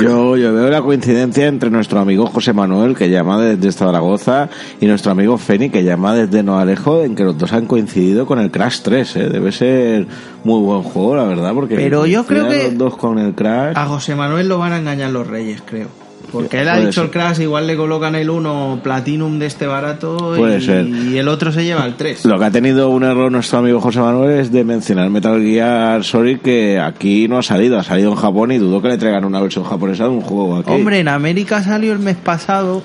[0.01, 4.85] yo, yo veo la coincidencia entre nuestro amigo José Manuel, que llama desde Zaragoza, y
[4.85, 8.39] nuestro amigo Feni, que llama desde No Alejo, en que los dos han coincidido con
[8.39, 9.15] el Crash 3.
[9.15, 9.29] ¿eh?
[9.29, 10.05] Debe ser
[10.43, 13.75] muy buen juego, la verdad, porque Pero yo creo que los dos con el Crash.
[13.75, 15.87] a José Manuel lo van a engañar los reyes, creo.
[16.31, 17.03] Porque él ha dicho ser.
[17.05, 20.87] el Crash, igual le colocan el 1 Platinum de este barato Puede y, ser.
[20.87, 22.25] y el otro se lleva el 3.
[22.25, 26.03] Lo que ha tenido un error nuestro amigo José Manuel es de mencionar Metal Gear
[26.03, 29.25] Solid que aquí no ha salido, ha salido en Japón y dudo que le traigan
[29.25, 30.71] una versión japonesa de un juego aquí.
[30.71, 32.83] Hombre, en América salió el mes pasado.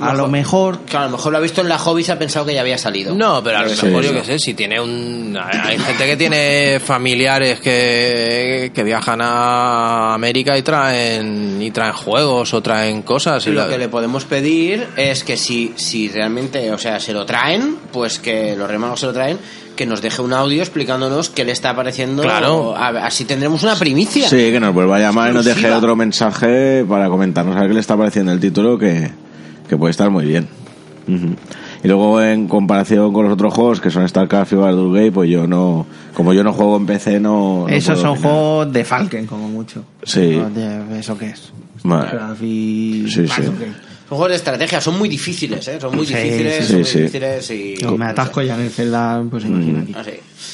[0.00, 0.80] A lo mejor.
[0.80, 2.52] claro a lo mejor lo ha visto en la hobby y se ha pensado que
[2.54, 4.08] ya había salido No, pero a lo Sí, mejor sí.
[4.08, 5.38] yo qué sé, si tiene un...
[5.40, 12.52] Hay gente que tiene familiares que, que viajan a América y traen y traen juegos
[12.54, 13.46] o traen cosas.
[13.46, 17.12] Y lo la- que le podemos pedir es que si, si realmente, o sea, se
[17.12, 19.38] lo traen, pues que los remagos se lo traen,
[19.76, 22.22] que nos deje un audio explicándonos qué le está pareciendo.
[22.22, 22.74] Claro.
[22.76, 24.28] A- así tendremos una primicia.
[24.28, 27.68] Sí, que nos vuelva a llamar y nos deje otro mensaje para comentarnos a ver
[27.68, 29.10] qué le está pareciendo el título que,
[29.68, 30.48] que puede estar muy bien.
[31.08, 35.30] Y luego en comparación con los otros juegos que son StarCraft y Baldur's Gate, pues
[35.30, 37.60] yo no, como yo no juego en PC, no.
[37.60, 38.30] no Esos son opinar.
[38.32, 39.84] juegos de Falken, como mucho.
[40.02, 40.40] Sí.
[40.98, 41.52] ¿Eso qué es?
[41.84, 42.08] Vale.
[42.08, 43.32] Starcraft y- Sí, sí.
[43.40, 43.72] Baldur's Gate.
[44.08, 45.78] Son juegos de estrategia, son muy difíciles, ¿eh?
[45.80, 46.98] Son muy Sí, difíciles, sí, son muy sí.
[47.00, 47.76] difíciles y...
[47.76, 49.98] Yo me atasco ya en el Zelda, pues imagínate.
[49.98, 50.10] Así.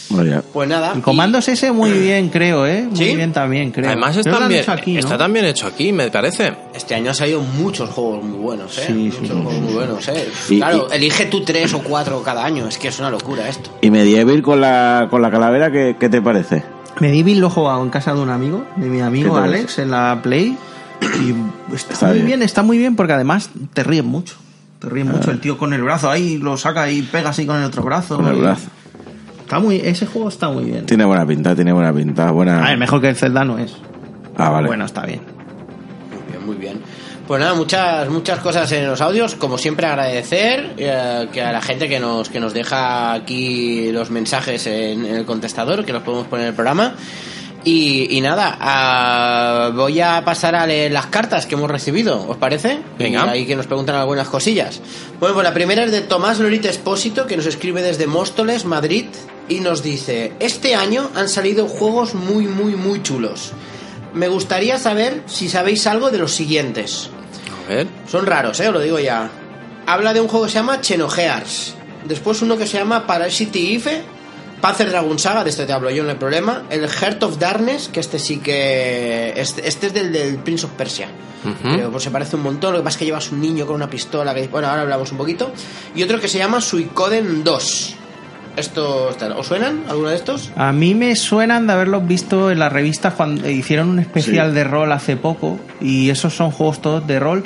[0.08, 0.42] Vaya.
[0.52, 0.92] Pues nada.
[0.94, 2.84] El Comandos ese muy bien, creo, ¿eh?
[2.88, 3.14] Muy ¿Sí?
[3.14, 3.88] bien también, creo.
[3.88, 5.00] Además Creo está, han bien, hecho aquí, ¿no?
[5.00, 6.52] está también hecho aquí, me parece.
[6.74, 8.84] Este año han salido muchos juegos muy buenos, ¿eh?
[8.86, 10.28] Sí, muchos sí, juegos sí, muy buenos, ¿eh?
[10.48, 13.48] Y- claro, y- elige tú tres o cuatro cada año, es que es una locura
[13.50, 13.70] esto.
[13.82, 16.62] Y Medieval con la, con la calavera, ¿qué, qué te parece?
[17.00, 19.78] Medieval lo he jugado en casa de un amigo, de mi amigo ¿Qué tal Alex,
[19.78, 20.56] en la Play.
[21.02, 22.26] Y está, Está muy bien.
[22.26, 22.42] bien.
[22.42, 24.34] está muy bien porque además te ríes mucho.
[24.78, 27.56] Te ríes mucho el tío con el brazo ahí, lo saca y pega así con
[27.56, 28.16] el otro brazo.
[28.16, 28.68] Con el brazo.
[29.40, 30.86] Está muy, ese juego está muy bien.
[30.86, 32.30] Tiene buena pinta, tiene buena pinta.
[32.30, 32.64] Buena...
[32.64, 33.76] A ver, mejor que el Zelda no es.
[34.36, 34.66] Ah, vale.
[34.66, 35.20] Bueno, está bien.
[36.10, 36.80] Muy bien, muy bien.
[37.28, 39.34] Pues nada, muchas muchas cosas en los audios.
[39.36, 44.10] Como siempre, agradecer eh, que a la gente que nos que nos deja aquí los
[44.10, 46.94] mensajes en, en el contestador, que los podemos poner en el programa.
[47.64, 52.36] Y, y nada, ah, voy a pasar a leer las cartas que hemos recibido, ¿os
[52.36, 52.80] parece?
[52.98, 53.24] Venga.
[53.26, 54.80] Y ahí que nos preguntan algunas cosillas.
[55.20, 59.06] Bueno, pues la primera es de Tomás Lorita Espósito, que nos escribe desde Móstoles, Madrid,
[59.48, 63.52] y nos dice: Este año han salido juegos muy, muy, muy chulos.
[64.12, 67.10] Me gustaría saber si sabéis algo de los siguientes.
[67.64, 67.86] A ver.
[68.10, 68.68] Son raros, ¿eh?
[68.68, 69.30] Os lo digo ya.
[69.86, 71.74] Habla de un juego que se llama Xenogears.
[72.04, 74.02] Después uno que se llama Parasite Eve.
[74.62, 76.62] Panzer Dragon Saga, de este te hablo yo, no hay problema.
[76.70, 79.34] El Heart of Darkness, que este sí que...
[79.36, 81.08] Este, este es del, del Prince of Persia.
[81.62, 82.72] Pero pues, se parece un montón.
[82.72, 84.32] Lo que pasa es que llevas un niño con una pistola.
[84.32, 85.52] Que, bueno, ahora hablamos un poquito.
[85.94, 87.96] Y otro que se llama Suicoden 2.
[88.56, 90.52] Esto, está- ¿Os suenan alguno de estos?
[90.56, 94.54] A mí me suenan de haberlos visto en las revistas cuando hicieron un especial Sí.
[94.54, 97.44] de rol hace poco y esos son juegos todos de rol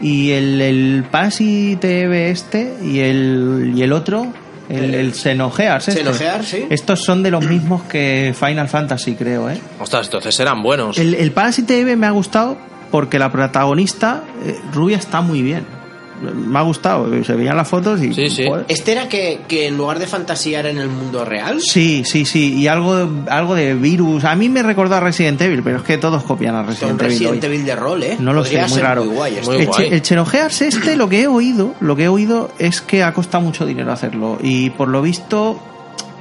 [0.00, 4.26] y el, el Pasi TV este y el, y el otro,
[4.68, 6.00] el, el Xenogears este.
[6.02, 6.66] Xenogears, sí.
[6.70, 9.60] Estos son de los mismos que Final Fantasy creo, ¿eh?
[9.80, 10.98] Ostras, entonces eran buenos.
[10.98, 12.56] El, el Parasite Eve me ha gustado
[12.90, 15.75] porque la protagonista, eh, Rubia, está muy bien.
[16.22, 18.14] Me ha gustado, se veían las fotos y...
[18.14, 18.44] Sí, sí.
[18.68, 21.60] ¿Este era que, que en lugar de fantasía era en el mundo real?
[21.60, 24.24] Sí, sí, sí, y algo, algo de virus.
[24.24, 27.12] A mí me recordó a Resident Evil, pero es que todos copian a Resident Evil.
[27.12, 27.44] Resident.
[27.44, 28.16] Evil de rol, ¿eh?
[28.18, 29.04] No lo Podría sé, muy raro.
[29.04, 29.38] Muy guay.
[29.44, 29.88] Muy el, guay.
[29.92, 33.44] El Xenogears este, lo que he oído, lo que he oído es que ha costado
[33.44, 35.58] mucho dinero hacerlo y por lo visto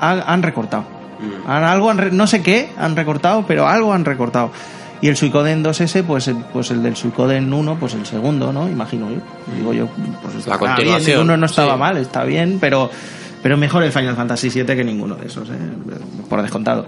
[0.02, 0.84] han, han recortado.
[1.20, 1.50] Mm.
[1.50, 4.52] Han- algo han no sé qué han recortado, pero algo han recortado.
[5.02, 8.68] Y el Suicoden 2S, pues el, pues el del Suicoden 1, pues el segundo, ¿no?
[8.70, 9.18] Imagino yo.
[9.56, 9.88] Digo yo,
[10.22, 11.18] pues está continuación, bien.
[11.18, 11.80] El uno no estaba sí.
[11.80, 12.89] mal, está bien, pero,
[13.43, 15.54] pero mejor el Final Fantasy VII que ninguno de esos, ¿eh?
[16.30, 16.88] Por descontado.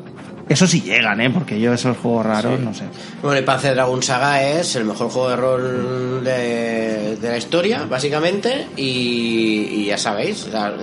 [0.49, 1.30] Eso sí llegan, ¿eh?
[1.30, 2.86] Porque yo esos juegos raros, no sé.
[3.22, 7.84] Bueno, el Panzer Dragon Saga es el mejor juego de rol de, de la historia,
[7.84, 10.74] básicamente, y, y ya sabéis, o sea,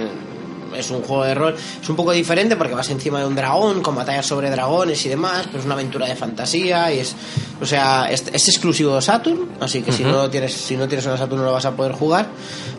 [0.74, 3.82] es un juego de rol, es un poco diferente porque vas encima de un dragón,
[3.82, 7.14] con batallas sobre dragones y demás, pero es una aventura de fantasía y es,
[7.60, 11.06] o sea, es, es exclusivo de Saturn, así que si no tienes, si no tienes
[11.06, 12.28] una Saturn no lo vas a poder jugar,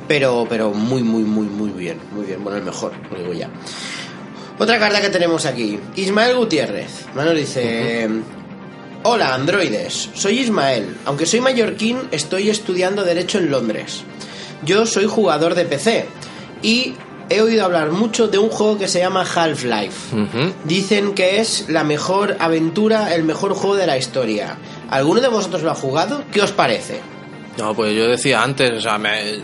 [0.08, 3.50] pero, pero muy, muy, muy, muy bien, muy bien, bueno, el mejor, lo digo ya.
[4.58, 8.10] Otra carta que tenemos aquí, Ismael Gutiérrez, Manuel dice...
[9.08, 10.10] Hola, androides.
[10.16, 10.98] Soy Ismael.
[11.06, 14.04] Aunque soy mallorquín, estoy estudiando Derecho en Londres.
[14.64, 16.08] Yo soy jugador de PC
[16.64, 16.96] y
[17.30, 20.15] he oído hablar mucho de un juego que se llama Half-Life.
[20.63, 24.57] Dicen que es la mejor aventura, el mejor juego de la historia.
[24.89, 26.23] ¿Alguno de vosotros lo ha jugado?
[26.32, 26.99] ¿Qué os parece?
[27.57, 29.39] No, pues yo decía antes, o sea, me-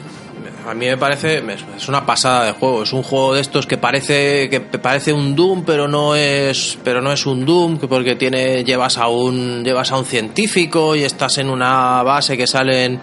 [0.67, 1.41] a mí me parece,
[1.75, 2.83] es una pasada de juego.
[2.83, 7.01] Es un juego de estos que parece que parece un Doom, pero no es, pero
[7.01, 11.03] no es un Doom, que porque tiene llevas a un llevas a un científico y
[11.03, 12.99] estás en una base que salen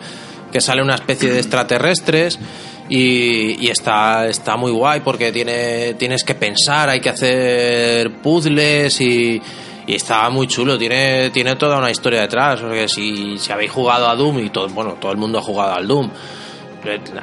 [0.53, 2.39] que sale una especie de extraterrestres.
[2.89, 9.41] Y, está, está muy guay porque tiene, tienes que pensar, hay que hacer puzzles y,
[9.87, 12.61] y está muy chulo, tiene, tiene toda una historia detrás.
[12.61, 15.75] Porque si, si habéis jugado a Doom y todo, bueno, todo el mundo ha jugado
[15.75, 16.11] al Doom,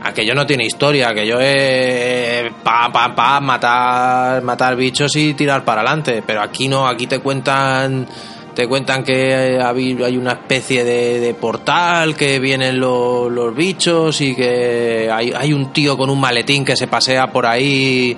[0.04, 5.82] aquello no tiene historia, aquello es pa, pa, pa, matar, matar bichos y tirar para
[5.82, 6.24] adelante.
[6.26, 8.08] Pero aquí no, aquí te cuentan
[8.56, 14.22] te cuentan que hay hay una especie de, de portal que vienen lo- los bichos
[14.22, 18.18] y que hay, un tío con un maletín que se pasea por ahí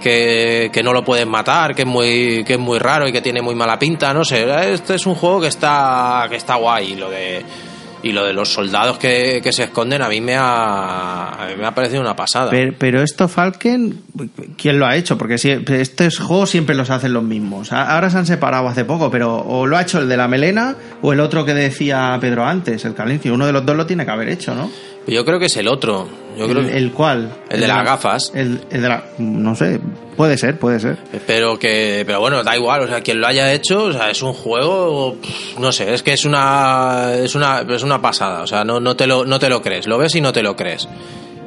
[0.00, 3.20] que, que no lo pueden matar, que es muy que es muy raro y que
[3.20, 6.94] tiene muy mala pinta, no sé, este es un juego que está que está guay
[6.96, 7.44] lo de
[8.02, 11.54] y lo de los soldados que, que se esconden a mí me ha a mí
[11.56, 12.50] me ha parecido una pasada.
[12.50, 14.00] Pero, pero esto, Falken,
[14.56, 15.16] ¿quién lo ha hecho?
[15.18, 17.72] Porque si, estos juegos siempre los hacen los mismos.
[17.72, 20.76] Ahora se han separado hace poco, pero o lo ha hecho el de la melena
[21.00, 23.30] o el otro que decía Pedro antes, el Kalinski.
[23.30, 24.70] Uno de los dos lo tiene que haber hecho, ¿no?
[25.06, 26.08] Yo creo que es el otro.
[26.38, 26.76] Yo creo el, que-
[27.50, 28.32] el de las gafas.
[28.34, 29.04] El, el de la.
[29.18, 29.80] No sé,
[30.16, 30.96] puede ser, puede ser.
[31.26, 34.22] Pero que, pero bueno, da igual, o sea, quien lo haya hecho, o sea, es
[34.22, 35.16] un juego,
[35.58, 38.96] no sé, es que es una, es una, es una pasada, o sea, no, no
[38.96, 40.88] te lo, no te lo crees, lo ves y no te lo crees.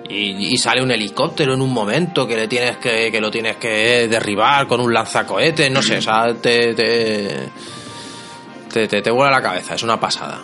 [0.08, 3.56] Y, y sale un helicóptero en un momento que le tienes que, que lo tienes
[3.58, 7.30] que derribar con un lanzacohetes, no sé, o sea, te, te,
[8.72, 10.41] te, te, te vuela la cabeza, es una pasada.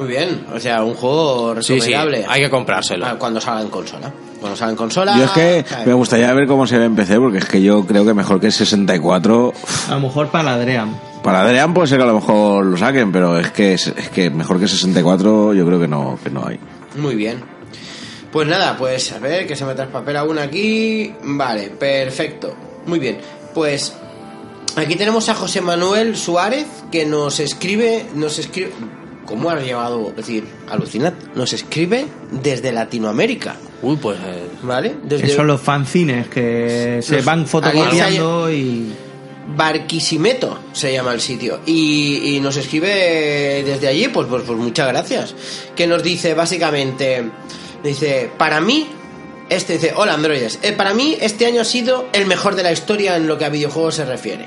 [0.00, 2.24] Muy bien, o sea, un juego Sí, sí, recomendable.
[2.26, 3.04] hay que comprárselo.
[3.04, 4.10] Ah, Cuando salga en consola.
[4.40, 5.14] Cuando salga en consola.
[5.18, 5.84] Yo es que cae.
[5.84, 8.40] me gustaría ver cómo se ve en PC, porque es que yo creo que mejor
[8.40, 9.52] que el 64.
[9.90, 10.98] A lo mejor para Adrián.
[11.22, 14.08] Para Adrián puede ser que a lo mejor lo saquen, pero es que es, es
[14.08, 16.58] que mejor que 64 yo creo que no, que no hay.
[16.96, 17.42] Muy bien.
[18.32, 21.12] Pues nada, pues a ver que se me traspapela una aquí.
[21.24, 22.54] Vale, perfecto.
[22.86, 23.18] Muy bien.
[23.52, 23.92] Pues
[24.76, 28.72] aquí tenemos a José Manuel Suárez que nos escribe, nos escribe
[29.30, 30.08] ¿Cómo ha llevado?
[30.10, 33.54] Es decir, alucinad, nos escribe desde Latinoamérica.
[33.80, 34.18] Uy, pues.
[34.18, 34.96] eh, ¿Vale?
[35.04, 38.92] Desde Que son los fanzines que se van fotocopiando y...
[39.56, 41.60] Barquisimeto se llama el sitio.
[41.64, 45.34] Y, y nos escribe desde allí, pues, pues, pues muchas gracias.
[45.76, 47.30] Que nos dice básicamente,
[47.84, 48.88] dice, para mí,
[49.48, 52.72] este dice, hola androides, eh, para mí este año ha sido el mejor de la
[52.72, 54.46] historia en lo que a videojuegos se refiere.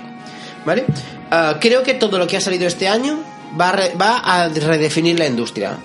[0.66, 0.86] ¿Vale?
[1.32, 3.20] Ah, creo que todo lo que ha salido este año
[3.60, 5.78] va a, re- va a redefinir la industria.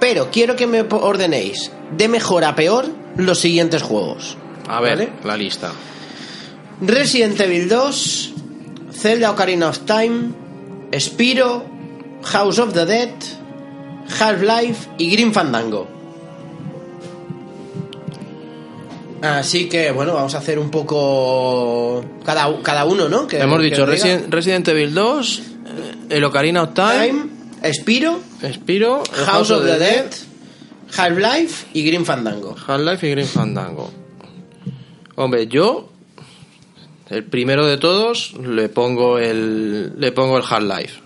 [0.00, 4.36] Pero quiero que me ordenéis de mejor a peor los siguientes juegos.
[4.68, 5.12] a ver, ¿Vale?
[5.24, 5.72] la lista.
[6.80, 8.32] Resident Evil 2,
[8.92, 10.30] Zelda Ocarina of Time,
[10.98, 11.64] Spiro,
[12.24, 13.08] House of the Dead,
[14.20, 15.88] Half-Life y Grim Fandango.
[19.22, 23.26] Así que bueno, vamos a hacer un poco cada, cada uno, ¿no?
[23.26, 23.86] Que- Hemos dicho.
[23.86, 25.42] Resident, Resident Evil 2, eh,
[26.08, 27.08] el Ocarina of Time,
[27.60, 28.20] Time, Spiro,
[28.52, 30.06] Spiro, el House of the Dead,
[30.96, 32.54] Half-Life y Grim Fandango.
[32.66, 33.90] Half-Life y Grim Fandango.
[35.16, 35.88] Hombre, yo
[37.10, 41.00] el primero de todos le pongo el le pongo el Half-Life.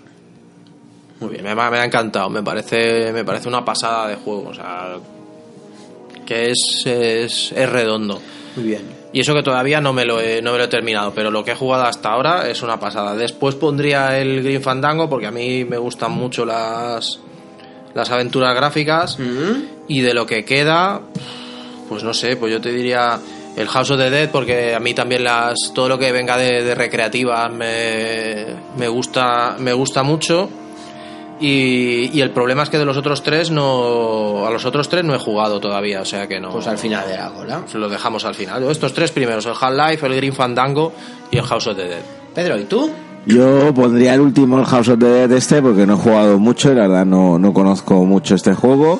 [1.19, 4.49] Muy bien, me, ha- me ha encantado, me parece me parece una pasada de juego,
[4.49, 4.97] o sea,
[6.25, 8.19] que es, es, es redondo.
[8.55, 9.00] Muy bien.
[9.13, 11.43] Y eso que todavía no me, lo he, no me lo he terminado, pero lo
[11.43, 13.15] que he jugado hasta ahora es una pasada.
[13.15, 17.19] Después pondría el Green Fandango porque a mí me gustan mucho las,
[17.93, 19.17] las aventuras gráficas.
[19.87, 21.01] Y de lo que queda,
[21.89, 23.19] pues no sé, pues yo te diría
[23.57, 26.63] el House of the Dead porque a mí también las todo lo que venga de,
[26.63, 28.45] de recreativas me,
[28.77, 30.49] me gusta me gusta mucho
[31.41, 35.03] y, y el problema es que de los otros tres no a los otros tres
[35.03, 37.63] no he jugado todavía o sea que no Pues al final de la cola.
[37.73, 38.63] lo dejamos al final.
[38.69, 40.93] Estos tres primeros, el Half-Life, el Green Fandango
[41.31, 42.01] y el House of the Dead.
[42.33, 42.89] Pedro, ¿y tú?
[43.25, 46.71] Yo pondría el último, el House of the Dead este, porque no he jugado mucho
[46.71, 48.99] y la verdad no, no conozco mucho este juego.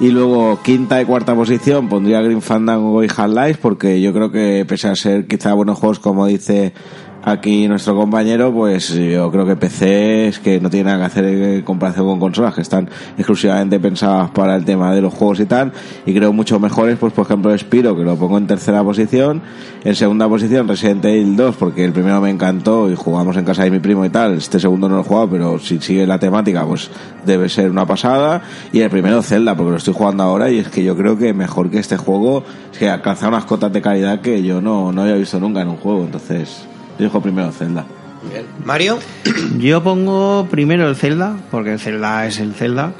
[0.00, 4.64] Y luego, quinta y cuarta posición, pondría Green Fandango y Half-Life, porque yo creo que
[4.66, 6.72] pese a ser quizá buenos juegos, como dice
[7.22, 11.24] aquí nuestro compañero, pues yo creo que PC es que no tiene nada que hacer
[11.24, 15.46] en comparación con consolas, que están exclusivamente pensadas para el tema de los juegos y
[15.46, 15.72] tal,
[16.06, 19.42] y creo mucho mejores, pues por ejemplo Spiro, que lo pongo en tercera posición,
[19.84, 23.64] en segunda posición Resident Evil 2, porque el primero me encantó y jugamos en casa
[23.64, 26.18] de mi primo y tal, este segundo no lo he jugado, pero si sigue la
[26.18, 26.90] temática, pues
[27.26, 28.42] debe ser una pasada,
[28.72, 31.34] y el primero Zelda, porque lo estoy jugando ahora y es que yo creo que
[31.34, 35.02] mejor que este juego, es que alcanza unas cotas de calidad que yo no, no
[35.02, 36.66] había visto nunca en un juego, entonces
[37.00, 37.84] yo primero Zelda.
[38.30, 38.44] Bien.
[38.64, 38.98] Mario.
[39.58, 42.92] Yo pongo primero el Zelda, porque el Zelda es el Zelda.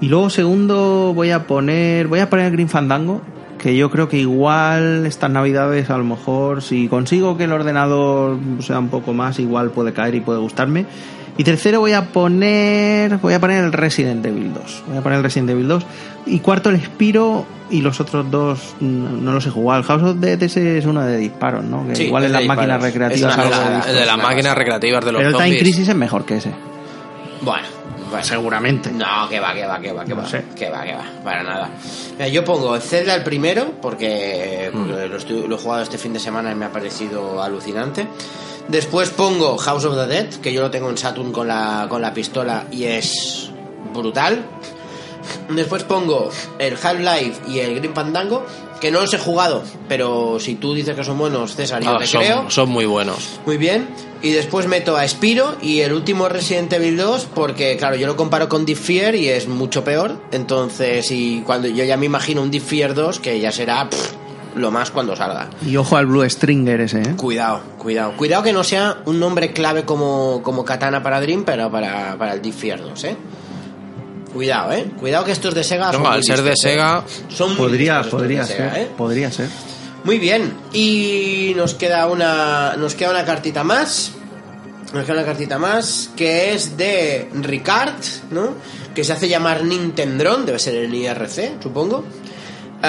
[0.00, 2.08] Y luego segundo voy a poner.
[2.08, 3.22] Voy a poner el Green Fandango.
[3.58, 8.38] Que yo creo que igual estas navidades, a lo mejor, si consigo que el ordenador
[8.60, 10.84] sea un poco más, igual puede caer y puede gustarme.
[11.38, 13.18] Y tercero voy a poner.
[13.18, 14.82] Voy a poner el Resident Evil 2.
[14.88, 15.86] Voy a poner el Resident Evil 2.
[16.26, 17.44] Y cuarto el Spiro.
[17.68, 19.80] Y los otros dos no, no los he jugado.
[19.80, 21.84] El House of Dead ese es uno de disparos, ¿no?
[21.88, 22.84] Que Sí, igual es en de las máquinas disparos.
[22.94, 23.92] recreativas Es una algo cagada.
[23.92, 24.54] de- las máquinas cosa.
[24.54, 25.58] recreativas de los Pero el Time.
[25.58, 26.52] Crisis es mejor que ese.
[27.40, 27.66] Bueno,
[28.08, 28.24] bueno.
[28.24, 28.92] Seguramente.
[28.92, 30.26] No, que va, que va, que va, que No va.
[30.28, 30.44] sé.
[30.56, 31.04] Que va, que va.
[31.24, 31.70] Para nada.
[32.12, 34.78] Mira, yo pongo Zelda el primero porque, Mm.
[34.78, 38.06] porque lo, estoy- lo he jugado este fin de semana y me ha parecido alucinante.
[38.68, 42.02] Después pongo House of the Dead, que yo lo tengo en Saturn con la, con
[42.02, 43.50] la pistola y es
[43.94, 44.44] brutal.
[45.50, 48.44] Después pongo el Half-Life y el Green Fandango,
[48.80, 51.98] que no los he jugado, pero si tú dices que son buenos, César, yo Ah,
[51.98, 52.50] te son, creo.
[52.50, 53.40] son muy buenos.
[53.46, 53.88] Muy bien.
[54.22, 58.16] Y después meto a Spiro y el último Resident Evil 2 porque, claro, yo lo
[58.16, 60.20] comparo con Deep Fear y es mucho peor.
[60.32, 64.12] Entonces, y cuando yo ya me imagino un Deep Fear 2 que ya será pff,
[64.56, 65.48] lo más cuando salga.
[65.64, 67.14] Y ojo al Blue Stringer ese, ¿eh?
[67.16, 68.16] Cuidado, cuidado.
[68.16, 72.34] Cuidado que no sea un nombre clave como, como Katana para Dream, pero para, para
[72.34, 73.16] el Deep Fear 2, ¿eh?
[74.32, 74.90] Cuidado, ¿eh?
[74.98, 76.56] Cuidado que estos de Sega son No, al ser de ¿eh?
[76.56, 78.82] Sega, Son muy Podría, podría de Sega, ser.
[78.82, 78.90] ¿eh?
[78.96, 79.48] Podría ser.
[80.04, 84.12] Muy bien, y nos queda una nos queda una cartita más.
[84.94, 87.94] Nos queda una cartita más que es de Ricard,
[88.30, 88.50] ¿no?
[88.94, 92.04] Que se hace llamar Nintendron, debe ser el IRC, supongo.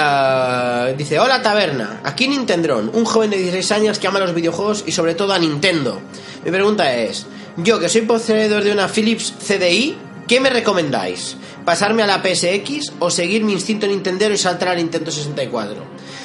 [0.00, 4.84] Ah, dice, hola taberna, aquí Nintendron, un joven de 16 años que ama los videojuegos
[4.86, 6.00] y sobre todo a Nintendo.
[6.44, 7.26] Mi pregunta es,
[7.56, 9.96] yo que soy poseedor de una Philips CDI,
[10.28, 11.36] ¿qué me recomendáis?
[11.64, 15.82] ¿Pasarme a la PSX o seguir mi instinto Nintendero y saltar a Nintendo 64?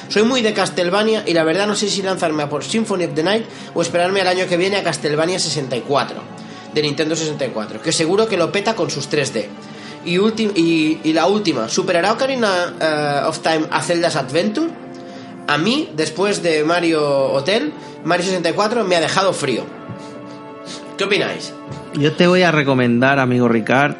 [0.08, 3.16] Soy muy de Castlevania y la verdad no sé si lanzarme a por Symphony of
[3.16, 6.22] the Night o esperarme al año que viene a Castlevania 64
[6.76, 9.48] de Nintendo 64, que seguro que lo peta con sus 3D.
[10.05, 14.69] Y, y, y la última, ¿superará Ocarina eh, of Time a Zelda's Adventure?
[15.47, 17.71] A mí, después de Mario Hotel,
[18.05, 19.63] Mario 64 me ha dejado frío.
[20.97, 21.53] ¿Qué opináis?
[21.95, 23.95] Yo te voy a recomendar, amigo Ricard,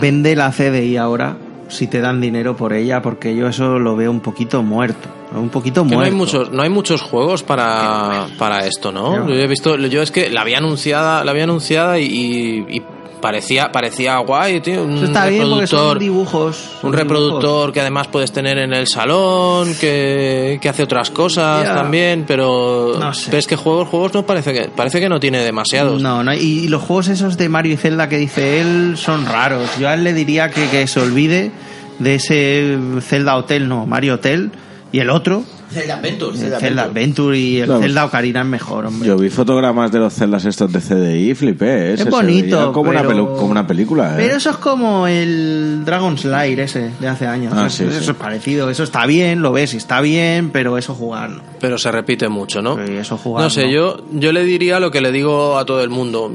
[0.00, 1.36] vende la CDI ahora
[1.68, 5.08] si te dan dinero por ella, porque yo eso lo veo un poquito muerto.
[5.34, 5.98] Un poquito Que muerto.
[5.98, 9.16] no hay muchos, no hay muchos juegos para, para esto, ¿no?
[9.24, 9.28] No.
[9.28, 12.82] Yo he visto, yo es que la había anunciada, la había anunciada y, y- y
[13.26, 14.84] parecía, parecía guay, tío.
[14.84, 16.56] Un Eso está bien porque son reproductor, dibujos.
[16.56, 17.00] son un dibujos.
[17.00, 22.94] reproductor que además puedes tener en el salón, que, que hace otras cosas también, pero
[23.00, 23.30] No sé.
[23.32, 26.00] ves que juegos, juegos no parece que, parece que no tiene demasiados.
[26.00, 29.26] No, no, y, y los juegos esos de Mario y Zelda que dice él son
[29.26, 29.68] raros.
[29.80, 31.50] Yo a él le diría que, que se olvide
[31.98, 34.52] de ese Zelda Hotel, no, Mario Hotel,
[34.92, 35.42] y el otro,
[35.76, 37.38] Zelda Adventure, el Zelda Zelda Adventure.
[37.38, 37.68] Y el.
[37.80, 39.08] Zelda Ocarina es mejor, hombre.
[39.08, 41.90] Yo vi fotogramas de los celdas estos de CDI y flipé.
[41.90, 41.94] ¿eh?
[41.94, 44.12] Es bonito, como, una pero- como una película.
[44.12, 44.14] ¿eh?
[44.16, 47.52] Pero eso es como el Dragon's Lair ese de hace años.
[47.56, 48.10] Ah, eso, sí, eso sí.
[48.10, 48.70] es parecido.
[48.70, 51.42] Eso está bien, lo ves y está bien, pero eso jugar no.
[51.60, 52.76] Pero se repite mucho, ¿no?
[52.86, 53.70] Sí, eso jugar No sé, no.
[53.70, 56.32] yo, yo le diría lo que le digo a todo el mundo.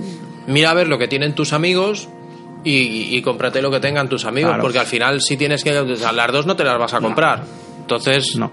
[0.47, 2.09] Mira a ver lo que tienen tus amigos
[2.63, 4.61] y, y cómprate lo que tengan tus amigos, Claro.
[4.63, 5.77] porque al final si tienes que...
[5.77, 7.43] o sea, las dos no te las vas a comprar.
[7.79, 8.51] Entonces, No.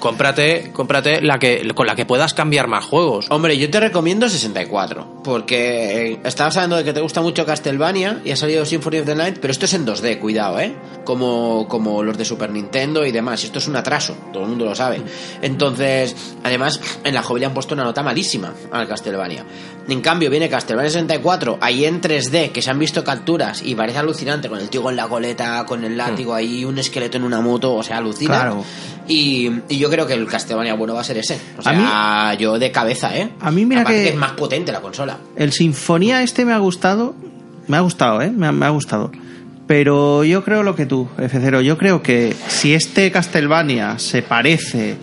[0.00, 3.26] Cómprate, cómprate la que, con la que puedas cambiar más juegos.
[3.30, 8.32] Hombre, yo te recomiendo 64, porque estabas hablando de que te gusta mucho Castlevania y
[8.32, 10.74] ha salido Symphony of the Night, pero esto es en 2D, cuidado, ¿eh?
[11.04, 14.64] Como, como los de Super Nintendo y demás, esto es un atraso, todo el mundo
[14.64, 15.02] lo sabe.
[15.42, 19.44] Entonces, además, en la joven le han puesto una nota malísima al Castlevania.
[19.90, 23.98] En cambio, viene Castlevania 64, ahí en 3D, que se han visto capturas y parece
[23.98, 27.40] alucinante, con el tío con la coleta, con el látigo ahí, un esqueleto en una
[27.40, 28.40] moto, o sea, alucina.
[28.40, 28.64] Claro.
[29.08, 31.38] Y, y yo creo que el Castlevania bueno va a ser ese.
[31.56, 33.30] O A sea, yo de cabeza, ¿eh?
[33.40, 35.18] A mí mira que- es más potente la consola.
[35.36, 37.14] El Sinfonía este me ha gustado.
[37.66, 38.30] Me ha gustado, ¿eh?
[38.30, 39.10] Me ha, me ha gustado.
[39.66, 41.60] Pero yo creo lo que tú, F0.
[41.62, 44.96] Yo creo que si este Castlevania se parece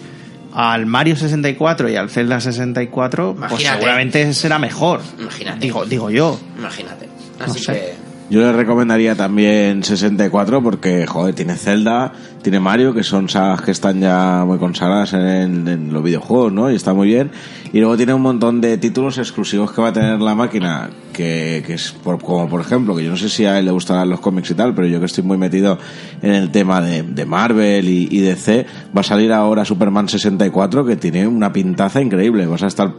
[0.60, 3.76] al Mario 64 y al Zelda 64, pues Imagínate.
[3.78, 5.02] seguramente será mejor.
[5.20, 5.60] Imagínate.
[5.60, 6.40] Digo, digo yo.
[6.58, 7.08] Imagínate.
[7.38, 7.74] No Así sé.
[7.74, 8.07] que.
[8.30, 13.72] Yo le recomendaría también 64 porque, joder, tiene Zelda, tiene Mario, que son sagas que
[13.72, 16.70] están ya muy consagradas en, en los videojuegos, ¿no?
[16.70, 17.32] Y está muy bien.
[17.72, 21.64] Y luego tiene un montón de títulos exclusivos que va a tener la máquina, que,
[21.66, 24.10] que es por- como por ejemplo, que yo no sé si a él le gustarán
[24.10, 25.78] los cómics y tal, pero yo que estoy muy metido
[26.22, 30.86] en el tema de, de Marvel y, y DC, va a salir ahora Superman 64
[30.86, 32.46] que tiene una pintaza increíble.
[32.46, 32.94] Vas a estar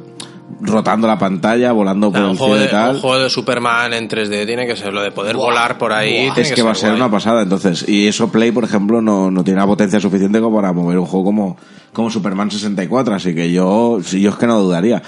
[0.61, 2.95] rotando la pantalla, volando por un, el juego cielo de, y tal.
[2.97, 6.31] un juego de Superman en 3D tiene que ser lo de poder volar por ahí.
[6.37, 7.01] Es que, va a ser guay.
[7.01, 7.85] una pasada, entonces.
[7.89, 11.07] Y eso Play, por ejemplo, no, no tiene la potencia suficiente como para mover un
[11.07, 11.57] juego como,
[11.93, 15.03] como Superman 64, así que yo, si yo es que no dudaría.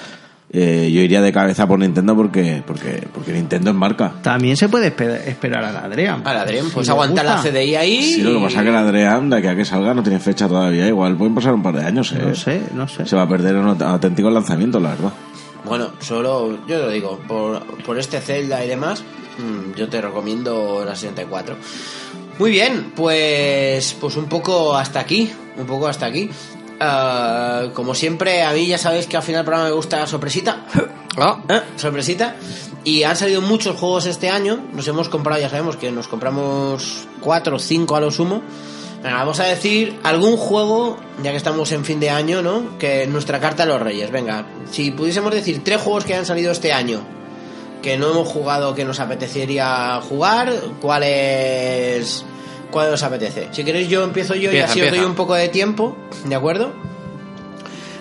[0.52, 4.14] Eh, yo iría de cabeza por Nintendo porque, porque, porque Nintendo es marca.
[4.20, 6.22] También se puede espe- esperar al Adrián.
[6.24, 7.40] Al Adrián, pues Si aguanta la.
[7.40, 8.02] CDI ahí.
[8.14, 10.18] Sí, lo que pasa es que el Adrián, de aquí a que salga, no tiene
[10.18, 10.88] fecha todavía.
[10.88, 12.18] Igual pueden pasar un par de años, ¿eh?
[12.26, 13.06] No sé, no sé.
[13.06, 15.12] Se va a perder un aut- auténtico lanzamiento, la verdad.
[15.64, 19.02] Bueno, solo, yo lo digo, por, por este Zelda y demás,
[19.38, 21.56] mm, yo te recomiendo la 64.
[22.38, 26.30] Muy bien, pues, pues un poco hasta aquí, un poco hasta aquí.
[26.80, 30.06] Ah, como siempre, a mí ya sabéis que al final del programa me gusta la
[30.06, 30.64] sorpresita.
[31.18, 31.60] Ah, ¿Eh?
[31.76, 32.36] Sorpresita.
[32.84, 34.64] Y han salido muchos juegos este año.
[34.72, 38.42] Nos hemos comprado, ya sabemos que nos compramos cuatro o cinco a lo sumo.
[39.02, 42.78] Venga, vamos a decir algún juego, ya que estamos en fin de año, ¿no?
[42.78, 44.10] Que nuestra carta de los reyes.
[44.10, 47.00] Venga, si pudiésemos decir tres juegos que han salido este año
[47.82, 50.52] que no hemos jugado, que nos apetecería jugar,
[50.82, 52.24] ¿cuáles
[52.70, 53.48] cuál os apetece?
[53.52, 55.06] Si queréis yo empiezo yo y Empieza, así os doy empieza.
[55.08, 55.96] un poco de tiempo,
[56.26, 56.72] ¿de acuerdo?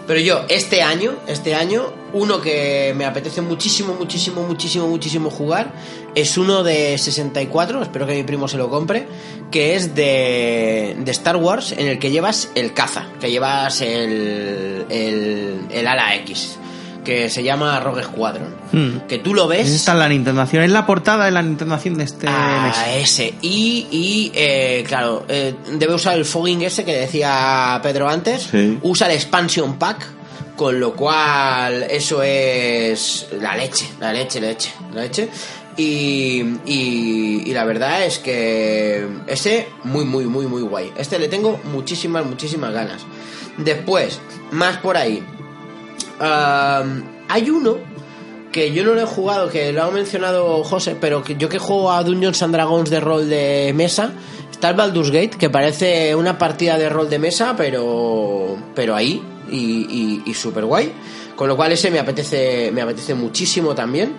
[0.09, 5.71] Pero yo, este año, este año, uno que me apetece muchísimo, muchísimo, muchísimo, muchísimo jugar
[6.15, 9.05] es uno de 64, espero que mi primo se lo compre,
[9.51, 14.87] que es de, de Star Wars, en el que llevas el caza, que llevas el,
[14.89, 16.57] el, el ala X,
[17.03, 18.55] que se llama Rogue Squadron.
[18.71, 19.07] Hmm.
[19.07, 19.69] Que tú lo ves...
[19.69, 23.03] Está en la Nintendación, es la portada de la Nintendación de este Ah, mes.
[23.09, 23.33] ese.
[23.41, 28.43] Y, y eh, claro, eh, debe usar el fogging ese que decía Pedro antes.
[28.51, 28.77] Sí.
[28.81, 30.07] Usa el expansion pack.
[30.55, 35.29] Con lo cual, eso es la leche, la leche, la leche, la leche.
[35.77, 40.91] Y, y, y la verdad es que ese, muy, muy, muy, muy guay.
[40.97, 43.03] Este le tengo muchísimas, muchísimas ganas.
[43.57, 44.19] Después,
[44.51, 45.23] más por ahí.
[46.19, 47.77] Hay uno
[48.51, 51.59] que yo no lo he jugado, que lo ha mencionado José, pero que yo que
[51.59, 54.11] juego a Dungeons and Dragons de rol de mesa,
[54.51, 59.21] está el Baldur's Gate, que parece una partida de rol de mesa, pero pero ahí
[59.51, 60.91] y, y, y súper guay.
[61.35, 64.13] Con lo cual ese me apetece, me apetece muchísimo también.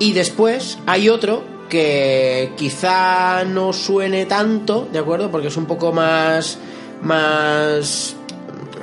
[0.00, 5.30] Y después hay otro que quizá no suene tanto, ¿de acuerdo?
[5.30, 6.58] Porque es un poco más
[7.02, 8.16] más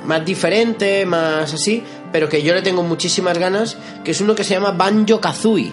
[0.06, 1.82] más diferente, más así,
[2.12, 5.72] pero que yo le tengo muchísimas ganas, que es uno que se llama Banjo Kazooie.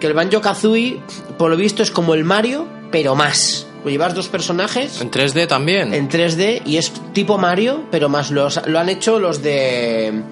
[0.00, 1.00] Que el Banjo Kazooie,
[1.36, 3.66] por lo visto, es como el Mario, pero más.
[3.82, 5.94] Pues llevas dos personajes En 3D también.
[5.94, 10.22] en 3D y es tipo Mario, pero más los, lo han hecho los de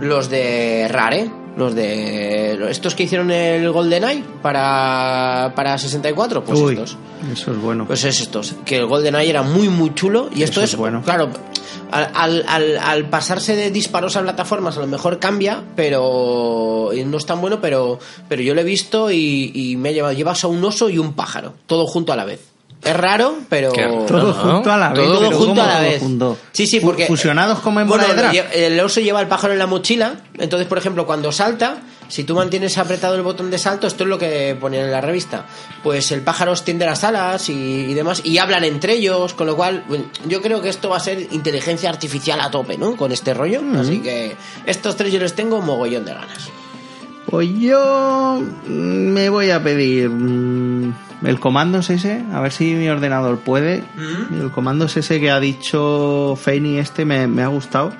[0.00, 6.74] los de Rare, los de estos que hicieron el GoldenEye para para 64, pues Uy,
[6.74, 6.96] estos.
[7.32, 7.86] eso es bueno.
[7.86, 10.78] Pues es estos, que el GoldenEye era muy muy chulo y esto Eso es, es
[10.78, 11.02] bueno.
[11.02, 11.28] claro,
[11.90, 17.16] al, al, al- pasarse de disparos a plataformas a lo mejor cambia, pero y no
[17.18, 17.98] es tan bueno, pero
[18.28, 20.98] pero yo lo he visto y, y me ha llevado, llevas a un oso y
[20.98, 22.40] un pájaro, todo junto a la vez.
[22.84, 24.06] Es raro, pero raro.
[24.06, 25.06] todo no, junto a la vez.
[25.06, 26.00] todo junto ¿cómo a la vez.
[26.00, 26.38] junto?
[26.52, 28.32] Sí, sí, porque Fusionados como en bueno, bola de drag.
[28.34, 31.78] lle- el oso lleva el pájaro en la mochila, entonces por ejemplo cuando salta,
[32.08, 35.00] si tú mantienes apretado el botón de salto, esto es lo que ponían en la
[35.00, 35.46] revista,
[35.84, 39.54] pues el pájaro extiende las alas y, y demás y hablan entre ellos, con lo
[39.54, 42.96] cual bueno, yo creo que esto va a ser inteligencia artificial a tope, ¿no?
[42.96, 44.34] Con este rollo, así que
[44.66, 46.50] estos tres yo les tengo mogollón de ganas.
[47.26, 50.94] Pues yo mm, me voy a pedir mm,
[51.24, 53.82] el Commandos ese, a ver si mi ordenador puede.
[54.38, 57.92] El Commandos ese que ha dicho Feini este me, me ha gustado.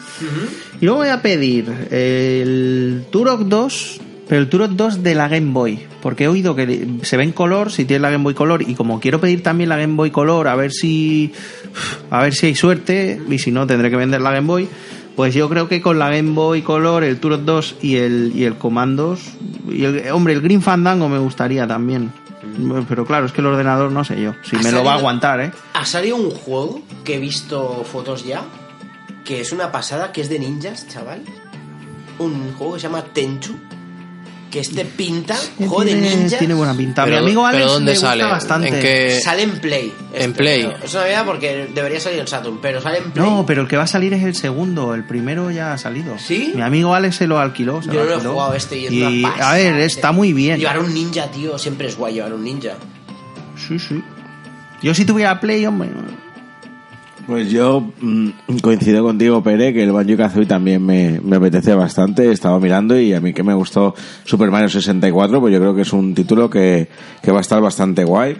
[0.80, 5.52] Y luego voy a pedir el Turok 2, pero el Turok 2 de la Game
[5.52, 5.86] Boy.
[6.02, 8.74] Porque he oído que se ve en color, si tienes la Game Boy Color, y
[8.74, 11.32] como quiero pedir también la Game Boy Color, a ver si.
[12.10, 14.68] A ver si hay suerte, y si no, tendré que vender la Game Boy.
[15.16, 18.44] Pues yo creo que con la Game Boy Color, el Turok 2 y el, y
[18.44, 19.20] el Commandos.
[19.68, 22.12] Y el, hombre, el Green Fandango me gustaría también.
[22.88, 24.34] Pero claro, es que el ordenador no sé yo.
[24.42, 25.52] Si ¿Ha me lo va a aguantar, ¿eh?
[25.74, 28.42] Ha salido un juego que he visto fotos ya,
[29.24, 31.22] que es una pasada, que es de ninjas, chaval.
[32.18, 33.54] Un juego que se llama Tenchu,
[34.52, 36.38] que este pinta, juego de tiene, ninjas.
[36.38, 37.04] tiene buena pinta.
[37.04, 38.22] Pero- Mi amigo Alex pero ¿dónde gusta sale?
[38.24, 38.68] bastante.
[38.68, 39.92] ¿En qué- Sale en Play.
[40.12, 40.62] En Play.
[40.70, 43.24] pero Es una verdad porque debería salir en Saturn, pero sale en Play.
[43.28, 44.94] No, pero el que va a salir es el segundo.
[44.94, 46.18] El primero ya ha salido.
[46.18, 46.52] ¿Sí?
[46.54, 47.80] Mi amigo Alex se lo alquiló.
[47.82, 49.84] se Yo no lo he jugado este y es Y, una pasada, a ver, este.
[49.86, 50.58] está muy bien.
[50.60, 52.74] Llevar un ninja, tío, siempre es guay llevar un ninja.
[53.56, 54.02] Sí, sí.
[54.82, 55.90] Yo si tuviera Play, hombre.
[57.32, 62.26] Pues yo mm, coincido contigo, Pere, que el Banjo Kazooie también me, me apetece bastante.
[62.26, 63.94] He estado mirando y a mí que me gustó
[64.24, 66.88] Super Mario 64, pues yo creo que es un título que,
[67.22, 68.36] que va a estar bastante guay.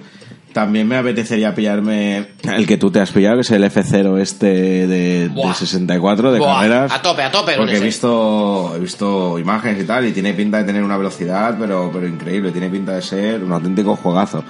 [0.53, 4.47] También me apetecería pillarme el que tú te has pillado, que es el F0 este
[4.87, 5.55] de, de Buah.
[5.55, 6.93] 64, de Buah, carreras.
[6.93, 10.59] a tope, a tope Porque he visto, he visto imágenes y tal, y tiene pinta
[10.59, 12.51] de tener una velocidad, pero, pero increíble.
[12.51, 14.45] Tiene pinta de ser un auténtico juegazo.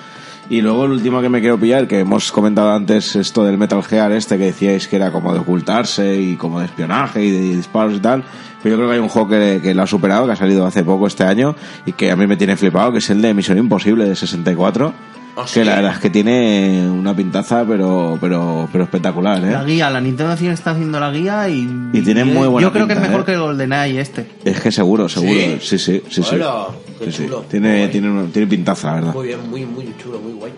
[0.52, 3.82] Y luego el último que me quiero pillar, que hemos comentado antes esto del Metal
[3.82, 7.56] Gear este que decíais que era como de ocultarse y como de espionaje y de
[7.56, 8.22] disparos y tal.
[8.62, 10.66] Pero yo creo que hay un juego que, que lo ha superado, que ha salido
[10.66, 11.56] hace poco este año
[11.86, 14.92] y que a mí me tiene flipado, que es el de Misión Imposible de 64.
[15.34, 15.64] ¿Ah, que sí?
[15.64, 19.64] la verdad es que tiene una pintaza pero pero pero espectacular, La ¿eh?
[19.64, 21.66] guía, la Nintendo 100 está haciendo la guía y.
[21.94, 23.24] Y tiene muy buena Yo creo que es pinta, mejor ¿eh?
[23.24, 24.26] que el GoldenEye este.
[24.44, 25.32] Es que seguro, seguro.
[25.60, 26.34] Sí, sí, sí, sí.
[26.34, 26.66] Hola,
[27.04, 27.24] qué Sí, sí.
[27.24, 27.44] chulo.
[27.50, 29.14] Tiene, tiene, una- tiene pintaza, la verdad.
[29.14, 30.52] Muy bien, muy, muy chulo, muy guay.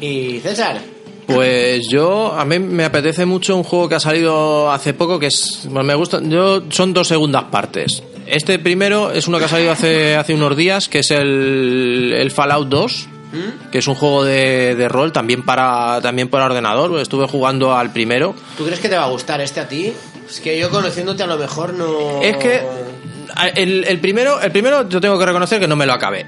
[0.00, 0.80] Y César,
[1.26, 5.26] Pues yo, a mí me apetece mucho un juego que ha salido hace poco que
[5.26, 8.02] es, bueno, me gusta, yo, son dos segundas partes.
[8.26, 12.30] Este primero es uno que ha salido hace, hace unos días, que es el, el
[12.32, 13.08] Fallout 2,
[13.70, 16.98] que es un juego de, de rol también para, también para ordenador.
[17.00, 18.34] Estuve jugando al primero.
[18.58, 19.92] ¿tú crees que te va a gustar este a ti?
[20.28, 22.20] Es que yo conociéndote a lo mejor no...
[22.22, 22.60] Es que
[23.48, 26.26] el, el primero, el primero yo tengo que reconocer que no me lo acabé.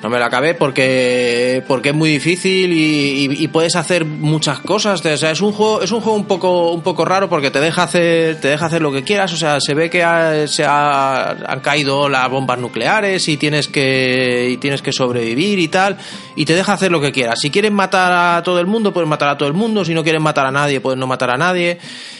[0.00, 5.04] No me lo acabé porque porque es muy difícil y puedes hacer muchas cosas.
[5.04, 7.58] O sea, es un juego es un juego un poco un poco raro porque te
[7.58, 9.32] deja hacer te deja hacer lo que quieras.
[9.32, 13.66] O sea, se ve que ha- se ha- han caído las bombas nucleares y tienes
[13.66, 15.96] que y tienes que sobrevivir y tal
[16.36, 17.40] y te deja hacer lo que quieras.
[17.40, 19.84] Si quieres matar a todo el mundo puedes matar a todo el mundo.
[19.84, 21.76] Si no quieres matar a nadie puedes no matar a nadie.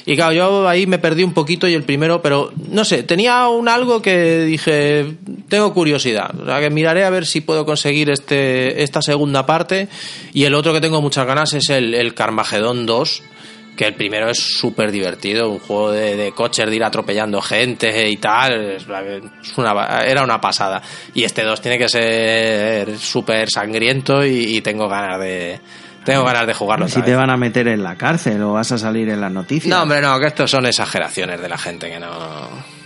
[0.08, 3.46] Y claro, yo ahí me perdí un poquito y el primero, pero no sé, tenía
[3.48, 5.04] un algo que dije,
[5.50, 9.86] tengo curiosidad, o sea, que miraré a ver si puedo conseguir este esta segunda parte
[10.32, 13.22] y el otro que tengo muchas ganas es el, el Carmageddon 2
[13.76, 18.08] que el primero es súper divertido, un juego de, de coches de ir atropellando gente
[18.08, 18.86] y tal, es
[19.58, 20.82] una, era una pasada.
[21.14, 25.60] Y este 2 tiene que ser súper sangriento y tengo ganas de
[26.08, 26.88] tengo ganas de jugarlo.
[26.88, 29.74] Si te van a meter en la cárcel o vas a salir en las noticias.
[29.74, 32.77] No, hombre, no, que estos son exageraciones de la gente que no.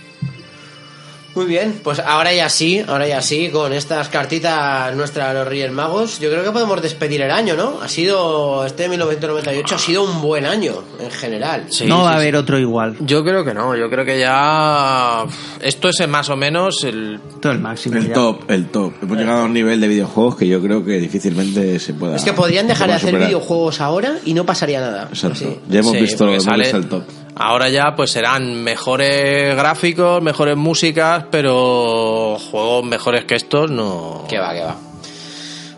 [1.35, 5.47] Muy bien, pues ahora ya sí, ahora ya sí, con estas cartitas nuestras a los
[5.47, 7.79] Reyes Magos, yo creo que podemos despedir el año, ¿no?
[7.81, 11.65] Ha sido, este 1998 ha sido un buen año en general.
[11.69, 12.17] Sí, no va sí, a sí.
[12.17, 12.95] haber otro igual.
[12.99, 15.25] Yo creo que no, yo creo que ya.
[15.61, 17.19] Esto es más o menos el.
[17.41, 17.95] Todo el máximo.
[17.97, 18.13] El ya.
[18.13, 18.93] top, el top.
[19.01, 22.15] Hemos llegado a un nivel de videojuegos que yo creo que difícilmente se pueda.
[22.15, 23.27] Es que podrían dejar de hacer superar.
[23.29, 25.07] videojuegos ahora y no pasaría nada.
[25.11, 25.35] Exacto.
[25.45, 25.59] Así.
[25.69, 27.03] Ya hemos Sí, visto, porque hemos sale- visto el top.
[27.35, 34.25] Ahora ya pues serán mejores gráficos, mejores músicas, pero juegos mejores que estos no.
[34.29, 34.75] Que va, que va.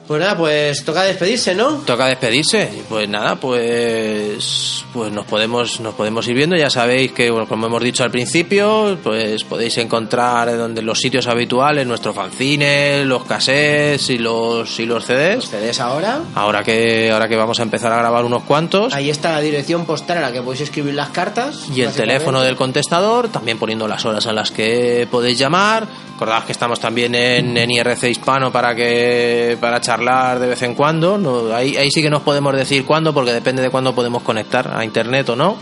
[0.07, 1.77] Pues nada, pues toca despedirse, ¿no?
[1.85, 2.69] Toca despedirse.
[2.87, 6.55] Pues nada, pues pues nos podemos nos podemos ir viendo.
[6.55, 11.25] Ya sabéis que bueno, como hemos dicho al principio, pues podéis encontrar donde los sitios
[11.25, 15.49] habituales nuestro fanzine, los cassettes y los y los CDs.
[15.49, 16.19] CDs ahora.
[16.35, 19.85] Ahora que ahora que vamos a empezar a grabar unos cuantos Ahí está la dirección
[19.85, 21.67] postal a la que podéis escribir las cartas.
[21.75, 25.87] y el teléfono del contestador, también poniendo las horas a las que podéis llamar.
[26.13, 30.75] Recordad que estamos también en, en IRC hispano para que para charlar de vez en
[30.75, 31.17] cuando.
[31.17, 34.75] No, ahí, ahí sí que nos podemos decir cuándo, porque depende de cuándo podemos conectar
[34.75, 35.57] a internet o no.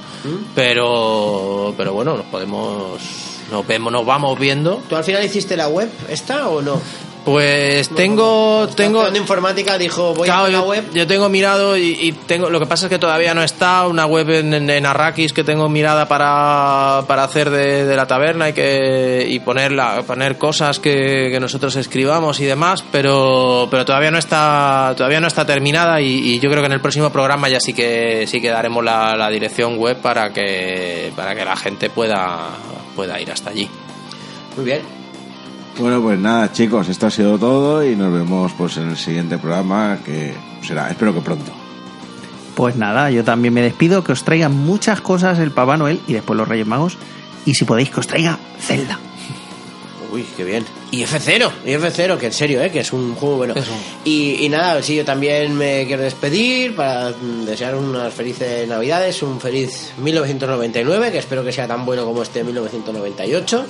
[0.55, 2.99] Pero pero bueno, nos podemos
[3.51, 4.81] nos vemos, nos vamos viendo.
[4.89, 6.79] ¿Tú al final hiciste la web esta o no?
[7.25, 10.83] Pues tengo tengo informática dijo, voy Claro, a la yo, web.
[10.93, 14.05] yo tengo mirado y, y tengo lo que pasa es que todavía no está una
[14.05, 18.49] web en, en- en Arrakis que tengo mirada para, para hacer de, de la taberna
[18.49, 24.11] y que y ponerla poner cosas que, que nosotros escribamos y demás pero pero todavía
[24.11, 27.47] no está todavía no está terminada y, y yo creo que en el próximo programa
[27.47, 31.55] ya sí que sí que daremos la, la dirección web para que para que la
[31.55, 32.49] gente pueda
[32.97, 33.69] pueda ir hasta allí
[34.57, 35.02] Muy bien.
[35.79, 39.37] Bueno, pues nada, chicos, esto ha sido todo y nos vemos pues en el siguiente
[39.37, 41.51] programa que será, espero que pronto.
[42.55, 46.13] Pues nada, yo también me despido, que os traiga muchas cosas el Papá Noel y
[46.13, 46.97] después los Reyes Magos.
[47.45, 48.99] Y si podéis, que os traiga Zelda.
[50.11, 50.63] Uy, qué bien.
[50.91, 52.69] Y F0, y F0, que en serio, ¿eh?
[52.69, 53.55] que es un juego bueno.
[54.05, 59.23] Y, y nada, sí, yo también me quiero despedir para mm, desear unas felices navidades,
[59.23, 63.65] un feliz 1999, que espero que sea tan bueno como este 1998.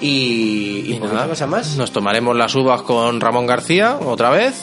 [0.00, 1.76] Y, y, Y poquita nada, cosa más.
[1.76, 4.54] Nos tomaremos las uvas con Ramón García otra vez.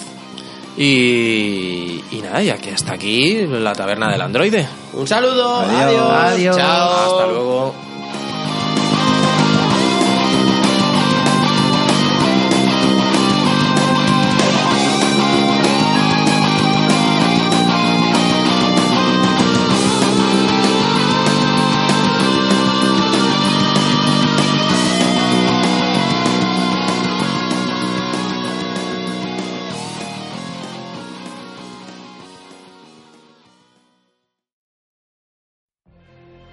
[0.78, 4.68] Y, y nada, ya que hasta aquí la taberna del androide.
[4.94, 5.74] Un saludo, Adiós.
[5.82, 6.58] adiós, Adiós.
[6.58, 6.92] chao.
[7.20, 7.76] Hasta luego.